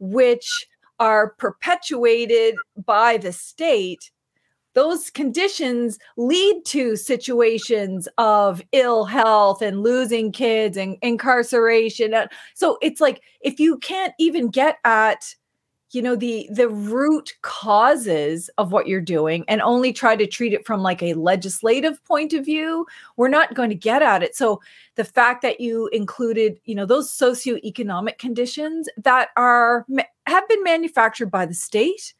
which 0.00 0.66
are 0.98 1.30
perpetuated 1.38 2.56
by 2.84 3.16
the 3.16 3.32
state 3.32 4.10
those 4.74 5.10
conditions 5.10 5.98
lead 6.16 6.64
to 6.66 6.96
situations 6.96 8.08
of 8.18 8.62
ill 8.72 9.04
health 9.04 9.62
and 9.62 9.82
losing 9.82 10.32
kids 10.32 10.76
and 10.76 10.96
incarceration. 11.02 12.14
Uh, 12.14 12.26
so 12.54 12.78
it's 12.82 13.00
like 13.00 13.22
if 13.40 13.60
you 13.60 13.78
can't 13.78 14.14
even 14.18 14.48
get 14.48 14.78
at 14.84 15.34
you 15.92 16.00
know 16.00 16.16
the 16.16 16.48
the 16.50 16.68
root 16.68 17.34
causes 17.42 18.48
of 18.56 18.72
what 18.72 18.86
you're 18.86 19.00
doing 19.00 19.44
and 19.46 19.60
only 19.60 19.92
try 19.92 20.16
to 20.16 20.26
treat 20.26 20.54
it 20.54 20.66
from 20.66 20.82
like 20.82 21.02
a 21.02 21.14
legislative 21.14 22.02
point 22.04 22.32
of 22.32 22.44
view 22.44 22.86
we're 23.16 23.28
not 23.28 23.54
going 23.54 23.68
to 23.68 23.74
get 23.76 24.02
at 24.02 24.22
it. 24.22 24.34
So 24.34 24.60
the 24.96 25.04
fact 25.04 25.42
that 25.42 25.60
you 25.60 25.88
included 25.88 26.58
you 26.64 26.74
know 26.74 26.86
those 26.86 27.10
socioeconomic 27.12 28.18
conditions 28.18 28.88
that 28.96 29.28
are 29.36 29.86
have 30.26 30.48
been 30.48 30.62
manufactured 30.62 31.30
by 31.30 31.46
the 31.46 31.54
state 31.54 32.14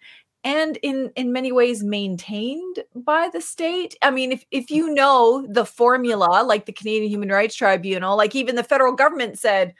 and 0.44 0.76
in 0.82 1.10
in 1.14 1.32
many 1.32 1.52
ways 1.52 1.84
maintained 1.84 2.82
by 2.94 3.28
the 3.32 3.40
state 3.40 3.96
i 4.02 4.10
mean 4.10 4.32
if 4.32 4.44
if 4.50 4.70
you 4.70 4.92
know 4.92 5.46
the 5.48 5.64
formula 5.64 6.42
like 6.42 6.66
the 6.66 6.72
canadian 6.72 7.10
human 7.10 7.28
rights 7.28 7.54
tribunal 7.54 8.16
like 8.16 8.34
even 8.34 8.56
the 8.56 8.64
federal 8.64 8.92
government 8.92 9.38
said 9.38 9.74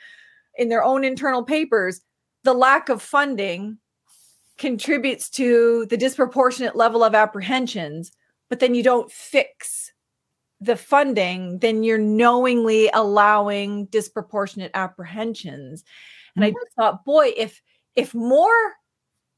in 0.57 0.69
their 0.69 0.85
own 0.85 1.05
internal 1.05 1.43
papers 1.43 2.01
the 2.45 2.55
lack 2.55 2.89
of 2.89 3.03
funding 3.03 3.79
contributes 4.59 5.29
to 5.31 5.87
the 5.87 5.97
disproportionate 5.97 6.77
level 6.77 7.03
of 7.03 7.15
apprehensions, 7.15 8.13
but 8.49 8.61
then 8.61 8.75
you 8.75 8.83
don't 8.83 9.11
fix 9.11 9.93
the 10.61 10.77
funding, 10.77 11.59
then 11.59 11.83
you're 11.83 11.99
knowingly 11.99 12.89
allowing 12.95 13.87
disproportionate 13.87 14.71
apprehensions. 14.75 15.83
And 16.37 16.45
mm-hmm. 16.45 16.57
I 16.57 16.61
just 16.61 16.77
thought, 16.77 17.05
boy, 17.05 17.33
if 17.37 17.61
if 17.97 18.15
more 18.15 18.75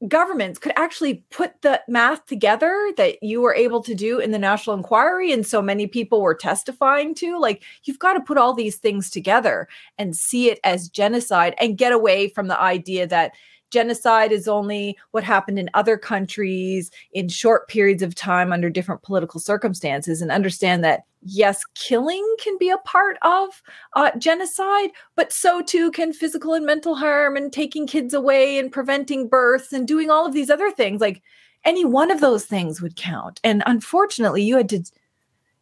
governments 0.07 0.59
could 0.59 0.73
actually 0.75 1.23
put 1.31 1.61
the 1.61 1.81
math 1.87 2.25
together 2.25 2.91
that 2.97 3.21
you 3.23 3.41
were 3.41 3.55
able 3.55 3.81
to 3.81 3.95
do 3.95 4.19
in 4.19 4.31
the 4.31 4.39
national 4.39 4.75
inquiry 4.75 5.31
and 5.31 5.47
so 5.47 5.61
many 5.61 5.87
people 5.87 6.21
were 6.21 6.35
testifying 6.35 7.15
to 7.15 7.39
like 7.39 7.63
you've 7.85 7.99
got 7.99 8.13
to 8.13 8.19
put 8.19 8.37
all 8.37 8.53
these 8.53 8.75
things 8.75 9.09
together 9.09 9.69
and 9.97 10.15
see 10.15 10.49
it 10.49 10.59
as 10.65 10.89
genocide 10.89 11.55
and 11.61 11.77
get 11.77 11.93
away 11.93 12.27
from 12.27 12.47
the 12.47 12.59
idea 12.59 13.07
that 13.07 13.31
genocide 13.71 14.31
is 14.31 14.47
only 14.47 14.97
what 15.11 15.23
happened 15.23 15.59
in 15.59 15.69
other 15.73 15.97
countries 15.97 16.91
in 17.13 17.27
short 17.27 17.67
periods 17.67 18.03
of 18.03 18.15
time 18.15 18.53
under 18.53 18.69
different 18.69 19.01
political 19.03 19.39
circumstances 19.39 20.21
and 20.21 20.31
understand 20.31 20.83
that 20.83 21.03
yes 21.27 21.63
killing 21.73 22.23
can 22.39 22.55
be 22.59 22.69
a 22.69 22.77
part 22.79 23.17
of 23.23 23.63
uh, 23.95 24.11
genocide 24.17 24.91
but 25.15 25.33
so 25.33 25.61
too 25.61 25.89
can 25.91 26.13
physical 26.13 26.53
and 26.53 26.65
mental 26.65 26.95
harm 26.95 27.35
and 27.35 27.51
taking 27.51 27.87
kids 27.87 28.13
away 28.13 28.57
and 28.59 28.71
preventing 28.71 29.27
births 29.27 29.73
and 29.73 29.87
doing 29.87 30.09
all 30.09 30.25
of 30.25 30.33
these 30.33 30.49
other 30.49 30.71
things. 30.71 31.01
Like 31.01 31.21
any 31.63 31.85
one 31.85 32.11
of 32.11 32.21
those 32.21 32.45
things 32.45 32.81
would 32.81 32.95
count. 32.95 33.39
And 33.43 33.63
unfortunately 33.65 34.43
you 34.43 34.57
had 34.57 34.69
to 34.69 34.83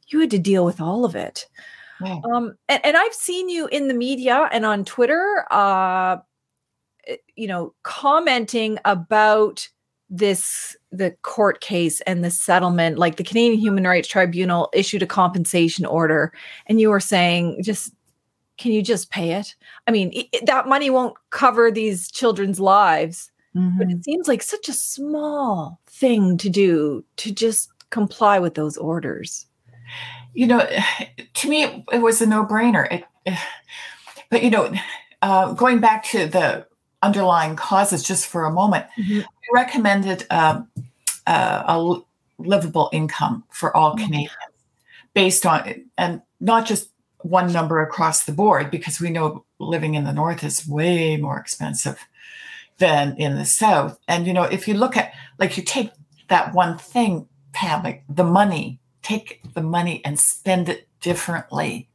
you 0.08 0.20
had 0.20 0.32
to 0.32 0.40
deal 0.40 0.66
with 0.66 0.82
all 0.82 1.06
of 1.06 1.16
it. 1.16 1.48
Um, 2.02 2.58
and, 2.68 2.86
and, 2.86 2.98
I've 2.98 3.14
seen 3.14 3.48
you 3.48 3.68
in 3.68 3.88
the 3.88 3.94
media 3.94 4.50
and 4.52 4.66
on 4.66 4.84
Twitter 4.84 5.46
uh, 5.50 6.18
you 7.36 7.48
know, 7.48 7.74
commenting 7.84 8.78
about 8.86 9.68
this 10.10 10.78
the 10.92 11.12
court 11.24 11.60
case 11.60 12.00
and 12.02 12.24
the 12.24 12.30
settlement 12.30 13.00
like 13.00 13.16
the 13.16 13.24
Canadian 13.24 13.60
Human 13.60 13.84
Rights 13.86 14.08
Tribunal 14.08 14.70
issued 14.72 15.02
a 15.02 15.08
compensation 15.08 15.86
order 15.86 16.32
and 16.68 16.80
you 16.80 16.90
were 16.90 17.00
saying 17.00 17.64
just 17.64 17.94
can 18.58 18.72
you 18.72 18.84
just 18.84 19.10
pay 19.10 19.32
it 19.32 19.56
i 19.88 19.92
mean 19.92 20.12
it, 20.14 20.46
that 20.46 20.68
money 20.68 20.92
won't 20.92 21.16
cover 21.32 21.72
these 21.72 22.12
children's 22.12 22.60
lives 22.60 23.32
mm-hmm. 23.56 23.76
but 23.78 23.88
it 23.88 23.94
mm-hmm. 23.94 24.02
seems 24.02 24.28
like 24.28 24.44
such 24.44 24.70
a 24.70 24.74
small 24.74 25.80
thing 25.88 26.38
to 26.38 26.50
do 26.50 27.04
to 27.16 27.32
just 27.32 27.72
comply 27.90 28.38
with 28.38 28.54
those 28.54 28.78
orders 28.78 29.48
you 30.36 30.46
know 30.46 30.68
to 31.34 31.50
me 31.50 31.84
it 31.92 32.02
was 32.04 32.22
a 32.22 32.28
no-brainer 32.28 32.86
it, 32.92 33.04
eh, 33.26 33.38
but 34.30 34.44
you 34.44 34.52
know 34.52 34.72
uh, 35.24 35.54
going 35.54 35.80
back 35.80 36.04
to 36.04 36.28
the 36.28 36.68
underlying 37.04 37.56
causes 37.56 38.02
just 38.02 38.26
for 38.26 38.46
a 38.46 38.52
moment, 38.52 38.86
mm-hmm. 38.98 39.20
we 39.20 39.48
recommended 39.54 40.26
um, 40.30 40.68
uh, 41.28 41.64
a 41.68 42.00
livable 42.38 42.90
income 42.92 43.44
for 43.50 43.76
all 43.76 43.92
mm-hmm. 43.96 44.06
Canadians 44.06 44.54
based 45.14 45.46
on, 45.46 45.86
and 45.98 46.22
not 46.40 46.66
just 46.66 46.90
one 47.20 47.52
number 47.52 47.82
across 47.82 48.24
the 48.24 48.32
board, 48.32 48.72
because 48.72 49.00
we 49.00 49.10
know 49.10 49.46
living 49.60 49.96
in 49.96 50.04
the 50.04 50.14
North 50.14 50.44
is 50.44 50.68
way 50.68 51.18
more 51.18 51.38
expensive 51.38 52.08
than 52.80 53.16
in 53.18 53.36
the 53.36 53.46
South. 53.46 54.00
And, 54.08 54.26
you 54.26 54.34
know, 54.34 54.44
if 54.44 54.68
you 54.68 54.74
look 54.74 54.98
at, 54.98 55.14
like, 55.38 55.56
you 55.58 55.64
take 55.64 55.92
that 56.30 56.54
one 56.54 56.78
thing, 56.78 57.28
Pam, 57.54 57.84
like 57.84 58.04
the 58.10 58.24
money 58.24 58.80
take 59.04 59.42
the 59.54 59.62
money 59.62 60.02
and 60.04 60.20
spend 60.20 60.70
it 60.70 60.88
differently, 61.02 61.90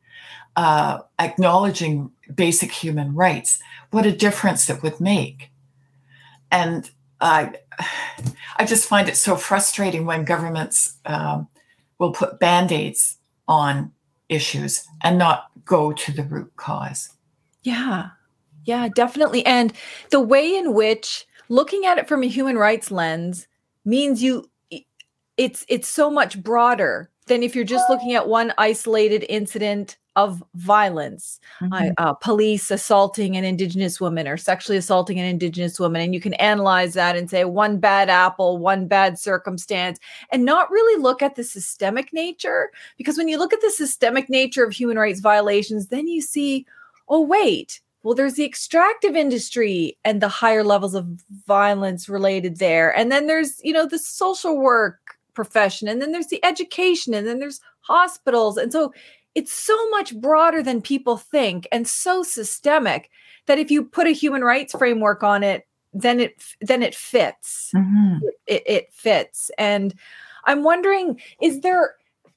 uh, 0.59 1.03
acknowledging 1.21 2.11
basic 2.35 2.73
human 2.73 3.15
rights, 3.15 3.61
what 3.93 4.05
a 4.05 4.11
difference 4.11 4.69
it 4.69 4.83
would 4.83 5.01
make. 5.01 5.53
And 6.51 6.91
I, 7.21 7.53
I 8.57 8.65
just 8.65 8.89
find 8.89 9.09
it 9.09 9.17
so 9.17 9.37
frustrating 9.37 10.05
when 10.05 10.25
governments 10.25 10.97
um, 11.07 11.47
will 11.99 12.11
put 12.11 12.41
band 12.41 12.73
aids 12.73 13.19
on 13.47 13.93
issues 14.29 14.85
and 15.01 15.17
not 15.17 15.45
go 15.65 15.93
to 15.93 16.11
the 16.11 16.25
root 16.25 16.51
cause. 16.57 17.11
Yeah, 17.63 18.09
yeah, 18.65 18.89
definitely. 18.89 19.47
And 19.47 19.73
the 20.11 20.21
way 20.21 20.57
in 20.57 20.75
which 20.75 21.25
looking 21.49 21.87
at 21.87 21.99
it 21.99 22.09
from 22.09 22.25
a 22.25 22.27
human 22.27 22.59
rights 22.59 22.91
lens 22.91 23.47
means 23.85 24.25
you 24.25 24.51
it's 25.37 25.65
it's 25.69 25.87
so 25.87 26.11
much 26.11 26.43
broader 26.43 27.11
than 27.27 27.45
if 27.45 27.55
you're 27.55 27.65
just 27.65 27.89
looking 27.89 28.15
at 28.15 28.27
one 28.27 28.53
isolated 28.59 29.25
incident 29.29 29.97
of 30.19 30.43
violence 30.57 31.39
mm-hmm. 31.63 31.93
uh, 31.97 32.13
police 32.13 32.73
assaulting 32.73 33.37
an 33.37 33.45
indigenous 33.45 34.01
woman 34.01 34.27
or 34.27 34.37
sexually 34.37 34.77
assaulting 34.77 35.21
an 35.21 35.25
indigenous 35.25 35.79
woman 35.79 36.03
and 36.03 36.13
you 36.13 36.21
can 36.21 36.35
analyze 36.35 36.95
that 36.95 37.17
and 37.17 37.31
say 37.31 37.45
one 37.45 37.79
bad 37.79 38.11
apple 38.11 38.59
one 38.59 38.89
bad 38.89 39.17
circumstance 39.17 40.01
and 40.33 40.45
not 40.45 40.69
really 40.73 41.01
look 41.01 41.23
at 41.23 41.37
the 41.37 41.45
systemic 41.45 42.13
nature 42.13 42.73
because 42.97 43.17
when 43.17 43.29
you 43.29 43.39
look 43.39 43.53
at 43.53 43.61
the 43.61 43.71
systemic 43.71 44.29
nature 44.29 44.65
of 44.65 44.73
human 44.73 44.99
rights 44.99 45.21
violations 45.21 45.87
then 45.87 46.09
you 46.09 46.21
see 46.21 46.67
oh 47.09 47.21
wait 47.21 47.81
well 48.03 48.15
there's 48.15 48.35
the 48.35 48.45
extractive 48.45 49.15
industry 49.15 49.97
and 50.05 50.21
the 50.21 50.29
higher 50.29 50.65
levels 50.65 50.97
of 50.97 51.07
violence 51.47 52.09
related 52.09 52.59
there 52.59 52.93
and 52.97 53.13
then 53.13 53.29
there's 53.29 53.61
you 53.63 53.73
know 53.73 53.87
the 53.87 54.01
social 54.01 54.59
work 54.59 54.99
profession 55.35 55.87
and 55.87 56.03
then 56.03 56.11
there's 56.11 56.27
the 56.27 56.45
education 56.45 57.15
and 57.15 57.25
then 57.25 57.39
there's 57.39 57.61
hospitals 57.83 58.57
and 58.57 58.73
so 58.73 58.93
it's 59.39 59.53
so 59.53 59.89
much 59.91 60.17
broader 60.17 60.65
than 60.65 60.83
people 60.83 61.17
think 61.17 61.69
and 61.71 61.87
so 61.87 62.25
systemic 62.25 63.09
that 63.47 63.57
if 63.57 63.71
you 63.71 63.85
put 63.85 64.09
a 64.09 64.11
human 64.11 64.43
rights 64.43 64.75
framework 64.77 65.23
on 65.23 65.45
it 65.45 65.65
then 65.95 66.19
it 66.21 66.43
then 66.61 66.83
it 66.83 66.95
fits. 66.95 67.71
Mm-hmm. 67.75 68.19
it, 68.47 68.63
it 68.67 68.93
fits. 68.93 69.51
And 69.57 69.95
i'm 70.45 70.65
wondering 70.65 71.21
is 71.41 71.61
there 71.61 71.95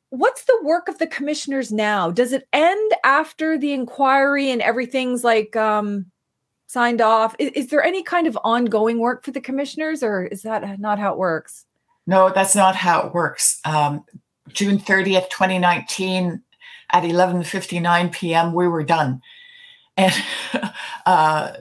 what's 0.10 0.43
the 0.43 0.60
work 0.64 0.88
of 0.89 0.99
the 0.99 1.08
commissioners 1.08 1.72
now? 1.72 2.12
Does 2.12 2.34
it 2.34 2.47
end 2.54 2.91
after 3.04 3.58
the 3.58 3.72
inquiry 3.72 4.52
and 4.52 4.62
everything's 4.62 5.24
like 5.24 5.56
um 5.56 6.06
signed 6.68 7.02
off? 7.02 7.36
Is, 7.39 7.52
is, 7.54 7.68
there 7.70 7.84
any 7.84 8.04
kind 8.04 8.28
of 8.28 8.38
ongoing 8.43 8.99
work 8.99 9.26
for 9.26 9.32
the 9.32 9.41
commissioners 9.41 10.04
or 10.04 10.24
is 10.24 10.43
that 10.43 10.80
not 10.80 10.99
how 10.99 11.14
it 11.14 11.18
works? 11.18 11.66
No 12.06 12.30
that's 12.30 12.56
not 12.56 12.76
how 12.76 13.08
it 13.08 13.14
works. 13.16 13.60
Um, 13.66 14.06
june 14.54 14.78
30th 14.78 15.30
2019 15.30 16.43
at 16.92 17.04
11:59 17.04 18.12
p.m. 18.12 18.54
we 18.54 18.68
were 18.68 18.84
done, 18.84 19.22
and 19.98 20.14
uh, 21.06 21.54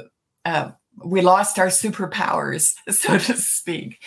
uh, 0.44 0.70
we 1.04 1.20
lost 1.20 1.58
our 1.58 1.68
superpowers, 1.68 2.74
so 2.90 3.18
to 3.18 3.36
speak. 3.36 4.00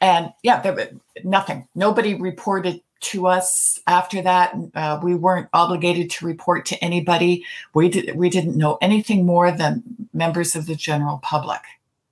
And 0.00 0.32
yeah, 0.42 0.60
there, 0.60 0.74
was 0.74 0.88
nothing. 1.22 1.66
Nobody 1.74 2.14
reported 2.14 2.82
to 3.00 3.26
us 3.26 3.78
after 3.86 4.22
that. 4.22 4.54
Uh, 4.74 4.98
we 5.02 5.14
weren't 5.14 5.48
obligated 5.52 6.10
to 6.10 6.26
report 6.26 6.66
to 6.66 6.84
anybody. 6.84 7.44
We 7.74 7.88
did. 7.88 8.16
We 8.16 8.28
didn't 8.30 8.56
know 8.56 8.78
anything 8.80 9.26
more 9.26 9.50
than 9.50 9.82
members 10.12 10.56
of 10.56 10.66
the 10.66 10.74
general 10.74 11.18
public. 11.18 11.60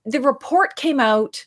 The 0.05 0.21
report 0.21 0.77
came 0.77 1.01
out 1.01 1.47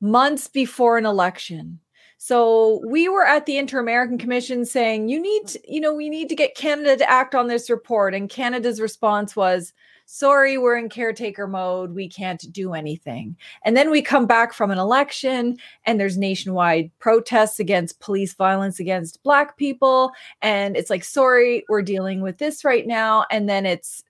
months 0.00 0.48
before 0.48 0.98
an 0.98 1.06
election 1.06 1.78
so 2.22 2.82
we 2.84 3.08
were 3.08 3.24
at 3.24 3.46
the 3.46 3.56
Inter-American 3.56 4.18
Commission 4.18 4.66
saying, 4.66 5.08
you 5.08 5.18
need, 5.18 5.44
mm. 5.44 5.52
to, 5.52 5.72
you 5.72 5.80
know, 5.80 5.94
we 5.94 6.10
need 6.10 6.28
to 6.28 6.36
get 6.36 6.54
Canada 6.54 6.98
to 6.98 7.10
act 7.10 7.34
on 7.34 7.46
this 7.46 7.70
report. 7.70 8.14
And 8.14 8.28
Canada's 8.28 8.78
response 8.78 9.34
was, 9.34 9.72
sorry, 10.04 10.58
we're 10.58 10.76
in 10.76 10.90
caretaker 10.90 11.46
mode. 11.46 11.94
We 11.94 12.10
can't 12.10 12.44
do 12.52 12.74
anything. 12.74 13.38
And 13.64 13.74
then 13.74 13.90
we 13.90 14.02
come 14.02 14.26
back 14.26 14.52
from 14.52 14.70
an 14.70 14.76
election 14.76 15.56
and 15.86 15.98
there's 15.98 16.18
nationwide 16.18 16.90
protests 16.98 17.58
against 17.58 18.00
police 18.00 18.34
violence 18.34 18.78
against 18.78 19.22
Black 19.22 19.56
people. 19.56 20.12
And 20.42 20.76
it's 20.76 20.90
like, 20.90 21.04
sorry, 21.04 21.64
we're 21.70 21.80
dealing 21.80 22.20
with 22.20 22.36
this 22.36 22.66
right 22.66 22.86
now. 22.86 23.24
And 23.30 23.48
then 23.48 23.64
it's 23.64 24.04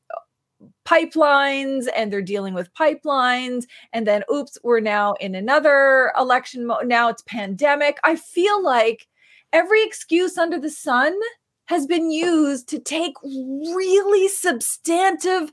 pipelines 0.87 1.87
and 1.97 2.13
they're 2.13 2.23
dealing 2.23 2.55
with 2.55 2.73
pipelines 2.75 3.65
and 3.93 4.07
then 4.07 4.23
oops 4.33 4.59
we're 4.63 4.81
now 4.81 5.15
in 5.15 5.35
another 5.35 6.13
election 6.19 6.67
mode 6.67 6.87
now 6.87 7.09
it's 7.09 7.23
pandemic. 7.23 7.99
I 8.05 8.17
feel 8.17 8.63
like 8.63 9.07
every 9.53 9.83
excuse 9.85 10.39
under 10.39 10.59
the 10.59 10.71
sun 10.71 11.19
has 11.67 11.87
been 11.87 12.11
used 12.11 12.69
to 12.69 12.79
take 12.79 13.15
really 13.23 14.29
substantive 14.29 15.53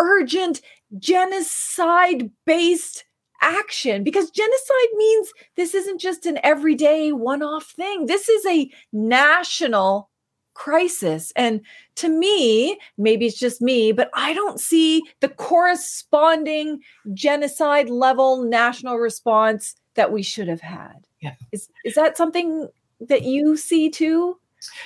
urgent 0.00 0.60
genocide 0.98 2.30
based 2.46 3.04
action 3.40 4.02
because 4.02 4.30
genocide 4.30 4.88
means 4.96 5.32
this 5.56 5.74
isn't 5.74 6.00
just 6.00 6.26
an 6.26 6.38
everyday 6.42 7.12
one 7.12 7.42
off 7.42 7.66
thing. 7.66 8.06
This 8.06 8.28
is 8.28 8.44
a 8.46 8.70
national 8.92 10.10
crisis. 10.58 11.32
And 11.36 11.60
to 11.94 12.08
me, 12.08 12.78
maybe 12.98 13.26
it's 13.26 13.38
just 13.38 13.62
me, 13.62 13.92
but 13.92 14.10
I 14.12 14.34
don't 14.34 14.58
see 14.58 15.04
the 15.20 15.28
corresponding 15.28 16.80
genocide 17.14 17.88
level 17.88 18.42
national 18.42 18.96
response 18.96 19.76
that 19.94 20.10
we 20.10 20.22
should 20.22 20.48
have 20.48 20.60
had. 20.60 21.06
Yeah. 21.20 21.34
Is 21.52 21.68
is 21.84 21.94
that 21.94 22.16
something 22.16 22.68
that 23.00 23.22
you 23.22 23.56
see 23.56 23.88
too? 23.88 24.38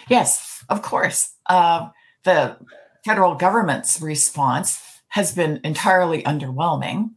Yes, 0.09 0.63
of 0.69 0.83
course. 0.83 1.33
Uh, 1.47 1.89
the 2.25 2.59
federal 3.05 3.35
government's 3.35 4.01
response 4.01 5.01
has 5.09 5.35
been 5.35 5.59
entirely 5.65 6.23
underwhelming. 6.25 7.13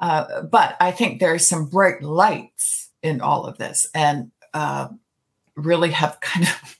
Uh, 0.00 0.42
but 0.42 0.76
I 0.80 0.90
think 0.90 1.20
there 1.20 1.34
are 1.34 1.38
some 1.38 1.66
bright 1.66 2.02
lights 2.02 2.90
in 3.02 3.20
all 3.20 3.44
of 3.44 3.58
this 3.58 3.88
and 3.94 4.30
uh, 4.54 4.88
really 5.54 5.90
have 5.90 6.18
kind 6.20 6.46
of 6.46 6.78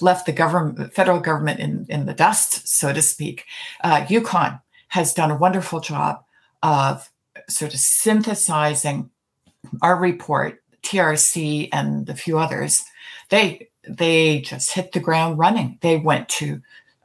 left 0.00 0.26
the 0.26 0.32
government, 0.32 0.94
federal 0.94 1.20
government 1.20 1.60
in, 1.60 1.86
in 1.88 2.06
the 2.06 2.14
dust, 2.14 2.66
so 2.66 2.92
to 2.92 3.02
speak. 3.02 3.44
Uh, 3.82 4.04
Yukon 4.08 4.60
has 4.88 5.14
done 5.14 5.30
a 5.30 5.36
wonderful 5.36 5.80
job 5.80 6.22
of 6.62 7.10
sort 7.48 7.74
of 7.74 7.80
synthesizing 7.80 9.10
our 9.80 9.96
report, 9.96 10.62
TRC 10.82 11.68
and 11.72 12.08
a 12.08 12.14
few 12.14 12.38
others. 12.38 12.84
They 13.30 13.68
they 13.88 14.40
just 14.40 14.72
hit 14.72 14.92
the 14.92 15.00
ground 15.00 15.38
running. 15.38 15.78
They 15.80 15.96
went 15.96 16.28
to 16.30 16.60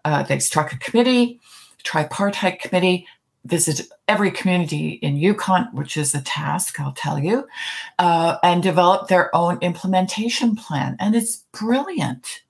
uh, 0.05 0.24
they 0.24 0.39
struck 0.39 0.72
a 0.72 0.78
committee, 0.78 1.39
tripartite 1.84 2.61
committee, 2.61 3.07
visited 3.45 3.88
every 4.07 4.32
community 4.32 4.89
in 4.89 5.18
Yukon, 5.18 5.70
which 5.74 5.97
is 5.97 6.13
a 6.13 6.22
task, 6.22 6.80
I'll 6.80 6.93
tell 6.93 7.20
you, 7.20 7.47
uh, 7.99 8.38
and 8.43 8.61
developed 8.61 9.09
their 9.09 9.36
own 9.36 9.57
implementation 9.61 10.55
plan. 10.55 10.95
And 10.99 11.15
it's 11.15 11.45
brilliant. 11.51 12.41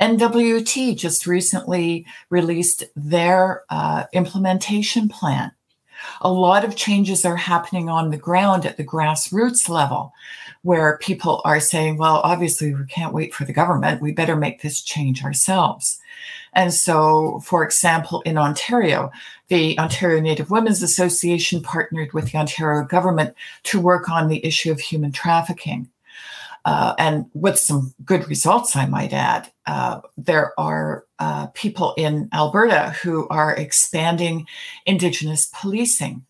NWT 0.00 0.96
just 0.96 1.26
recently 1.26 2.06
released 2.30 2.84
their 2.94 3.64
uh, 3.70 4.04
implementation 4.12 5.08
plan. 5.08 5.52
A 6.20 6.30
lot 6.30 6.64
of 6.64 6.76
changes 6.76 7.24
are 7.24 7.36
happening 7.36 7.88
on 7.88 8.10
the 8.10 8.16
ground 8.16 8.64
at 8.64 8.76
the 8.76 8.84
grassroots 8.84 9.68
level 9.68 10.12
where 10.62 10.98
people 10.98 11.40
are 11.44 11.60
saying, 11.60 11.96
well, 11.96 12.20
obviously, 12.24 12.74
we 12.74 12.84
can't 12.86 13.14
wait 13.14 13.34
for 13.34 13.44
the 13.44 13.52
government. 13.52 14.02
We 14.02 14.12
better 14.12 14.36
make 14.36 14.62
this 14.62 14.80
change 14.80 15.24
ourselves. 15.24 16.00
And 16.52 16.72
so, 16.72 17.40
for 17.40 17.64
example, 17.64 18.22
in 18.22 18.38
Ontario, 18.38 19.10
the 19.48 19.78
Ontario 19.78 20.20
Native 20.20 20.50
Women's 20.50 20.82
Association 20.82 21.62
partnered 21.62 22.12
with 22.12 22.30
the 22.30 22.38
Ontario 22.38 22.84
government 22.84 23.34
to 23.64 23.80
work 23.80 24.08
on 24.08 24.28
the 24.28 24.44
issue 24.44 24.72
of 24.72 24.80
human 24.80 25.12
trafficking 25.12 25.88
uh, 26.64 26.94
and 26.98 27.26
with 27.34 27.58
some 27.58 27.94
good 28.04 28.28
results, 28.28 28.76
I 28.76 28.86
might 28.86 29.12
add. 29.12 29.50
Uh, 29.66 30.00
there 30.16 30.52
are 30.58 31.04
uh, 31.18 31.46
people 31.48 31.94
in 31.96 32.28
Alberta 32.32 32.96
who 33.02 33.28
are 33.28 33.54
expanding 33.54 34.46
Indigenous 34.86 35.50
policing, 35.54 36.24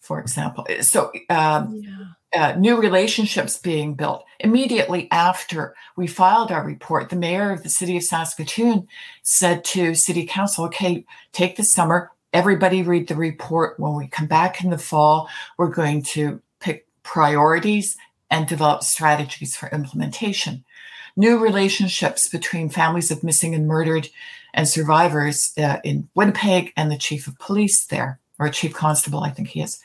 for 0.00 0.20
example. 0.20 0.66
So, 0.80 1.12
um, 1.30 1.82
yeah. 1.82 2.04
Uh, 2.36 2.52
new 2.58 2.76
relationships 2.76 3.56
being 3.58 3.94
built. 3.94 4.24
Immediately 4.40 5.08
after 5.12 5.72
we 5.96 6.08
filed 6.08 6.50
our 6.50 6.64
report, 6.66 7.08
the 7.08 7.14
mayor 7.14 7.52
of 7.52 7.62
the 7.62 7.68
city 7.68 7.96
of 7.96 8.02
Saskatoon 8.02 8.88
said 9.22 9.62
to 9.66 9.94
city 9.94 10.26
council, 10.26 10.64
okay, 10.64 11.04
take 11.30 11.54
the 11.54 11.62
summer, 11.62 12.10
everybody 12.32 12.82
read 12.82 13.06
the 13.06 13.14
report. 13.14 13.78
When 13.78 13.94
we 13.94 14.08
come 14.08 14.26
back 14.26 14.64
in 14.64 14.70
the 14.70 14.78
fall, 14.78 15.28
we're 15.58 15.68
going 15.68 16.02
to 16.02 16.42
pick 16.58 16.88
priorities 17.04 17.96
and 18.34 18.48
develop 18.48 18.82
strategies 18.82 19.54
for 19.56 19.68
implementation. 19.68 20.64
New 21.16 21.38
relationships 21.38 22.28
between 22.28 22.68
families 22.68 23.10
of 23.12 23.22
missing 23.22 23.54
and 23.54 23.68
murdered 23.68 24.08
and 24.54 24.68
survivors 24.68 25.52
uh, 25.56 25.78
in 25.84 26.08
Winnipeg 26.16 26.72
and 26.76 26.90
the 26.90 26.98
chief 26.98 27.28
of 27.28 27.38
police 27.38 27.86
there. 27.86 28.18
or 28.38 28.48
chief 28.48 28.74
constable, 28.74 29.20
I 29.20 29.30
think 29.30 29.48
he 29.48 29.60
is. 29.60 29.78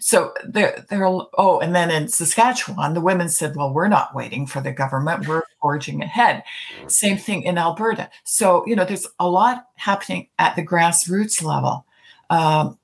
So 0.00 0.32
they're, 0.44 0.84
they're, 0.90 1.06
oh, 1.06 1.60
and 1.60 1.74
then 1.74 1.90
in 1.90 2.08
Saskatchewan, 2.08 2.94
the 2.94 3.00
women 3.00 3.28
said, 3.28 3.54
well, 3.54 3.72
we're 3.72 3.88
not 3.88 4.14
waiting 4.14 4.46
for 4.46 4.60
the 4.60 4.72
government, 4.72 5.28
we're 5.28 5.42
forging 5.60 6.02
ahead. 6.02 6.42
Same 6.88 7.16
thing 7.16 7.42
in 7.44 7.58
Alberta. 7.58 8.10
So, 8.24 8.66
you 8.66 8.74
know, 8.74 8.84
there's 8.84 9.06
a 9.20 9.28
lot 9.28 9.66
happening 9.76 10.28
at 10.38 10.56
the 10.56 10.66
grassroots 10.66 11.42
level 11.42 11.86
um, 12.28 12.76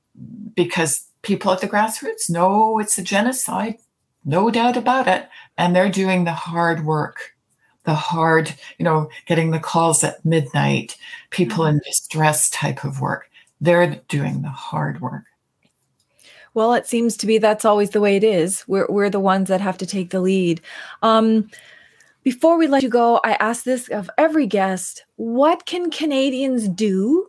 because 0.54 1.04
people 1.22 1.50
at 1.50 1.60
the 1.60 1.68
grassroots 1.68 2.30
know 2.30 2.78
it's 2.78 2.98
a 2.98 3.02
genocide, 3.02 3.76
no 4.24 4.50
doubt 4.50 4.76
about 4.76 5.08
it. 5.08 5.28
And 5.56 5.74
they're 5.74 5.90
doing 5.90 6.24
the 6.24 6.32
hard 6.32 6.84
work 6.84 7.34
the 7.88 7.94
hard, 7.94 8.54
you 8.78 8.84
know, 8.84 9.08
getting 9.24 9.50
the 9.50 9.58
calls 9.58 10.04
at 10.04 10.22
midnight, 10.22 10.94
people 11.30 11.64
mm-hmm. 11.64 11.76
in 11.76 11.82
distress 11.86 12.50
type 12.50 12.84
of 12.84 13.00
work. 13.00 13.30
They're 13.62 13.98
doing 14.08 14.42
the 14.42 14.50
hard 14.50 15.00
work. 15.00 15.24
Well, 16.52 16.74
it 16.74 16.86
seems 16.86 17.16
to 17.16 17.26
be 17.26 17.38
that's 17.38 17.64
always 17.64 17.90
the 17.90 18.00
way 18.02 18.16
it 18.16 18.24
is. 18.24 18.62
We're, 18.68 18.86
we're 18.90 19.08
the 19.08 19.20
ones 19.20 19.48
that 19.48 19.62
have 19.62 19.78
to 19.78 19.86
take 19.86 20.10
the 20.10 20.20
lead. 20.20 20.60
Um, 21.00 21.50
before 22.24 22.58
we 22.58 22.66
let 22.66 22.82
you 22.82 22.90
go, 22.90 23.20
I 23.24 23.32
ask 23.40 23.64
this 23.64 23.88
of 23.88 24.10
every 24.18 24.46
guest 24.46 25.04
what 25.16 25.64
can 25.64 25.90
Canadians 25.90 26.68
do 26.68 27.28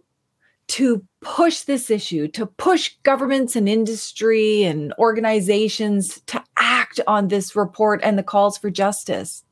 to 0.70 1.06
push 1.22 1.62
this 1.62 1.90
issue, 1.90 2.28
to 2.30 2.46
push 2.46 2.96
governments 3.04 3.56
and 3.56 3.68
industry 3.68 4.64
and 4.64 4.94
organizations 4.98 6.22
to 6.28 6.44
act 6.58 7.00
on 7.08 7.28
this 7.28 7.56
report 7.56 8.00
and 8.04 8.18
the 8.18 8.24
calls 8.24 8.58
for 8.58 8.70
justice? 8.70 9.44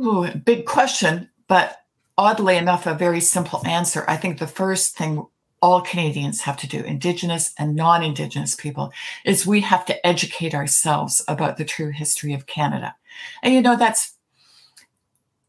Ooh, 0.00 0.28
big 0.30 0.66
question, 0.66 1.28
but 1.48 1.78
oddly 2.16 2.56
enough, 2.56 2.86
a 2.86 2.94
very 2.94 3.20
simple 3.20 3.66
answer. 3.66 4.04
I 4.08 4.16
think 4.16 4.38
the 4.38 4.46
first 4.46 4.96
thing 4.96 5.26
all 5.60 5.80
Canadians 5.80 6.40
have 6.42 6.56
to 6.58 6.66
do, 6.66 6.80
Indigenous 6.80 7.54
and 7.56 7.76
non 7.76 8.02
Indigenous 8.02 8.56
people, 8.56 8.92
is 9.24 9.46
we 9.46 9.60
have 9.60 9.84
to 9.86 10.06
educate 10.06 10.54
ourselves 10.54 11.24
about 11.28 11.56
the 11.56 11.64
true 11.64 11.90
history 11.90 12.34
of 12.34 12.46
Canada. 12.46 12.96
And, 13.42 13.54
you 13.54 13.62
know, 13.62 13.76
that's 13.76 14.14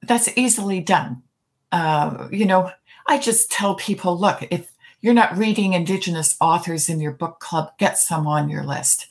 that's 0.03 0.29
easily 0.37 0.81
done. 0.81 1.23
Uh, 1.71 2.27
you 2.31 2.45
know, 2.45 2.69
I 3.07 3.17
just 3.17 3.51
tell 3.51 3.75
people 3.75 4.17
look, 4.17 4.45
if 4.51 4.71
you're 5.01 5.13
not 5.13 5.37
reading 5.37 5.73
Indigenous 5.73 6.37
authors 6.39 6.89
in 6.89 7.01
your 7.01 7.11
book 7.11 7.39
club, 7.39 7.71
get 7.77 7.97
some 7.97 8.27
on 8.27 8.49
your 8.49 8.63
list. 8.63 9.07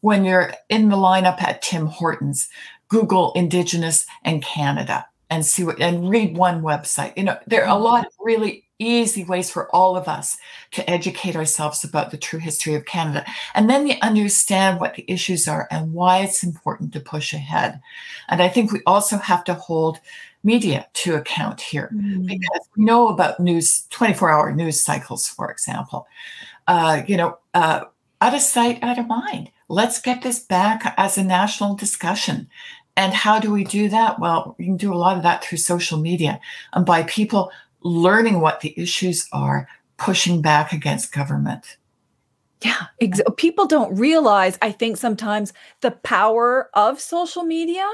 When 0.00 0.24
you're 0.24 0.52
in 0.68 0.88
the 0.88 0.96
lineup 0.96 1.40
at 1.42 1.62
Tim 1.62 1.86
Hortons, 1.86 2.48
Google 2.88 3.32
Indigenous 3.34 4.06
and 4.24 4.42
Canada 4.42 5.06
and 5.30 5.44
see 5.44 5.64
what 5.64 5.80
and 5.80 6.08
read 6.08 6.36
one 6.36 6.62
website. 6.62 7.16
You 7.16 7.24
know, 7.24 7.38
there 7.46 7.66
are 7.66 7.76
a 7.76 7.80
lot 7.80 8.06
of 8.06 8.12
really 8.20 8.64
easy 8.78 9.24
ways 9.24 9.50
for 9.50 9.74
all 9.74 9.96
of 9.96 10.06
us 10.06 10.36
to 10.72 10.88
educate 10.88 11.34
ourselves 11.34 11.82
about 11.82 12.10
the 12.10 12.18
true 12.18 12.38
history 12.38 12.74
of 12.74 12.84
Canada. 12.84 13.24
And 13.54 13.70
then 13.70 13.86
you 13.86 13.94
understand 14.02 14.80
what 14.80 14.94
the 14.94 15.04
issues 15.10 15.48
are 15.48 15.66
and 15.70 15.92
why 15.92 16.18
it's 16.18 16.44
important 16.44 16.92
to 16.92 17.00
push 17.00 17.32
ahead. 17.32 17.80
And 18.28 18.42
I 18.42 18.48
think 18.48 18.72
we 18.72 18.82
also 18.86 19.16
have 19.16 19.44
to 19.44 19.54
hold 19.54 19.98
media 20.46 20.86
to 20.94 21.16
account 21.16 21.60
here 21.60 21.90
mm-hmm. 21.92 22.24
because 22.24 22.68
we 22.76 22.84
know 22.84 23.08
about 23.08 23.40
news, 23.40 23.86
24 23.90 24.30
hour 24.30 24.52
news 24.54 24.82
cycles, 24.82 25.26
for 25.26 25.50
example. 25.50 26.06
Uh, 26.66 27.02
you 27.06 27.16
know, 27.16 27.38
uh, 27.52 27.84
out 28.20 28.34
of 28.34 28.40
sight, 28.40 28.82
out 28.82 28.98
of 28.98 29.06
mind. 29.06 29.50
Let's 29.68 30.00
get 30.00 30.22
this 30.22 30.38
back 30.38 30.94
as 30.96 31.18
a 31.18 31.24
national 31.24 31.74
discussion. 31.74 32.48
And 32.96 33.12
how 33.12 33.40
do 33.40 33.50
we 33.50 33.64
do 33.64 33.88
that? 33.90 34.18
Well, 34.18 34.54
you 34.58 34.66
can 34.66 34.76
do 34.76 34.94
a 34.94 34.96
lot 34.96 35.16
of 35.16 35.22
that 35.24 35.44
through 35.44 35.58
social 35.58 35.98
media 35.98 36.40
and 36.72 36.86
by 36.86 37.02
people 37.02 37.50
learning 37.82 38.40
what 38.40 38.60
the 38.60 38.72
issues 38.76 39.28
are, 39.32 39.68
pushing 39.98 40.40
back 40.40 40.72
against 40.72 41.12
government. 41.12 41.76
Yeah, 42.62 42.86
ex- 43.02 43.20
people 43.36 43.66
don't 43.66 43.94
realize, 43.94 44.58
I 44.62 44.72
think 44.72 44.96
sometimes 44.96 45.52
the 45.82 45.90
power 45.90 46.70
of 46.72 46.98
social 46.98 47.42
media. 47.42 47.86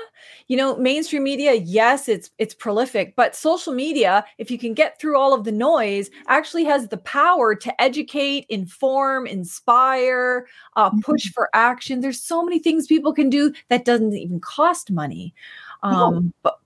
You 0.47 0.57
know, 0.57 0.77
mainstream 0.77 1.25
media, 1.25 1.55
yes, 1.55 2.09
it's 2.09 2.31
it's 2.39 2.55
prolific, 2.55 3.17
but 3.17 3.35
social 3.35 3.75
media, 3.75 4.25
if 4.39 4.53
you 4.53 4.59
can 4.59 4.73
get 4.73 5.01
through 5.01 5.19
all 5.19 5.35
of 5.35 5.43
the 5.43 5.51
noise, 5.51 6.11
actually 6.29 6.63
has 6.65 6.87
the 6.87 6.99
power 6.99 7.57
to 7.57 7.83
educate, 7.83 8.47
inform, 8.49 9.27
inspire, 9.27 10.47
uh, 10.77 10.91
push 11.03 11.27
mm-hmm. 11.27 11.33
for 11.33 11.51
action. 11.55 12.01
There's 12.01 12.23
so 12.23 12.45
many 12.45 12.61
things 12.61 12.87
people 12.87 13.13
can 13.13 13.31
do 13.31 13.53
that 13.69 13.85
doesn't 13.85 14.15
even 14.15 14.39
cost 14.39 14.93
money. 14.93 15.35
Um, 15.83 16.33
but 16.45 16.61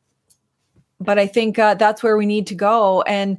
but 1.00 1.18
I 1.18 1.26
think 1.26 1.58
uh, 1.58 1.74
that's 1.74 2.02
where 2.02 2.18
we 2.18 2.26
need 2.26 2.46
to 2.48 2.54
go 2.54 3.02
and 3.02 3.38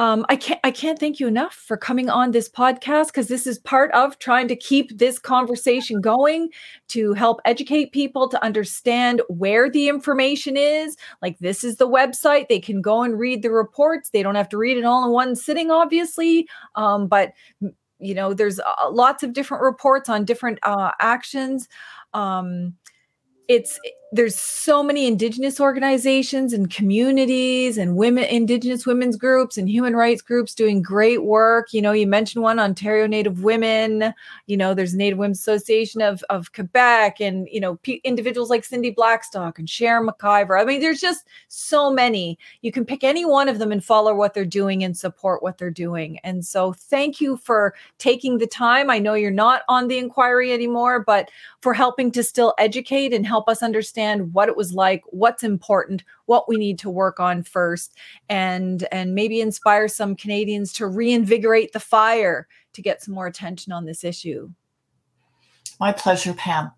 um, 0.00 0.24
I 0.30 0.36
can't 0.36 0.58
I 0.64 0.70
can't 0.70 0.98
thank 0.98 1.20
you 1.20 1.28
enough 1.28 1.52
for 1.52 1.76
coming 1.76 2.08
on 2.08 2.30
this 2.30 2.48
podcast 2.48 3.08
because 3.08 3.28
this 3.28 3.46
is 3.46 3.58
part 3.58 3.92
of 3.92 4.18
trying 4.18 4.48
to 4.48 4.56
keep 4.56 4.96
this 4.96 5.18
conversation 5.18 6.00
going 6.00 6.48
to 6.88 7.12
help 7.12 7.38
educate 7.44 7.92
people 7.92 8.26
to 8.30 8.42
understand 8.42 9.20
where 9.28 9.68
the 9.68 9.90
information 9.90 10.56
is. 10.56 10.96
Like 11.20 11.38
this 11.40 11.62
is 11.62 11.76
the 11.76 11.86
website; 11.86 12.48
they 12.48 12.60
can 12.60 12.80
go 12.80 13.02
and 13.02 13.18
read 13.18 13.42
the 13.42 13.50
reports. 13.50 14.08
They 14.08 14.22
don't 14.22 14.36
have 14.36 14.48
to 14.48 14.56
read 14.56 14.78
it 14.78 14.86
all 14.86 15.04
in 15.04 15.12
one 15.12 15.36
sitting, 15.36 15.70
obviously, 15.70 16.48
um, 16.76 17.06
but 17.06 17.32
you 17.98 18.14
know 18.14 18.32
there's 18.32 18.58
uh, 18.58 18.90
lots 18.90 19.22
of 19.22 19.34
different 19.34 19.62
reports 19.62 20.08
on 20.08 20.24
different 20.24 20.60
uh, 20.62 20.92
actions. 20.98 21.68
Um, 22.14 22.72
it's 23.50 23.80
there's 24.12 24.36
so 24.36 24.82
many 24.82 25.06
indigenous 25.06 25.60
organizations 25.60 26.52
and 26.52 26.68
communities 26.68 27.78
and 27.78 27.94
women 27.94 28.24
indigenous 28.24 28.84
women's 28.84 29.16
groups 29.16 29.56
and 29.56 29.68
human 29.68 29.94
rights 29.94 30.20
groups 30.20 30.52
doing 30.52 30.82
great 30.82 31.22
work. 31.22 31.72
You 31.72 31.80
know 31.80 31.92
you 31.92 32.06
mentioned 32.06 32.42
one 32.42 32.58
ontario 32.58 33.06
native 33.06 33.42
women 33.42 34.12
you 34.46 34.56
know 34.56 34.74
there's 34.74 34.94
native 34.94 35.18
women's 35.18 35.38
association 35.38 36.00
of, 36.00 36.24
of 36.28 36.52
quebec 36.52 37.20
and 37.20 37.48
you 37.50 37.60
know 37.60 37.76
p- 37.76 38.00
individuals 38.02 38.50
like 38.50 38.64
cindy 38.64 38.90
blackstock 38.90 39.58
and 39.58 39.70
sharon 39.70 40.08
mcivor. 40.08 40.60
I 40.60 40.64
mean 40.64 40.80
there's 40.80 41.00
just 41.00 41.26
so 41.48 41.90
many. 41.90 42.38
You 42.62 42.72
can 42.72 42.84
pick 42.84 43.04
any 43.04 43.24
one 43.24 43.48
of 43.48 43.60
them 43.60 43.70
and 43.70 43.84
follow 43.84 44.14
what 44.14 44.34
they're 44.34 44.44
doing 44.44 44.82
and 44.82 44.96
support 44.96 45.42
what 45.42 45.58
they're 45.58 45.70
doing. 45.70 46.18
And 46.24 46.44
so 46.44 46.72
thank 46.72 47.20
you 47.20 47.36
for 47.36 47.74
taking 47.98 48.38
the 48.38 48.46
time. 48.46 48.90
I 48.90 48.98
know 48.98 49.14
you're 49.14 49.30
not 49.30 49.62
on 49.68 49.86
the 49.86 49.98
inquiry 49.98 50.52
anymore 50.52 51.04
but 51.04 51.30
for 51.60 51.74
helping 51.74 52.10
to 52.12 52.24
still 52.24 52.54
educate 52.58 53.12
and 53.12 53.24
help 53.24 53.39
us 53.48 53.62
understand 53.62 54.32
what 54.32 54.48
it 54.48 54.56
was 54.56 54.72
like, 54.72 55.02
what's 55.06 55.42
important, 55.42 56.04
what 56.26 56.48
we 56.48 56.56
need 56.56 56.78
to 56.80 56.90
work 56.90 57.20
on 57.20 57.42
first, 57.42 57.96
and 58.28 58.86
and 58.92 59.14
maybe 59.14 59.40
inspire 59.40 59.88
some 59.88 60.16
Canadians 60.16 60.72
to 60.74 60.86
reinvigorate 60.86 61.72
the 61.72 61.80
fire 61.80 62.46
to 62.72 62.82
get 62.82 63.02
some 63.02 63.14
more 63.14 63.26
attention 63.26 63.72
on 63.72 63.84
this 63.84 64.04
issue. 64.04 64.50
My 65.78 65.92
pleasure, 65.92 66.34
Pam. 66.34 66.72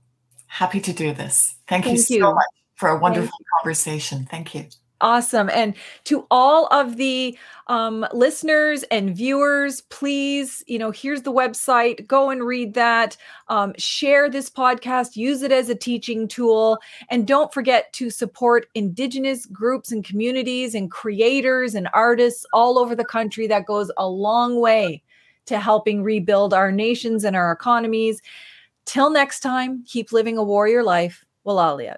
Happy 0.46 0.80
to 0.80 0.92
do 0.92 1.12
this. 1.12 1.56
Thank, 1.66 1.84
Thank 1.84 1.96
you, 2.10 2.16
you 2.16 2.22
so 2.22 2.34
much 2.34 2.44
for 2.74 2.90
a 2.90 2.98
wonderful 2.98 3.38
conversation. 3.58 4.26
Thank 4.30 4.54
you. 4.54 4.66
Awesome. 5.02 5.50
And 5.50 5.74
to 6.04 6.24
all 6.30 6.68
of 6.68 6.96
the 6.96 7.36
um, 7.66 8.06
listeners 8.12 8.84
and 8.84 9.16
viewers, 9.16 9.80
please, 9.82 10.62
you 10.68 10.78
know, 10.78 10.92
here's 10.92 11.22
the 11.22 11.32
website. 11.32 12.06
Go 12.06 12.30
and 12.30 12.44
read 12.44 12.74
that. 12.74 13.16
Um, 13.48 13.74
share 13.76 14.30
this 14.30 14.48
podcast, 14.48 15.16
use 15.16 15.42
it 15.42 15.50
as 15.50 15.68
a 15.68 15.74
teaching 15.74 16.28
tool. 16.28 16.78
And 17.10 17.26
don't 17.26 17.52
forget 17.52 17.92
to 17.94 18.10
support 18.10 18.68
Indigenous 18.76 19.44
groups 19.46 19.90
and 19.90 20.04
communities 20.04 20.72
and 20.72 20.88
creators 20.88 21.74
and 21.74 21.88
artists 21.92 22.46
all 22.52 22.78
over 22.78 22.94
the 22.94 23.04
country. 23.04 23.48
That 23.48 23.66
goes 23.66 23.90
a 23.96 24.08
long 24.08 24.60
way 24.60 25.02
to 25.46 25.58
helping 25.58 26.04
rebuild 26.04 26.54
our 26.54 26.70
nations 26.70 27.24
and 27.24 27.34
our 27.34 27.50
economies. 27.50 28.22
Till 28.84 29.10
next 29.10 29.40
time, 29.40 29.82
keep 29.84 30.12
living 30.12 30.38
a 30.38 30.44
warrior 30.44 30.84
life. 30.84 31.24
Walalia. 31.44 31.96